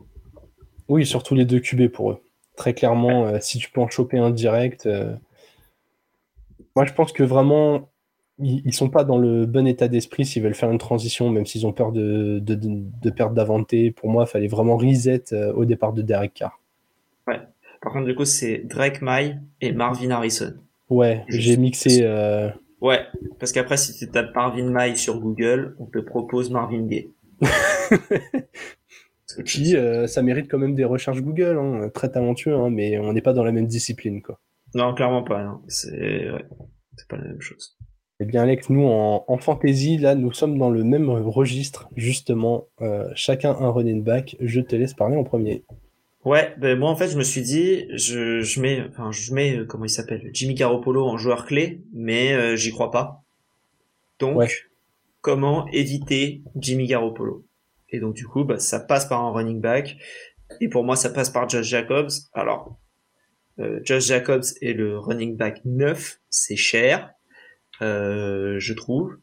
[0.87, 2.21] Oui, surtout les deux QB pour eux.
[2.55, 4.87] Très clairement, si tu peux en choper un direct.
[6.75, 7.89] Moi, je pense que vraiment,
[8.39, 11.45] ils, ne sont pas dans le bon état d'esprit s'ils veulent faire une transition, même
[11.45, 13.91] s'ils ont peur de, de, de, perdre d'avanté.
[13.91, 16.57] Pour moi, il fallait vraiment reset au départ de Derek Carr.
[17.27, 17.41] Ouais.
[17.81, 20.53] Par contre, du coup, c'est Drake May et Marvin Harrison.
[20.89, 21.99] Ouais, j'ai mixé.
[22.03, 22.49] Euh...
[22.81, 23.01] Ouais,
[23.39, 27.11] parce qu'après, si tu tapes Marvin Mai sur Google, on te propose Marvin Gaye.
[29.45, 33.11] Qui, euh, ça mérite quand même des recherches Google, hein, très talentueux, hein, mais on
[33.13, 34.39] n'est pas dans la même discipline, quoi.
[34.73, 35.59] Non, clairement pas.
[35.67, 36.45] C'est ouais,
[36.95, 37.77] c'est pas la même chose.
[38.19, 42.67] Eh bien, Alex, nous en, en, fantasy, là, nous sommes dans le même registre, justement.
[42.81, 44.35] Euh, chacun un running back.
[44.39, 45.65] Je te laisse parler en premier.
[46.27, 49.59] Ouais, ben moi en fait je me suis dit, je, je mets, enfin je mets,
[49.59, 53.23] euh, comment il s'appelle, Jimmy Garoppolo en joueur clé, mais euh, j'y crois pas.
[54.19, 54.67] Donc,
[55.21, 57.45] comment éviter Jimmy Garoppolo?
[57.91, 59.95] Et donc du coup, bah, ça passe par un running back,
[60.59, 62.11] et pour moi ça passe par Josh Jacobs.
[62.33, 62.77] Alors,
[63.59, 67.09] euh, Josh Jacobs est le running back 9, c'est cher,
[67.81, 69.15] euh, je trouve,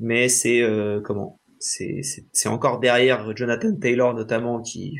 [0.00, 0.66] mais c'est
[1.04, 1.38] comment?
[1.58, 4.96] C'est encore derrière Jonathan Taylor notamment qui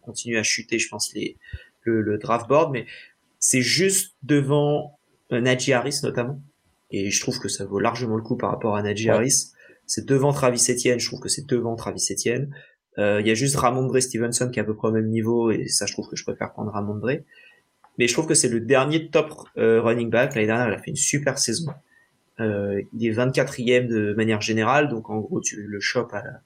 [0.00, 1.36] continuer à chuter, je pense, les,
[1.84, 2.86] le, draft board, mais
[3.38, 4.98] c'est juste devant
[5.32, 6.40] euh, Najee Harris notamment.
[6.90, 9.52] Et je trouve que ça vaut largement le coup par rapport à Najee Harris.
[9.86, 12.54] C'est devant Travis Etienne, je trouve que c'est devant Travis Etienne.
[12.98, 15.50] Euh, il y a juste Ramondre Stevenson qui est à peu près au même niveau,
[15.50, 17.10] et ça je trouve que je préfère prendre Ramondre.
[17.98, 20.34] Mais je trouve que c'est le dernier top euh, running back.
[20.34, 21.72] L'année dernière, il a fait une super saison.
[22.40, 26.40] Euh, il est 24e de manière générale, donc en gros tu le chopes à la,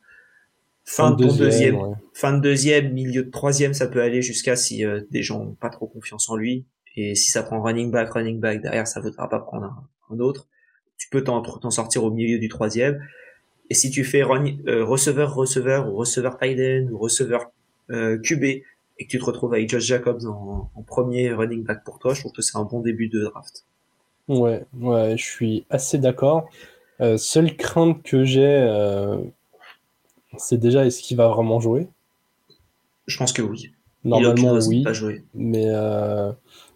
[0.85, 5.01] fin de deuxième, fin de deuxième, milieu de troisième, ça peut aller jusqu'à si euh,
[5.11, 6.65] des gens n'ont pas trop confiance en lui.
[6.97, 10.47] Et si ça prend running back, running back derrière, ça voudra pas prendre un, autre.
[10.97, 13.05] Tu peux t'en sortir au milieu du troisième.
[13.69, 17.51] Et si tu fais euh, receveur, receveur, ou receveur tight end, ou receveur
[17.91, 18.65] euh, QB, et
[18.99, 22.21] que tu te retrouves avec Josh Jacobs en, en, premier running back pour toi, je
[22.21, 23.65] trouve que c'est un bon début de draft.
[24.29, 26.49] Ouais, ouais, je suis assez d'accord.
[27.01, 29.19] Euh, seule crainte que j'ai, euh,
[30.39, 31.89] c'est déjà est-ce qu'il va vraiment jouer?
[33.07, 33.71] Je pense que oui.
[34.05, 34.85] Normalement, oui.
[35.35, 36.31] Mais euh,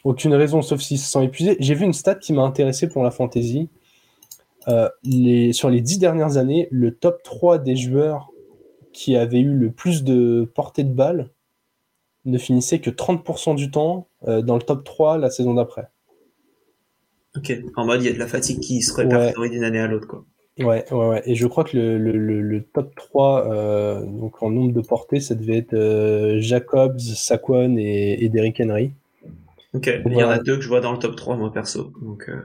[0.04, 1.56] aucune raison, sauf s'il se sent épuisé.
[1.60, 3.68] J'ai vu une stat qui m'a intéressé pour la fantasy.
[4.66, 8.30] Euh, les, sur les dix dernières années, le top 3 des joueurs
[8.92, 11.30] qui avait eu le plus de portée de balle
[12.24, 15.88] ne finissait que 30% du temps euh, dans le top 3 la saison d'après.
[17.36, 19.86] Ok, en mode il y a de la fatigue qui se répertorie d'une année à
[19.86, 20.08] l'autre.
[20.08, 20.24] quoi.
[20.58, 21.22] Ouais, ouais, ouais.
[21.24, 25.20] Et je crois que le, le, le, top 3, euh, donc en nombre de portées,
[25.20, 28.92] ça devait être euh, Jacobs, Saquon et, et Derrick Henry.
[29.74, 31.92] Ok, il y en a deux que je vois dans le top 3, moi perso.
[32.02, 32.42] Donc, euh...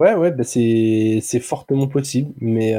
[0.00, 2.74] Ouais, ouais, bah c'est fortement possible, mais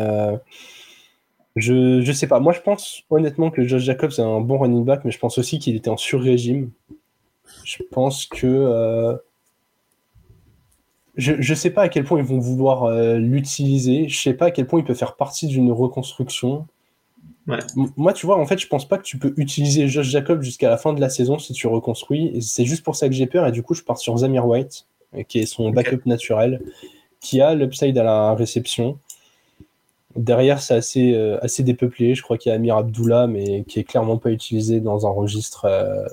[1.56, 2.42] je, je sais pas.
[2.42, 5.38] Moi, je pense honnêtement que Josh Jacobs est un bon running back, mais je pense
[5.38, 6.72] aussi qu'il était en sur-régime.
[7.64, 9.18] Je pense que.
[11.18, 14.08] Euh, je ne sais pas à quel point ils vont vouloir euh, l'utiliser.
[14.10, 16.68] Je sais pas à quel point il peut faire partie d'une reconstruction.
[17.48, 17.60] Ouais.
[17.96, 20.70] Moi, tu vois, en fait, je pense pas que tu peux utiliser Josh Jacobs jusqu'à
[20.70, 22.42] la fin de la saison si tu reconstruis.
[22.42, 23.46] C'est juste pour ça que j'ai peur.
[23.48, 24.88] Et du coup, je pars sur Zamir White,
[25.28, 26.62] qui est son backup naturel,
[27.22, 28.98] qui a l'upside à la réception.
[30.16, 32.16] Derrière, c'est assez, euh, assez dépeuplé.
[32.16, 35.10] Je crois qu'il y a Amir Abdullah, mais qui est clairement pas utilisé dans un
[35.10, 35.66] registre.
[35.66, 36.06] Euh,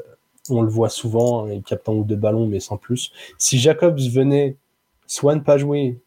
[0.51, 3.13] on le voit souvent, hein, il capte un ou deux ballons, mais sans plus.
[3.39, 4.57] Si Jacobs venait
[5.13, 6.01] soit ne pas jouer,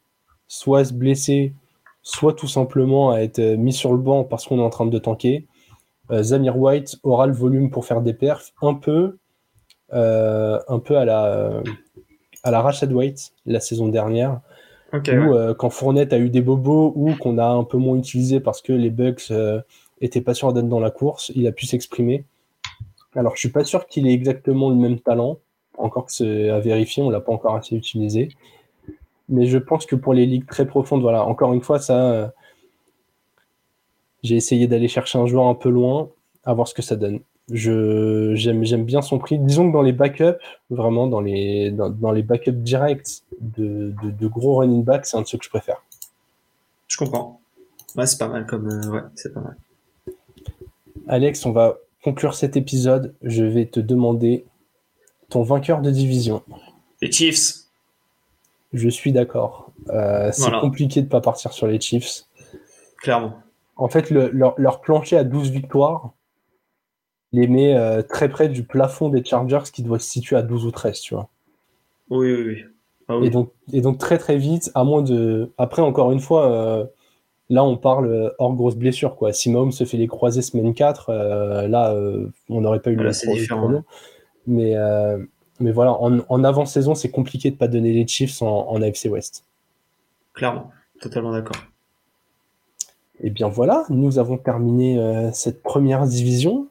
[0.48, 1.54] soit se blesser,
[2.02, 4.98] soit tout simplement à être mis sur le banc parce qu'on est en train de
[4.98, 5.48] tanker,
[6.12, 9.18] euh, Zamir White aura le volume pour faire des perfs un peu,
[9.92, 11.62] un peu à la,
[12.44, 14.42] à la Rashad White la saison dernière
[14.94, 18.40] ou euh, quand Fournette a eu des bobos ou qu'on a un peu moins utilisé
[18.40, 19.62] parce que les Bucks euh,
[20.02, 22.26] étaient pas sûrs d'être dans la course, il a pu s'exprimer.
[23.16, 25.40] Alors je suis pas sûr qu'il ait exactement le même talent,
[25.78, 28.30] encore que c'est à vérifier, on l'a pas encore assez utilisé.
[29.30, 32.28] Mais je pense que pour les ligues très profondes, voilà, encore une fois, ça, euh,
[34.24, 36.10] j'ai essayé d'aller chercher un joueur un peu loin,
[36.44, 37.20] à voir ce que ça donne.
[37.52, 39.38] Je j'aime j'aime bien son prix.
[39.38, 40.40] Disons que dans les backups,
[40.72, 45.28] vraiment dans les dans, les backups directs de, de, gros running back, c'est un de
[45.28, 45.84] ceux que je préfère.
[46.88, 47.40] Je comprends.
[47.96, 49.56] Ouais, c'est pas mal comme euh, ouais, c'est pas mal.
[51.08, 53.14] Alex, on va conclure cet épisode.
[53.22, 54.46] Je vais te demander
[55.30, 56.42] ton vainqueur de division.
[57.02, 57.65] Les Chiefs.
[58.76, 59.72] Je suis d'accord.
[59.90, 62.26] Euh, c'est compliqué de pas partir sur les Chiefs.
[62.98, 63.38] Clairement.
[63.78, 66.12] En fait, leur, leur plancher à 12 victoires,
[67.32, 70.66] les met euh, très près du plafond des Chargers qui doit se situer à 12
[70.66, 71.30] ou 13, tu vois.
[72.10, 72.64] Oui, oui,
[73.08, 73.28] ah oui.
[73.28, 75.52] Et, donc, et donc très très vite, à moins de...
[75.58, 76.86] Après, encore une fois, euh,
[77.50, 79.34] là on parle hors grosse blessure, quoi.
[79.34, 81.12] Si Mahomes se fait les croisés semaine 4,
[81.68, 81.96] là
[82.50, 83.84] on n'aurait pas eu le différent.
[84.48, 84.76] Mais,
[85.60, 89.46] mais voilà, en, avant-saison, c'est compliqué de pas donner les Chiefs en, en AFC West.
[90.34, 91.58] Clairement, totalement d'accord.
[93.22, 95.00] Et eh bien voilà, nous avons terminé
[95.34, 96.68] cette première division.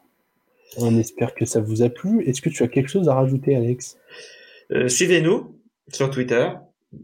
[0.77, 2.23] On espère que ça vous a plu.
[2.25, 3.97] Est-ce que tu as quelque chose à rajouter, Alex?
[4.73, 5.55] Euh, Suivez-nous
[5.93, 6.49] sur Twitter,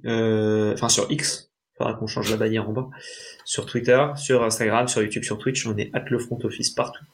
[0.06, 1.50] euh, enfin sur X.
[1.74, 2.88] Il faudra qu'on change la bannière en bas.
[3.44, 5.66] Sur Twitter, sur Instagram, sur YouTube, sur Twitch.
[5.66, 7.04] On est at le front office partout.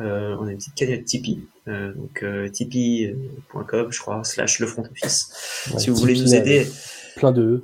[0.00, 5.30] Euh, on a une petite cagnotte Tipeee, donc tipeee.com, je crois, slash le front office.
[5.78, 6.66] si vous voulez nous aider.
[7.16, 7.62] Plein de.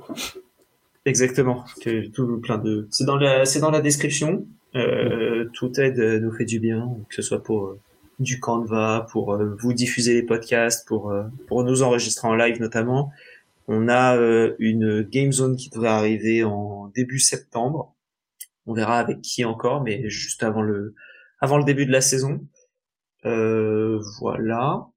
[1.05, 1.65] Exactement.
[2.13, 2.87] Tout, plein de.
[2.91, 4.45] C'est dans la, c'est dans la description.
[4.75, 7.77] Euh, Tout aide nous fait du bien, que ce soit pour
[8.19, 12.59] du Canva pour euh, vous diffuser les podcasts, pour euh, pour nous enregistrer en live
[12.59, 13.11] notamment.
[13.67, 17.93] On a euh, une game zone qui devrait arriver en début septembre.
[18.65, 20.93] On verra avec qui encore, mais juste avant le
[21.39, 22.39] avant le début de la saison.
[23.23, 24.87] voilà.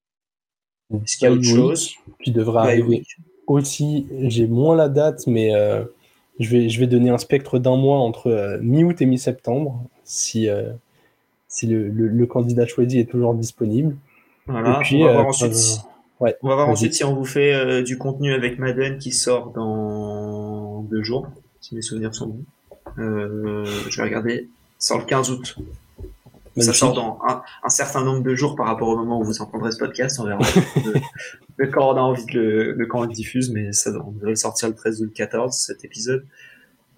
[0.92, 1.94] Est-ce qu'il y a autre chose?
[2.22, 3.04] qui devrait arriver
[3.46, 5.50] aussi J'ai moins la date, mais
[6.38, 10.48] je vais je vais donner un spectre d'un mois entre mi-août et mi-septembre si
[11.50, 13.96] si le, candidat choisi est toujours disponible.
[14.46, 14.80] Voilà.
[14.92, 15.80] on va voir euh, ensuite.
[16.20, 19.50] on va voir ensuite si on vous fait euh, du contenu avec Madeleine qui sort
[19.50, 21.26] dans deux jours,
[21.60, 22.44] si mes souvenirs sont bons.
[22.98, 24.48] Euh, je vais regarder.
[24.78, 25.58] Sort le 15 août.
[26.60, 29.70] Ça sort dans un, certain nombre de jours par rapport au moment où vous entendrez
[29.70, 30.18] ce podcast.
[30.20, 30.40] On verra
[31.58, 34.12] de, quand on a envie de le, de quand on le diffuse, mais ça on
[34.12, 36.24] devrait sortir le 13 ou le 14 cet épisode.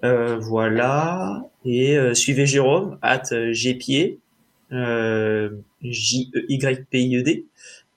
[0.02, 1.44] voilà.
[1.64, 4.18] Et suivez Jérôme, at Gpied,
[4.72, 5.50] euh,
[5.82, 7.46] J-E-Y-P-I-E-D,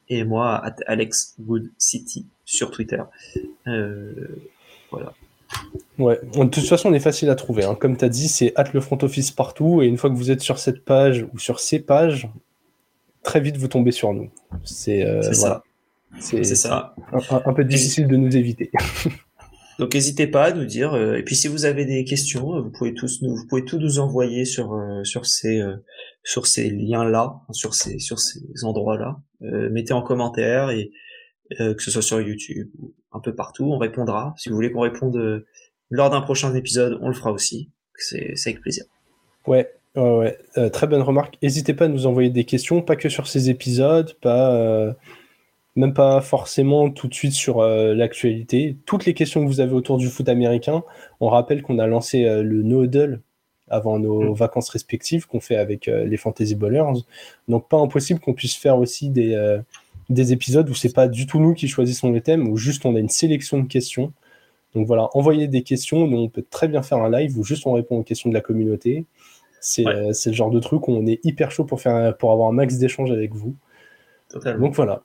[0.09, 3.01] et moi, Alex Wood City sur Twitter.
[3.67, 4.13] Euh,
[4.91, 5.13] voilà.
[5.97, 7.63] Ouais, de toute façon, on est facile à trouver.
[7.63, 7.75] Hein.
[7.75, 9.81] Comme tu as dit, c'est at le front office partout.
[9.81, 12.29] Et une fois que vous êtes sur cette page ou sur ces pages,
[13.23, 14.29] très vite vous tombez sur nous.
[14.63, 15.63] C'est euh, ça.
[16.19, 16.95] C'est ça.
[17.11, 18.71] un, peu difficile de nous éviter.
[19.79, 20.93] Donc n'hésitez pas à nous dire.
[20.93, 23.65] Euh, et puis si vous avez des questions, euh, vous pouvez tous nous, vous pouvez
[23.65, 25.61] tout nous envoyer sur euh, sur ces
[26.23, 29.17] sur ces liens là, sur ces sur ces endroits là.
[29.69, 30.91] mettez en commentaire et
[31.51, 34.33] que ce soit sur YouTube ou un peu partout, on répondra.
[34.37, 35.45] Si vous voulez qu'on réponde
[35.89, 37.69] lors d'un prochain épisode, on le fera aussi.
[37.97, 38.85] C'est avec plaisir.
[39.47, 39.69] Ouais.
[39.95, 41.37] Ouais, euh, très bonne remarque.
[41.41, 44.91] N'hésitez pas à nous envoyer des questions, pas que sur ces épisodes, pas, euh,
[45.77, 48.75] même pas forcément tout de suite sur euh, l'actualité.
[48.85, 50.83] Toutes les questions que vous avez autour du foot américain,
[51.21, 53.21] on rappelle qu'on a lancé le Noodle
[53.69, 54.35] avant nos mm.
[54.35, 56.99] vacances respectives qu'on fait avec les Fantasy Ballers.
[57.47, 59.33] Donc pas impossible qu'on puisse faire aussi des,
[60.09, 62.95] des épisodes où c'est pas du tout nous qui choisissons les thèmes, où juste on
[62.95, 64.13] a une sélection de questions.
[64.73, 67.65] Donc voilà, envoyez des questions, nous on peut très bien faire un live où juste
[67.65, 69.05] on répond aux questions de la communauté.
[69.61, 72.53] C'est le genre de truc où on est hyper chaud pour, faire, pour avoir un
[72.53, 73.55] max d'échanges avec vous.
[74.33, 75.01] Donc voilà.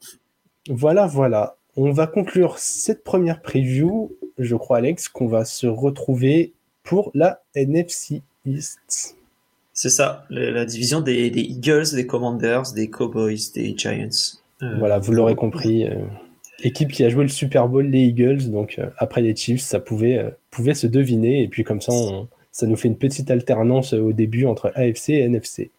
[0.68, 1.56] Voilà, voilà.
[1.76, 4.12] On va conclure cette première preview.
[4.38, 6.52] Je crois, Alex, qu'on va se retrouver
[6.82, 9.16] pour la NFC East.
[9.72, 14.39] C'est ça, la, division des, Eagles, des Commanders, des Cowboys, des Giants.
[14.62, 15.86] Euh, voilà, vous l'aurez compris.
[15.86, 15.96] Euh,
[16.62, 18.50] équipe qui a joué le Super Bowl, les Eagles.
[18.50, 21.42] Donc euh, après les Chiefs, ça pouvait, pouvait se deviner.
[21.42, 25.10] Et puis comme ça, on, ça nous fait une petite alternance au début entre AFC
[25.10, 25.70] et NFC.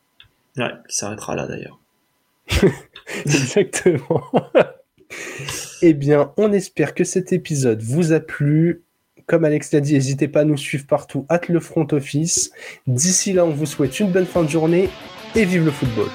[0.58, 1.80] Ouais, qui s'arrêtera là d'ailleurs.
[3.26, 4.24] Exactement.
[5.82, 8.84] eh bien, on espère que cet épisode vous a plu.
[9.28, 12.52] Comme Alex l'a dit, n'hésitez pas à nous suivre partout, hâte le front office.
[12.88, 14.90] D'ici là, on vous souhaite une bonne fin de journée
[15.36, 16.10] et vive le football.